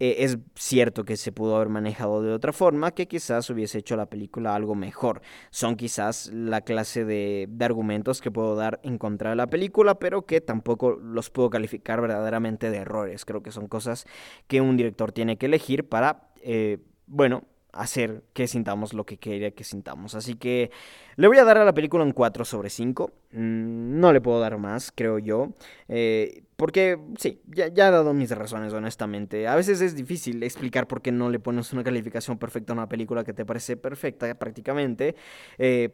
eh, 0.00 0.16
es 0.18 0.38
cierto 0.54 1.04
que 1.04 1.16
se 1.16 1.32
pudo 1.32 1.56
haber 1.56 1.68
manejado 1.68 2.22
de 2.22 2.32
otra 2.32 2.52
forma, 2.52 2.92
que 2.92 3.08
quizás 3.08 3.50
hubiese 3.50 3.78
hecho 3.78 3.96
la 3.96 4.06
película 4.06 4.54
algo 4.54 4.74
mejor. 4.74 5.22
Son 5.50 5.76
quizás 5.76 6.30
la 6.32 6.60
clase 6.60 7.04
de, 7.04 7.46
de 7.48 7.64
argumentos 7.64 8.20
que 8.20 8.30
puedo 8.30 8.54
dar 8.54 8.80
en 8.82 8.98
contra 8.98 9.30
de 9.30 9.36
la 9.36 9.48
película, 9.48 9.98
pero 9.98 10.26
que 10.26 10.40
tampoco 10.40 10.92
los 10.92 11.30
puedo 11.30 11.50
calificar 11.50 12.00
verdaderamente 12.00 12.70
de 12.70 12.78
errores. 12.78 13.24
Creo 13.24 13.42
que 13.42 13.50
son 13.50 13.66
cosas 13.66 14.06
que 14.46 14.60
un 14.60 14.76
director 14.76 15.12
tiene 15.12 15.36
que 15.36 15.46
elegir 15.46 15.88
para, 15.88 16.30
eh, 16.42 16.78
bueno, 17.06 17.44
hacer 17.72 18.22
que 18.32 18.48
sintamos 18.48 18.94
lo 18.94 19.04
que 19.04 19.18
quiere 19.18 19.54
que 19.54 19.64
sintamos. 19.64 20.14
Así 20.14 20.34
que 20.34 20.70
le 21.16 21.28
voy 21.28 21.38
a 21.38 21.44
dar 21.44 21.58
a 21.58 21.64
la 21.64 21.74
película 21.74 22.04
un 22.04 22.12
4 22.12 22.44
sobre 22.44 22.70
5. 22.70 23.10
Mm, 23.32 24.00
no 24.00 24.12
le 24.12 24.20
puedo 24.20 24.40
dar 24.40 24.58
más, 24.58 24.92
creo 24.94 25.18
yo. 25.18 25.50
Eh, 25.88 26.44
porque 26.56 26.98
sí, 27.18 27.40
ya, 27.46 27.68
ya, 27.68 27.88
he 27.88 27.90
dado 27.90 28.14
mis 28.14 28.30
razones, 28.30 28.72
honestamente. 28.72 29.46
A 29.46 29.56
veces 29.56 29.80
es 29.80 29.94
difícil 29.94 30.42
explicar 30.42 30.86
por 30.86 31.02
qué 31.02 31.12
no 31.12 31.30
le 31.30 31.38
pones 31.40 31.72
una 31.72 31.84
calificación 31.84 32.38
perfecta 32.38 32.72
a 32.72 32.74
una 32.74 32.88
película 32.88 33.24
que 33.24 33.32
te 33.32 33.44
parece 33.44 33.76
perfecta 33.76 34.32
prácticamente. 34.34 35.14
Eh, 35.58 35.90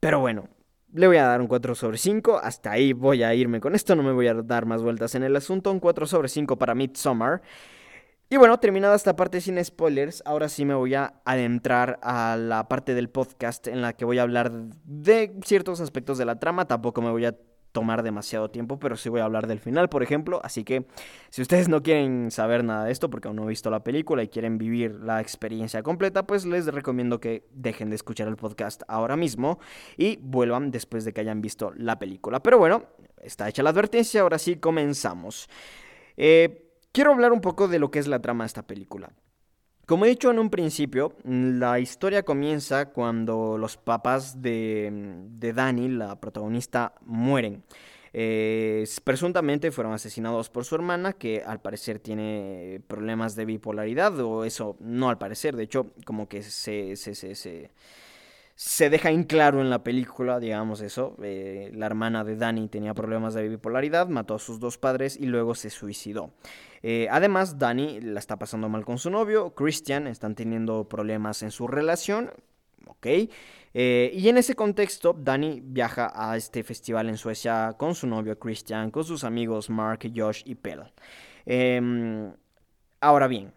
pero 0.00 0.20
bueno, 0.20 0.48
le 0.92 1.06
voy 1.06 1.16
a 1.16 1.24
dar 1.24 1.40
un 1.40 1.48
4 1.48 1.74
sobre 1.74 1.98
5. 1.98 2.38
Hasta 2.42 2.72
ahí 2.72 2.92
voy 2.92 3.22
a 3.22 3.34
irme 3.34 3.60
con 3.60 3.74
esto. 3.74 3.96
No 3.96 4.02
me 4.02 4.12
voy 4.12 4.28
a 4.28 4.34
dar 4.34 4.66
más 4.66 4.82
vueltas 4.82 5.14
en 5.14 5.22
el 5.24 5.34
asunto. 5.36 5.70
Un 5.70 5.80
4 5.80 6.06
sobre 6.06 6.28
5 6.28 6.56
para 6.58 6.74
Midsommar. 6.74 7.42
Y 8.28 8.38
bueno, 8.38 8.58
terminada 8.58 8.96
esta 8.96 9.14
parte 9.14 9.40
sin 9.40 9.64
spoilers, 9.64 10.20
ahora 10.26 10.48
sí 10.48 10.64
me 10.64 10.74
voy 10.74 10.94
a 10.94 11.14
adentrar 11.24 12.00
a 12.02 12.36
la 12.36 12.66
parte 12.66 12.92
del 12.92 13.08
podcast 13.08 13.68
en 13.68 13.82
la 13.82 13.92
que 13.92 14.04
voy 14.04 14.18
a 14.18 14.22
hablar 14.22 14.50
de 14.84 15.32
ciertos 15.44 15.80
aspectos 15.80 16.18
de 16.18 16.24
la 16.24 16.40
trama. 16.40 16.66
Tampoco 16.66 17.00
me 17.02 17.10
voy 17.10 17.24
a 17.24 17.36
tomar 17.70 18.02
demasiado 18.02 18.50
tiempo, 18.50 18.80
pero 18.80 18.96
sí 18.96 19.08
voy 19.10 19.20
a 19.20 19.26
hablar 19.26 19.46
del 19.46 19.60
final, 19.60 19.88
por 19.88 20.02
ejemplo. 20.02 20.40
Así 20.42 20.64
que 20.64 20.86
si 21.30 21.40
ustedes 21.40 21.68
no 21.68 21.84
quieren 21.84 22.32
saber 22.32 22.64
nada 22.64 22.86
de 22.86 22.90
esto 22.90 23.10
porque 23.10 23.28
aún 23.28 23.36
no 23.36 23.44
he 23.44 23.48
visto 23.48 23.70
la 23.70 23.84
película 23.84 24.24
y 24.24 24.28
quieren 24.28 24.58
vivir 24.58 24.96
la 24.96 25.20
experiencia 25.20 25.84
completa, 25.84 26.26
pues 26.26 26.46
les 26.46 26.66
recomiendo 26.66 27.20
que 27.20 27.46
dejen 27.52 27.90
de 27.90 27.94
escuchar 27.94 28.26
el 28.26 28.34
podcast 28.34 28.82
ahora 28.88 29.16
mismo 29.16 29.60
y 29.96 30.16
vuelvan 30.16 30.72
después 30.72 31.04
de 31.04 31.12
que 31.12 31.20
hayan 31.20 31.40
visto 31.40 31.70
la 31.76 31.96
película. 32.00 32.42
Pero 32.42 32.58
bueno, 32.58 32.86
está 33.22 33.48
hecha 33.48 33.62
la 33.62 33.70
advertencia, 33.70 34.22
ahora 34.22 34.38
sí 34.38 34.56
comenzamos. 34.56 35.48
Eh, 36.16 36.65
Quiero 36.96 37.12
hablar 37.12 37.34
un 37.34 37.42
poco 37.42 37.68
de 37.68 37.78
lo 37.78 37.90
que 37.90 37.98
es 37.98 38.06
la 38.06 38.22
trama 38.22 38.44
de 38.44 38.46
esta 38.46 38.66
película. 38.66 39.12
Como 39.84 40.06
he 40.06 40.08
dicho 40.08 40.30
en 40.30 40.38
un 40.38 40.48
principio, 40.48 41.12
la 41.24 41.78
historia 41.78 42.22
comienza 42.22 42.86
cuando 42.86 43.58
los 43.58 43.76
papás 43.76 44.40
de, 44.40 44.90
de 45.28 45.52
Dani, 45.52 45.90
la 45.90 46.18
protagonista, 46.18 46.94
mueren. 47.02 47.62
Presuntamente 49.04 49.70
fueron 49.72 49.92
asesinados 49.92 50.48
por 50.48 50.64
su 50.64 50.74
hermana, 50.74 51.12
que 51.12 51.42
al 51.46 51.60
parecer 51.60 51.98
tiene 51.98 52.80
problemas 52.86 53.36
de 53.36 53.44
bipolaridad, 53.44 54.18
o 54.20 54.46
eso 54.46 54.78
no 54.80 55.10
al 55.10 55.18
parecer, 55.18 55.54
de 55.54 55.64
hecho, 55.64 55.92
como 56.06 56.30
que 56.30 56.42
se, 56.42 56.96
se, 56.96 57.14
se 57.14 57.70
se 58.58 58.88
deja 58.88 59.10
en 59.10 59.24
claro 59.24 59.60
en 59.60 59.68
la 59.68 59.84
película, 59.84 60.40
digamos 60.40 60.80
eso. 60.80 61.14
Eh, 61.22 61.70
la 61.74 61.84
hermana 61.84 62.24
de 62.24 62.36
Danny 62.36 62.68
tenía 62.68 62.94
problemas 62.94 63.34
de 63.34 63.46
bipolaridad, 63.46 64.08
mató 64.08 64.34
a 64.34 64.38
sus 64.38 64.58
dos 64.58 64.78
padres 64.78 65.18
y 65.20 65.26
luego 65.26 65.54
se 65.54 65.68
suicidó. 65.68 66.32
Eh, 66.82 67.06
además, 67.10 67.58
Danny 67.58 68.00
la 68.00 68.18
está 68.18 68.38
pasando 68.38 68.70
mal 68.70 68.86
con 68.86 68.98
su 68.98 69.10
novio, 69.10 69.54
Christian, 69.54 70.06
están 70.06 70.34
teniendo 70.34 70.88
problemas 70.88 71.42
en 71.42 71.50
su 71.50 71.68
relación. 71.68 72.30
Ok. 72.86 73.06
Eh, 73.74 74.10
y 74.14 74.26
en 74.30 74.38
ese 74.38 74.54
contexto, 74.54 75.12
Danny 75.12 75.60
viaja 75.62 76.10
a 76.14 76.34
este 76.38 76.62
festival 76.62 77.10
en 77.10 77.18
Suecia 77.18 77.74
con 77.76 77.94
su 77.94 78.06
novio 78.06 78.38
Christian, 78.38 78.90
con 78.90 79.04
sus 79.04 79.22
amigos 79.22 79.68
Mark, 79.68 80.10
Josh 80.14 80.40
y 80.46 80.54
Pell. 80.54 80.80
Em, 81.44 82.32
ahora 83.00 83.28
bien, 83.28 83.52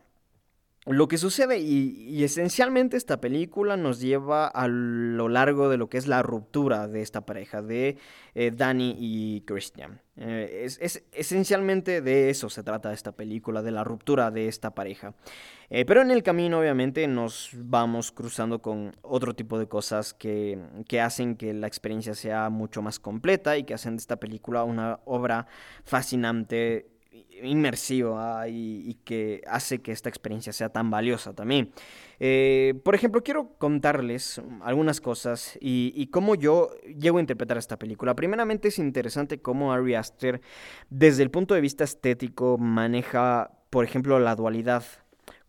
lo 0.94 1.08
que 1.08 1.18
sucede, 1.18 1.60
y, 1.60 2.24
esencialmente 2.24 2.98
esta 2.98 3.22
película 3.22 3.78
nos 3.78 4.00
lleva 4.00 4.48
a 4.48 4.68
lo 4.68 5.30
largo 5.30 5.70
de 5.70 5.78
lo 5.78 5.88
que 5.88 5.98
es 5.98 6.08
la 6.08 6.24
ruptura 6.24 6.88
de 6.88 7.02
esta 7.02 7.26
pareja, 7.26 7.62
de 7.62 7.98
eh, 8.34 8.52
Danny 8.56 8.96
y 8.98 9.42
Christian. 9.42 10.02
Eh, 10.18 10.66
es, 10.66 11.04
esencialmente 11.12 12.02
de 12.02 12.30
eso 12.30 12.50
se 12.50 12.64
trata 12.64 12.92
esta 12.92 13.12
película, 13.12 13.62
de 13.62 13.72
la 13.72 13.84
ruptura 13.84 14.32
de 14.32 14.48
esta 14.48 14.74
pareja. 14.74 15.14
Eh, 15.70 15.86
pero 15.86 16.02
en 16.02 16.10
el 16.10 16.24
camino, 16.24 16.60
obviamente, 16.60 17.08
nos 17.08 17.52
vamos 17.54 18.12
cruzando 18.12 18.62
con 18.62 18.92
otro 19.04 19.36
tipo 19.36 19.60
de 19.60 19.68
cosas 19.68 20.14
que, 20.14 20.58
que 20.88 21.02
hacen 21.02 21.36
que 21.36 21.54
la 21.54 21.68
experiencia 21.68 22.16
sea 22.16 22.50
mucho 22.50 22.82
más 22.82 23.00
completa 23.00 23.58
y 23.58 23.64
que 23.64 23.76
hacen 23.76 23.96
de 23.96 24.02
esta 24.02 24.18
película 24.18 24.64
una 24.64 25.00
obra 25.06 25.46
fascinante 25.84 26.99
inmersivo 27.42 28.20
y, 28.48 28.98
que 29.04 29.42
hace 29.48 29.80
que 29.80 29.92
esta 29.92 30.10
experiencia 30.10 30.54
sea 30.54 30.70
tan 30.70 30.90
valiosa 30.90 31.34
también. 31.34 31.72
Eh, 32.20 32.74
por 32.84 32.96
ejemplo, 32.96 33.24
quiero 33.24 33.54
contarles 33.58 34.42
algunas 34.62 35.02
cosas 35.02 35.58
y, 35.62 36.08
cómo 36.08 36.36
yo 36.36 36.70
llego 36.98 37.18
a 37.18 37.22
interpretar 37.22 37.58
esta 37.58 37.78
película. 37.78 38.16
Primeramente 38.16 38.68
es 38.68 38.80
interesante 38.80 39.42
cómo 39.42 39.74
Ari 39.74 39.96
Aster, 39.96 40.42
desde 40.90 41.24
el 41.24 41.32
punto 41.32 41.54
de 41.54 41.62
vista 41.62 41.84
estético, 41.84 42.58
maneja, 42.58 43.52
por 43.70 43.86
ejemplo, 43.86 44.20
la 44.20 44.36
dualidad 44.36 44.84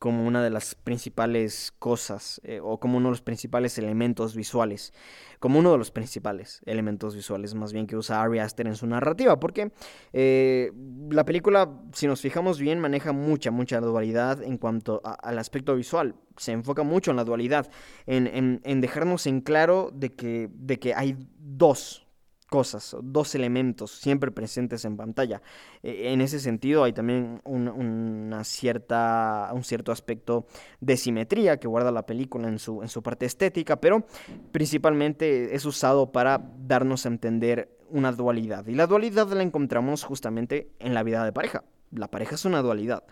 como 0.01 0.26
una 0.26 0.42
de 0.42 0.48
las 0.48 0.74
principales 0.74 1.74
cosas 1.78 2.40
eh, 2.42 2.59
o 2.62 2.80
como 2.80 2.96
uno 2.96 3.09
de 3.09 3.12
los 3.12 3.20
principales 3.20 3.76
elementos 3.76 4.34
visuales, 4.34 4.94
como 5.40 5.59
uno 5.59 5.72
de 5.72 5.78
los 5.78 5.90
principales 5.90 6.62
elementos 6.64 7.14
visuales 7.14 7.55
más 7.55 7.74
bien 7.74 7.86
que 7.86 7.98
usa 7.98 8.22
Ari 8.22 8.38
Aster 8.38 8.66
en 8.66 8.76
su 8.76 8.86
narrativa, 8.86 9.38
porque 9.38 9.72
eh, 10.14 10.72
la 11.11 11.26
película, 11.26 11.70
si 11.92 12.07
nos 12.07 12.22
fijamos 12.22 12.59
bien, 12.59 12.80
maneja 12.80 13.12
mucha, 13.12 13.51
mucha 13.51 13.78
dualidad 13.80 14.42
en 14.42 14.57
cuanto 14.57 15.03
al 15.05 15.38
aspecto 15.38 15.76
visual, 15.76 16.14
se 16.38 16.53
enfoca 16.53 16.82
mucho 16.82 17.11
en 17.11 17.18
la 17.18 17.24
dualidad, 17.24 17.70
en, 18.07 18.26
en, 18.26 18.62
en 18.64 18.80
dejarnos 18.80 19.26
en 19.26 19.42
claro 19.42 19.90
de 19.92 20.14
que, 20.14 20.48
de 20.55 20.78
que 20.78 20.94
hay 20.94 21.18
dos 21.38 22.09
cosas, 22.51 22.96
dos 23.03 23.34
elementos 23.34 23.92
siempre 23.92 24.30
presentes 24.30 24.84
en 24.84 24.96
pantalla. 24.96 25.40
E, 25.82 26.12
en 26.12 26.20
ese 26.20 26.40
sentido 26.40 26.84
hay 26.84 26.92
también 26.92 27.40
una 27.44 28.44
cierta, 28.44 29.51
un 29.55 29.64
cierto 29.64 29.92
aspecto 29.92 30.46
de 30.80 30.96
simetría 30.96 31.59
que 31.59 31.68
guarda 31.68 31.90
la 31.90 32.05
película 32.05 32.48
en 32.48 32.59
su, 32.59 32.82
en 32.82 32.88
su 32.88 33.03
parte 33.03 33.24
estética, 33.24 33.80
pero 33.80 34.05
principalmente 34.53 35.55
es 35.55 35.64
usado 35.64 36.12
para 36.12 36.42
darnos 36.59 37.07
a 37.07 37.09
entender 37.09 37.78
una 37.88 38.12
dualidad. 38.12 38.66
Y 38.66 38.74
la 38.74 38.86
dualidad 38.86 39.28
la 39.32 39.42
encontramos 39.42 40.05
justamente 40.05 40.72
en 40.78 40.92
la 40.92 41.03
vida 41.03 41.24
de 41.24 41.32
pareja. 41.32 41.64
La 41.92 42.09
pareja 42.09 42.34
es 42.34 42.44
una 42.44 42.62
dualidad. 42.62 43.05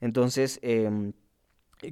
Entonces, 0.00 0.58
em, 0.62 1.12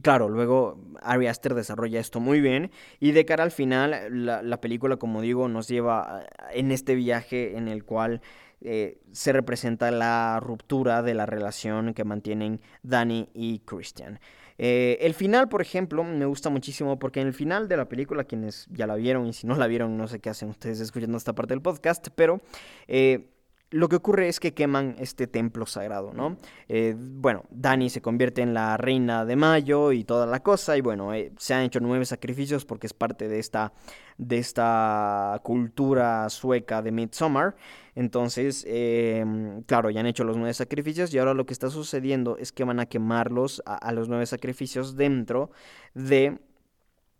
Claro, 0.03 0.28
luego 0.28 0.78
Ari 1.01 1.28
Aster 1.28 1.55
desarrolla 1.55 1.99
esto 1.99 2.20
muy 2.20 2.41
bien 2.41 2.70
y 3.01 3.12
de 3.12 3.24
cara 3.24 3.43
al 3.43 3.51
final 3.51 4.09
la, 4.11 4.61
película, 4.61 4.99
como 4.99 5.22
digo, 5.22 5.49
nos 5.49 5.66
lleva 5.66 6.26
en 6.53 6.72
este 6.72 6.95
viaje 6.95 7.57
en 7.57 7.68
el 7.68 7.84
cual 7.84 8.20
eh, 8.61 8.99
se 9.12 9.32
representa 9.32 9.91
la 9.91 10.41
ruptura 10.41 11.03
de 11.03 11.14
la 11.14 11.24
relación 11.24 11.95
que 11.95 12.05
mantienen 12.05 12.61
Danny 12.82 13.30
y 13.32 13.61
Christian. 13.61 14.20
Eh, 14.59 14.99
el 15.01 15.14
final, 15.14 15.49
por 15.49 15.62
ejemplo, 15.62 16.05
me 16.05 16.26
gusta 16.26 16.51
muchísimo 16.51 16.99
porque 16.99 17.20
en 17.20 17.28
el 17.28 17.34
final 17.34 17.68
de 17.68 17.76
la 17.76 17.89
película, 17.89 18.24
quienes 18.24 18.66
ya 18.70 18.86
la 18.86 18.97
vieron 18.97 19.26
y 19.26 19.32
si 19.32 19.47
no 19.47 19.55
la 19.55 19.68
vieron, 19.68 19.97
no 19.97 20.07
sé 20.09 20.18
qué 20.18 20.28
hacen 20.30 20.51
ustedes 20.51 20.80
escuchando 20.80 21.16
esta 21.16 21.34
parte 21.34 21.55
del 21.55 21.62
podcast, 21.62 22.09
pero... 22.14 22.41
Eh, 22.89 23.30
lo 23.70 23.88
que 23.88 23.96
ocurre 23.96 24.28
es 24.28 24.40
que 24.40 24.54
queman 24.54 24.96
este 24.98 25.26
templo 25.26 25.66
sagrado, 25.66 26.12
¿no? 26.14 26.38
Eh, 26.68 26.94
bueno, 26.96 27.44
Dani 27.50 27.90
se 27.90 28.00
convierte 28.00 28.40
en 28.40 28.54
la 28.54 28.78
reina 28.78 29.26
de 29.26 29.36
Mayo 29.36 29.92
y 29.92 30.04
toda 30.04 30.26
la 30.26 30.42
cosa, 30.42 30.76
y 30.78 30.80
bueno, 30.80 31.12
eh, 31.12 31.32
se 31.36 31.52
han 31.52 31.64
hecho 31.64 31.78
nueve 31.80 32.06
sacrificios 32.06 32.64
porque 32.64 32.86
es 32.86 32.94
parte 32.94 33.28
de 33.28 33.38
esta, 33.38 33.74
de 34.16 34.38
esta 34.38 35.38
cultura 35.42 36.30
sueca 36.30 36.80
de 36.80 36.92
Midsommar. 36.92 37.56
Entonces, 37.94 38.64
em, 38.66 39.62
claro, 39.64 39.90
ya 39.90 40.00
han 40.00 40.06
hecho 40.06 40.24
los 40.24 40.36
nueve 40.36 40.54
sacrificios 40.54 41.12
y 41.12 41.18
ahora 41.18 41.34
lo 41.34 41.44
que 41.44 41.52
está 41.52 41.68
sucediendo 41.68 42.38
es 42.38 42.52
que 42.52 42.64
van 42.64 42.80
a 42.80 42.86
quemarlos 42.86 43.62
a, 43.66 43.92
los 43.92 44.08
nueve 44.08 44.24
sacrificios 44.24 44.96
dentro 44.96 45.50
de 45.94 46.38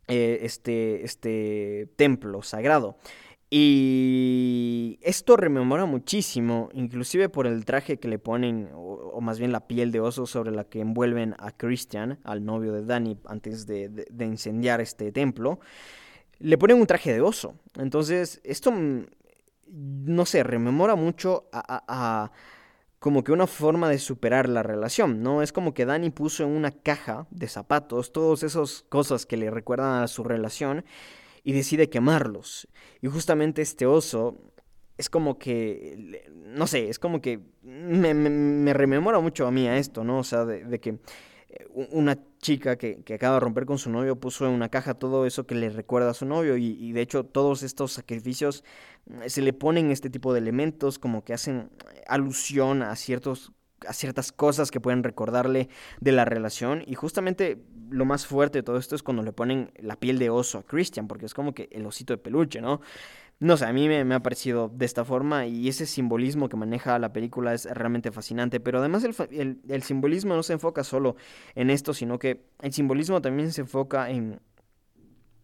eh, 0.07 0.39
este, 0.43 1.05
este 1.05 1.91
templo 1.97 2.43
sagrado. 2.43 2.97
Y 3.51 4.99
esto 5.01 5.37
rememora 5.37 5.87
muchísimo, 5.87 6.69
inclusive 6.75 7.31
por 7.31 7.47
el 7.47 7.65
traje 7.65 7.99
que 7.99 8.09
le 8.09 8.19
ponen, 8.19 8.69
o, 8.75 9.21
más 9.23 9.39
bien 9.39 9.53
la 9.53 9.67
piel 9.67 9.91
de 9.91 10.01
oso 10.01 10.27
sobre 10.27 10.51
la 10.51 10.65
que 10.65 10.81
envuelven 10.81 11.35
a 11.39 11.53
Christian, 11.53 12.19
al 12.25 12.45
novio 12.45 12.73
de 12.75 12.85
Danny, 12.85 13.19
antes 13.25 13.67
de, 13.67 14.07
incendiar 14.21 14.83
este 14.83 15.13
templo. 15.13 15.61
Le 16.41 16.59
ponen 16.59 16.79
un 16.79 16.87
traje 16.87 17.13
de 17.15 17.23
oso. 17.23 17.55
Entonces, 17.79 18.41
esto, 18.45 18.71
mm, 18.71 19.07
no 19.69 20.27
sé, 20.27 20.43
rememora 20.43 20.95
mucho 20.95 21.49
a, 21.51 22.31
como 22.99 23.25
que 23.25 23.33
una 23.33 23.47
forma 23.47 23.89
de 23.89 23.99
superar 23.99 24.49
la 24.49 24.63
relación, 24.63 25.23
¿no? 25.23 25.41
Es 25.41 25.53
como 25.53 25.73
que 25.73 25.87
Danny 25.87 26.11
puso 26.11 26.43
en 26.45 26.51
una 26.51 26.71
caja 26.71 27.27
de 27.31 27.49
zapatos 27.49 28.13
todas 28.13 28.43
esas 28.43 28.85
cosas 28.89 29.25
que 29.25 29.37
le 29.37 29.51
recuerdan 29.51 30.03
a 30.03 30.09
su 30.09 30.25
relación 30.25 30.85
y 31.49 31.53
decide 31.53 31.89
quemarlos. 31.89 32.69
Y 33.01 33.07
justamente 33.07 33.63
este 33.63 33.87
oso 33.87 34.37
es 34.99 35.09
como 35.09 35.39
que, 35.39 36.29
no 36.35 36.67
sé, 36.67 36.91
es 36.91 36.99
como 36.99 37.23
que 37.23 37.41
me, 37.63 38.75
rememora 38.75 39.19
mucho 39.19 39.47
a 39.47 39.51
mí 39.51 39.67
a 39.67 39.79
esto, 39.79 40.05
¿no? 40.05 40.19
O 40.19 40.25
sea, 40.25 40.45
de, 40.45 40.79
que 40.79 40.99
eh, 41.49 41.67
una 41.73 42.19
chica 42.43 42.77
que, 42.77 43.03
acaba 43.15 43.37
de 43.37 43.41
romper 43.41 43.65
con 43.65 43.79
su 43.79 43.89
novio 43.89 44.21
puso 44.21 44.47
en 44.47 44.53
una 44.53 44.69
caja 44.69 44.93
todo 44.93 45.25
eso 45.25 45.47
que 45.47 45.55
le 45.55 45.71
recuerda 45.71 46.11
a 46.11 46.15
su 46.15 46.27
novio 46.27 46.59
y, 46.59 46.93
de 46.93 47.01
hecho 47.01 47.25
todos 47.25 47.63
estos 47.63 47.93
sacrificios 47.93 48.63
mm, 49.07 49.21
se 49.29 49.41
le 49.41 49.55
ponen 49.55 49.91
este 49.91 50.11
tipo 50.11 50.35
de 50.35 50.41
elementos 50.41 50.99
como 50.99 51.25
que 51.25 51.33
hacen 51.33 51.71
alusión 52.07 52.83
a 52.83 52.95
ciertos 52.95 53.53
a 53.87 53.93
ciertas 53.93 54.33
cosas 54.33 54.71
que 54.71 54.81
pueden 54.81 55.03
recordarle 55.03 55.69
de 56.01 56.13
la 56.13 56.25
relación 56.25 56.83
y 56.87 56.95
justamente 56.95 57.59
lo 57.91 58.05
más 58.05 58.27
fuerte 58.27 58.59
de 58.59 58.63
todo 58.63 58.77
esto 58.77 58.95
es 58.95 59.03
cuando 59.03 59.23
le 59.23 59.33
ponen 59.33 59.71
la 59.79 59.97
piel 59.97 60.19
de 60.19 60.31
oso 60.31 60.59
a 60.59 60.63
Christian 60.63 61.09
porque 61.09 61.27
es 61.27 61.35
como 61.35 61.55
que 61.55 61.69
el 61.73 61.87
osito 61.87 62.13
de 62.13 62.19
peluche, 62.19 62.61
¿no? 62.61 62.81
No 63.41 63.57
sé, 63.57 63.67
a 63.67 63.73
mí 63.73 63.89
me, 63.89 64.15
ha 64.15 64.21
parecido 64.21 64.69
de 64.75 64.85
esta 64.85 65.05
forma 65.05 65.47
y 65.47 65.69
ese 65.69 65.87
simbolismo 65.87 66.49
que 66.49 66.57
maneja 66.57 66.99
la 66.99 67.13
película 67.13 67.55
es 67.55 67.67
realmente 67.67 68.11
fascinante, 68.11 68.59
pero 68.59 68.81
además 68.81 69.05
el, 69.05 69.61
el 69.69 69.83
simbolismo 69.85 70.35
no 70.35 70.43
se 70.43 70.55
enfoca 70.55 70.83
solo 70.83 71.15
en 71.55 71.71
esto, 71.71 71.95
sino 71.95 72.19
que 72.19 72.43
el 72.61 72.73
simbolismo 72.73 73.23
también 73.23 73.53
se 73.53 73.61
enfoca 73.61 74.11
en 74.11 74.41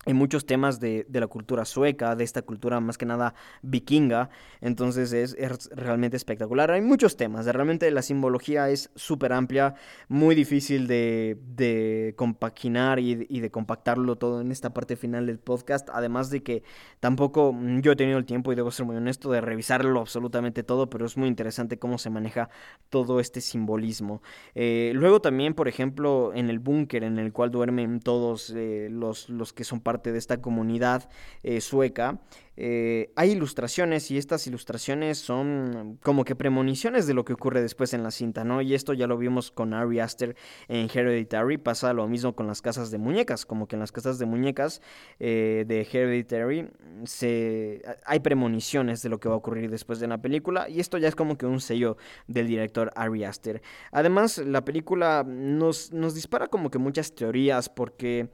hay 0.07 0.14
muchos 0.14 0.46
temas 0.46 0.80
de, 0.80 1.07
de, 1.09 1.20
la 1.20 1.26
cultura 1.26 1.64
sueca, 1.64 2.14
de 2.16 2.24
esta 2.24 2.42
cultura 2.42 2.80
más 2.80 2.98
que 2.98 3.07
nada 3.07 3.34
vikinga, 3.62 4.30
entonces 4.61 5.12
es, 5.12 5.34
es 5.38 5.70
realmente 5.74 6.16
espectacular. 6.16 6.70
Hay 6.70 6.80
muchos 6.80 7.16
temas, 7.16 7.46
realmente 7.46 7.90
la 7.90 8.02
simbología 8.02 8.68
es 8.68 8.90
súper 8.94 9.32
amplia, 9.32 9.74
muy 10.09 10.34
difícil 10.34 10.86
de, 10.86 11.38
de 11.46 12.14
compaginar 12.16 12.98
y, 12.98 13.26
y, 13.28 13.40
de 13.40 13.50
compactarlo 13.50 14.16
todo 14.16 14.40
en 14.40 14.52
esta 14.52 14.74
parte 14.74 14.96
final 14.96 15.26
del 15.26 15.38
podcast, 15.38 15.88
además 15.92 16.30
de 16.30 16.42
que 16.42 16.62
tampoco 17.00 17.52
mm, 17.52 17.80
yo 17.80 17.92
he 17.92 17.96
tenido 17.96 18.18
el 18.18 18.24
tiempo, 18.24 18.52
y 18.52 18.57
debo 18.57 18.70
ser 18.70 18.86
muy 18.86 18.96
honesto, 18.96 19.30
de 19.30 19.40
revisarlo 19.40 20.00
absolutamente 20.00 20.62
todo, 20.62 20.90
pero 20.90 21.07
es 21.07 21.16
muy 21.16 21.28
interesante 21.28 21.78
cómo 21.78 21.98
se 21.98 22.11
maneja 22.11 22.50
todo 22.90 23.20
este 23.20 23.40
simbolismo. 23.40 24.22
Eh, 24.55 24.92
luego 24.94 25.20
también, 25.20 25.55
por 25.55 25.68
ejemplo, 25.68 26.32
en 26.34 26.50
el 26.50 26.59
búnker 26.59 27.05
en 27.05 27.18
el 27.18 27.32
cual 27.32 27.50
duermen 27.50 28.00
todos 28.00 28.52
eh, 28.55 28.88
los, 28.90 29.28
los 29.28 29.52
que 29.52 29.64
son 29.64 29.80
parte 29.80 29.93
de 30.03 30.18
esta 30.18 30.40
comunidad 30.40 31.09
eh, 31.42 31.61
sueca, 31.61 32.20
eh, 32.57 33.11
hay 33.16 33.32
ilustraciones 33.32 34.11
y 34.11 34.18
estas 34.18 34.47
ilustraciones 34.47 35.18
son 35.18 35.99
como 36.03 36.24
que 36.24 36.36
premoniciones 36.36 37.07
de 37.07 37.14
lo 37.14 37.24
que 37.24 37.32
ocurre 37.32 37.61
después 37.62 37.95
en 37.95 38.05
la 38.05 38.12
cinta, 38.12 38.45
¿no? 38.45 38.62
Y 38.62 38.74
esto 38.74 38.92
ya 38.92 39.07
lo 39.07 39.18
vimos 39.18 39.51
con 39.51 39.74
Ari 39.74 39.99
Aster 39.99 40.36
en 40.68 40.88
Hereditary, 40.92 41.59
pasa 41.59 41.92
lo 41.92 42.07
mismo 42.07 42.36
con 42.36 42.47
las 42.47 42.62
casas 42.62 42.90
de 42.92 42.99
muñecas, 42.99 43.45
como 43.45 43.66
que 43.66 43.74
en 43.74 43.80
las 43.80 43.90
casas 43.90 44.18
de 44.18 44.26
muñecas 44.26 44.82
eh, 45.18 45.64
de 45.66 45.80
Hereditary 45.80 46.68
se, 47.05 47.82
hay 48.07 48.20
premoniciones 48.20 49.03
de 49.03 49.09
lo 49.09 49.18
que 49.18 49.28
va 49.28 49.34
a 49.34 49.38
ocurrir 49.38 49.70
después 49.70 49.99
de 49.99 50.07
la 50.07 50.18
película 50.18 50.68
y 50.68 50.78
esto 50.78 50.99
ya 50.99 51.09
es 51.09 51.16
como 51.16 51.36
que 51.36 51.47
un 51.47 51.61
sello 51.61 51.97
del 52.28 52.47
director 52.47 52.92
Ari 52.95 53.24
Aster. 53.24 53.62
Además, 53.90 54.38
la 54.38 54.64
película 54.64 55.24
nos, 55.26 55.92
nos 55.92 56.14
dispara 56.14 56.47
como 56.47 56.70
que 56.70 56.78
muchas 56.78 57.14
teorías 57.14 57.68
porque... 57.68 58.28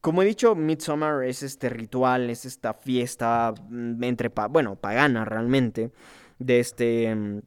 Como 0.00 0.22
he 0.22 0.26
dicho, 0.26 0.54
Midsummer 0.54 1.24
es 1.24 1.42
este 1.42 1.68
ritual, 1.68 2.28
es 2.30 2.44
esta 2.44 2.74
fiesta 2.74 3.54
mm, 3.68 4.02
entre, 4.04 4.30
bueno, 4.50 4.76
pagana 4.76 5.24
realmente, 5.24 5.92
de 6.38 6.60
este, 6.60 7.14
mm, 7.14 7.40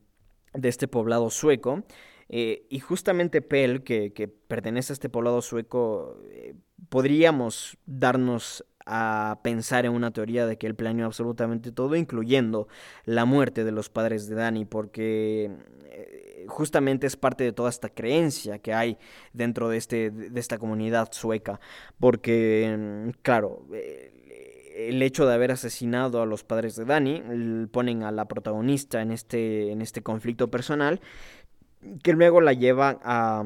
de 0.53 0.69
este 0.69 0.87
poblado 0.87 1.29
sueco. 1.29 1.83
Eh, 2.29 2.65
y 2.69 2.79
justamente 2.79 3.41
Pell, 3.41 3.83
que, 3.83 4.13
que, 4.13 4.27
pertenece 4.27 4.93
a 4.93 4.95
este 4.95 5.09
poblado 5.09 5.41
sueco, 5.41 6.19
eh, 6.31 6.55
podríamos 6.89 7.77
darnos 7.85 8.65
a 8.85 9.39
pensar 9.43 9.85
en 9.85 9.93
una 9.93 10.11
teoría 10.11 10.45
de 10.45 10.57
que 10.57 10.67
él 10.67 10.75
planeó 10.75 11.05
absolutamente 11.05 11.71
todo, 11.71 11.95
incluyendo 11.95 12.67
la 13.05 13.25
muerte 13.25 13.63
de 13.63 13.71
los 13.71 13.89
padres 13.89 14.27
de 14.27 14.35
Dani, 14.35 14.65
porque 14.65 15.51
eh, 15.85 16.24
justamente 16.47 17.07
es 17.07 17.15
parte 17.15 17.43
de 17.43 17.53
toda 17.53 17.69
esta 17.69 17.89
creencia 17.89 18.59
que 18.59 18.73
hay 18.73 18.97
dentro 19.33 19.69
de, 19.69 19.77
este, 19.77 20.11
de 20.11 20.39
esta 20.39 20.57
comunidad 20.57 21.09
sueca, 21.11 21.59
porque, 21.99 22.75
mm, 22.77 23.09
claro, 23.21 23.65
eh, 23.73 24.11
el 24.89 25.01
hecho 25.01 25.25
de 25.25 25.33
haber 25.33 25.51
asesinado 25.51 26.21
a 26.21 26.25
los 26.25 26.43
padres 26.43 26.75
de 26.75 26.85
Dani 26.85 27.67
ponen 27.71 28.03
a 28.03 28.11
la 28.11 28.25
protagonista 28.27 29.01
en 29.01 29.11
este, 29.11 29.71
en 29.71 29.81
este 29.81 30.01
conflicto 30.03 30.51
personal, 30.51 30.99
que 32.03 32.13
luego 32.13 32.41
la 32.41 32.53
lleva 32.53 32.99
a 33.03 33.43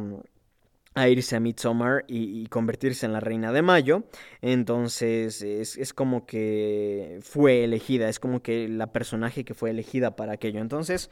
a 0.95 1.07
irse 1.07 1.35
a 1.35 1.39
Midsommar 1.39 2.03
y, 2.07 2.47
convertirse 2.47 3.05
en 3.05 3.13
la 3.13 3.19
reina 3.19 3.51
de 3.51 3.61
mayo. 3.61 4.03
Entonces 4.41 5.41
es, 5.41 5.93
como 5.93 6.25
que 6.25 7.19
fue 7.21 7.63
elegida, 7.63 8.09
es 8.09 8.19
como 8.19 8.41
que 8.41 8.67
la 8.67 8.91
personaje 8.91 9.43
que 9.45 9.53
fue 9.53 9.69
elegida 9.69 10.15
para 10.15 10.33
aquello. 10.33 10.59
Entonces 10.59 11.09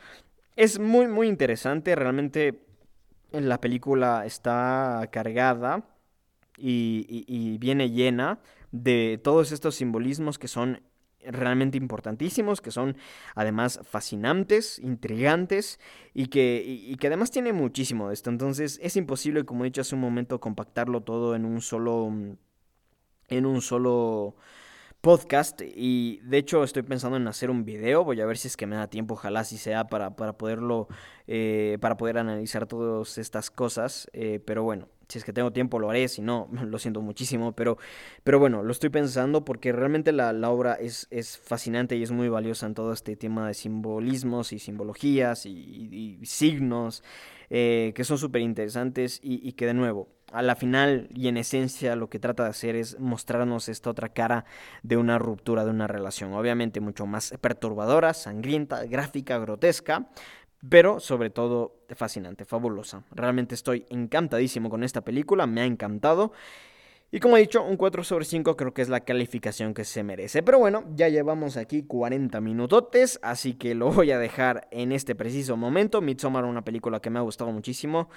es 0.57 0.79
muy, 0.79 1.07
muy 1.07 1.27
interesante. 1.27 1.95
Realmente 1.95 2.65
la 3.31 3.61
película 3.61 4.25
está 4.25 5.07
cargada 5.11 5.85
y, 6.57 7.57
viene 7.59 7.91
llena 7.91 8.39
de 8.71 9.21
todos 9.23 9.51
estos 9.51 9.75
simbolismos 9.75 10.39
que 10.39 10.47
son 10.47 10.81
realmente 11.23 11.77
importantísimos, 11.77 12.61
que 12.61 12.71
son 12.71 12.97
además 13.35 13.79
fascinantes, 13.83 14.79
intrigantes 14.79 15.79
y 16.13 16.27
que, 16.27 16.63
y, 16.65 16.95
que 16.95 17.07
además 17.07 17.31
tiene 17.31 17.53
muchísimo 17.53 18.07
de 18.07 18.15
esto. 18.15 18.31
Entonces 18.31 18.79
es 18.81 18.97
imposible, 18.97 19.45
como 19.45 19.63
he 19.63 19.67
dicho 19.67 19.81
hace 19.81 19.95
un 19.95 20.01
momento, 20.01 20.39
compactarlo 20.39 21.01
todo 21.01 21.35
en 21.35 21.45
un 21.45 21.61
solo... 21.61 22.11
en 23.27 23.45
un 23.45 23.61
solo 23.61 24.35
podcast 25.07 25.61
y 25.61 26.19
de 26.23 26.37
hecho 26.37 26.65
estoy 26.65 26.83
pensando 26.83 27.15
en 27.15 27.25
hacer 27.29 27.49
un 27.49 27.63
video, 27.63 28.03
voy 28.03 28.19
a 28.19 28.25
ver 28.25 28.37
si 28.37 28.49
es 28.49 28.57
que 28.57 28.67
me 28.67 28.75
da 28.75 28.89
tiempo, 28.89 29.13
ojalá 29.13 29.45
si 29.45 29.57
sea 29.57 29.85
para, 29.85 30.17
para 30.17 30.33
poderlo, 30.33 30.89
eh, 31.27 31.77
para 31.79 31.95
poder 31.95 32.17
analizar 32.17 32.65
todas 32.67 33.17
estas 33.17 33.49
cosas, 33.49 34.09
eh, 34.11 34.41
pero 34.43 34.63
bueno, 34.63 34.89
si 35.07 35.19
es 35.19 35.23
que 35.23 35.31
tengo 35.31 35.53
tiempo 35.53 35.79
lo 35.79 35.89
haré, 35.89 36.09
si 36.09 36.21
no, 36.21 36.49
lo 36.61 36.77
siento 36.77 36.99
muchísimo, 36.99 37.53
pero, 37.53 37.77
pero 38.25 38.37
bueno, 38.37 38.63
lo 38.63 38.71
estoy 38.73 38.89
pensando 38.89 39.45
porque 39.45 39.71
realmente 39.71 40.11
la, 40.11 40.33
obra 40.51 40.73
es, 40.73 41.07
es, 41.09 41.37
fascinante 41.37 41.95
y 41.95 42.03
es 42.03 42.11
muy 42.11 42.27
valiosa 42.27 42.65
en 42.65 42.73
todo 42.73 42.91
este 42.91 43.15
tema 43.15 43.47
de 43.47 43.53
simbolismos 43.53 44.51
y 44.51 44.59
simbologías 44.59 45.45
y, 45.45 46.19
signos 46.23 47.01
eh, 47.49 47.93
que 47.95 48.03
son 48.03 48.17
súper 48.17 48.41
interesantes 48.41 49.21
y 49.23 49.53
que 49.53 49.67
de 49.67 49.73
nuevo, 49.73 50.16
a 50.31 50.41
la 50.41 50.55
final 50.55 51.07
y 51.13 51.27
en 51.27 51.37
esencia 51.37 51.95
lo 51.95 52.09
que 52.09 52.19
trata 52.19 52.43
de 52.43 52.49
hacer 52.49 52.75
es 52.75 52.99
mostrarnos 52.99 53.69
esta 53.69 53.89
otra 53.89 54.09
cara 54.09 54.45
de 54.83 54.97
una 54.97 55.19
ruptura 55.19 55.63
de 55.63 55.71
una 55.71 55.87
relación, 55.87 56.33
obviamente 56.33 56.79
mucho 56.79 57.05
más 57.05 57.33
perturbadora, 57.39 58.13
sangrienta, 58.13 58.83
gráfica, 58.85 59.37
grotesca, 59.39 60.09
pero 60.69 60.99
sobre 60.99 61.29
todo 61.29 61.77
fascinante, 61.95 62.45
fabulosa. 62.45 63.03
Realmente 63.11 63.55
estoy 63.55 63.85
encantadísimo 63.89 64.69
con 64.69 64.83
esta 64.83 65.01
película, 65.01 65.47
me 65.47 65.61
ha 65.61 65.65
encantado. 65.65 66.33
Y 67.09 67.21
como 67.21 67.37
he 67.37 67.39
dicho, 67.39 67.63
un 67.63 67.77
4 67.77 68.03
sobre 68.03 68.25
5 68.25 68.57
creo 68.57 68.73
que 68.73 68.81
es 68.81 68.89
la 68.89 68.99
calificación 68.99 69.73
que 69.73 69.85
se 69.85 70.03
merece. 70.03 70.43
Pero 70.43 70.59
bueno, 70.59 70.83
ya 70.93 71.07
llevamos 71.07 71.55
aquí 71.55 71.83
40 71.83 72.41
minutotes, 72.41 73.17
así 73.21 73.53
que 73.53 73.75
lo 73.75 73.91
voy 73.91 74.11
a 74.11 74.19
dejar 74.19 74.67
en 74.71 74.91
este 74.91 75.15
preciso 75.15 75.55
momento. 75.55 76.01
Midsommar, 76.01 76.43
una 76.43 76.65
película 76.65 76.99
que 76.99 77.09
me 77.09 77.19
ha 77.19 77.21
gustado 77.21 77.51
muchísimo. 77.53 78.09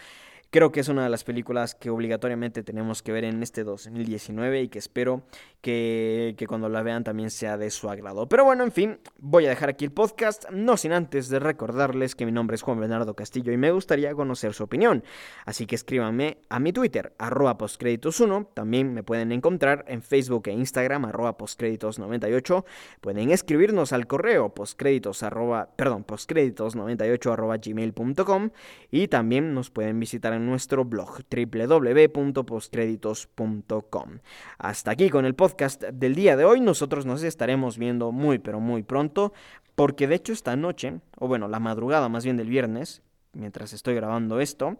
Creo 0.52 0.72
que 0.72 0.80
es 0.80 0.88
una 0.88 1.04
de 1.04 1.10
las 1.10 1.22
películas 1.22 1.76
que 1.76 1.90
obligatoriamente 1.90 2.64
tenemos 2.64 3.04
que 3.04 3.12
ver 3.12 3.22
en 3.22 3.40
este 3.40 3.62
2019 3.62 4.62
y 4.62 4.68
que 4.68 4.80
espero 4.80 5.22
que, 5.60 6.34
cuando 6.48 6.68
la 6.68 6.82
vean 6.82 7.04
también 7.04 7.30
sea 7.30 7.56
de 7.56 7.70
su 7.70 7.88
agrado. 7.88 8.28
Pero 8.28 8.44
bueno, 8.44 8.64
en 8.64 8.72
fin, 8.72 8.98
voy 9.18 9.46
a 9.46 9.50
dejar 9.50 9.68
aquí 9.68 9.84
el 9.84 9.92
podcast, 9.92 10.50
no 10.50 10.76
sin 10.76 10.90
antes 10.90 11.28
de 11.28 11.38
recordarles 11.38 12.16
que 12.16 12.26
mi 12.26 12.32
nombre 12.32 12.56
es 12.56 12.62
Juan 12.62 12.80
Bernardo 12.80 13.14
Castillo 13.14 13.52
y 13.52 13.56
me 13.58 13.70
gustaría 13.70 14.12
conocer 14.12 14.52
su 14.52 14.64
opinión. 14.64 15.04
Así 15.44 15.66
que 15.66 15.76
escríbanme 15.76 16.38
a 16.48 16.58
mi 16.58 16.72
Twitter, 16.72 17.12
arroba 17.18 17.56
postcréditos1. 17.56 18.48
También 18.52 18.92
me 18.92 19.04
pueden 19.04 19.30
encontrar 19.30 19.84
en 19.86 20.02
Facebook 20.02 20.48
e 20.48 20.52
Instagram, 20.52 21.04
arroba 21.04 21.38
postcréditos98. 21.38 22.64
Pueden 23.00 23.30
escribirnos 23.30 23.92
al 23.92 24.08
correo 24.08 24.52
postcréditos, 24.52 25.22
arroba, 25.22 25.68
perdón, 25.76 26.04
postcréditos98 26.04 27.32
arroba 27.32 27.58
gmail.com 27.58 28.50
y 28.90 29.06
también 29.06 29.54
nos 29.54 29.70
pueden 29.70 30.00
visitar 30.00 30.32
en 30.32 30.39
nuestro 30.46 30.84
blog 30.84 31.20
www.postcreditos.com. 31.30 34.18
Hasta 34.58 34.90
aquí 34.90 35.10
con 35.10 35.24
el 35.24 35.34
podcast 35.34 35.82
del 35.82 36.14
día 36.14 36.36
de 36.36 36.44
hoy. 36.44 36.60
Nosotros 36.60 37.06
nos 37.06 37.22
estaremos 37.22 37.78
viendo 37.78 38.12
muy 38.12 38.38
pero 38.38 38.60
muy 38.60 38.82
pronto 38.82 39.32
porque 39.74 40.06
de 40.06 40.16
hecho 40.16 40.32
esta 40.32 40.56
noche, 40.56 41.00
o 41.18 41.28
bueno, 41.28 41.48
la 41.48 41.60
madrugada 41.60 42.08
más 42.08 42.24
bien 42.24 42.36
del 42.36 42.48
viernes, 42.48 43.02
mientras 43.32 43.72
estoy 43.72 43.94
grabando 43.94 44.40
esto, 44.40 44.78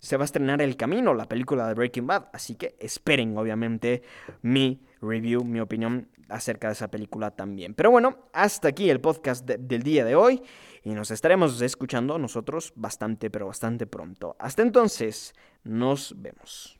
se 0.00 0.16
va 0.16 0.22
a 0.22 0.24
estrenar 0.24 0.62
El 0.62 0.76
Camino, 0.76 1.14
la 1.14 1.26
película 1.26 1.68
de 1.68 1.74
Breaking 1.74 2.06
Bad. 2.06 2.28
Así 2.32 2.56
que 2.56 2.74
esperen, 2.80 3.36
obviamente, 3.36 4.02
mi 4.42 4.80
review, 5.00 5.44
mi 5.44 5.60
opinión 5.60 6.08
acerca 6.28 6.68
de 6.68 6.74
esa 6.74 6.90
película 6.90 7.30
también. 7.32 7.74
Pero 7.74 7.90
bueno, 7.90 8.18
hasta 8.32 8.68
aquí 8.68 8.90
el 8.90 9.00
podcast 9.00 9.44
del 9.46 9.82
día 9.82 10.04
de 10.04 10.14
hoy 10.14 10.42
y 10.82 10.90
nos 10.90 11.10
estaremos 11.10 11.60
escuchando 11.60 12.18
nosotros 12.18 12.72
bastante, 12.76 13.30
pero 13.30 13.46
bastante 13.46 13.86
pronto. 13.86 14.36
Hasta 14.38 14.62
entonces, 14.62 15.34
nos 15.64 16.14
vemos. 16.16 16.79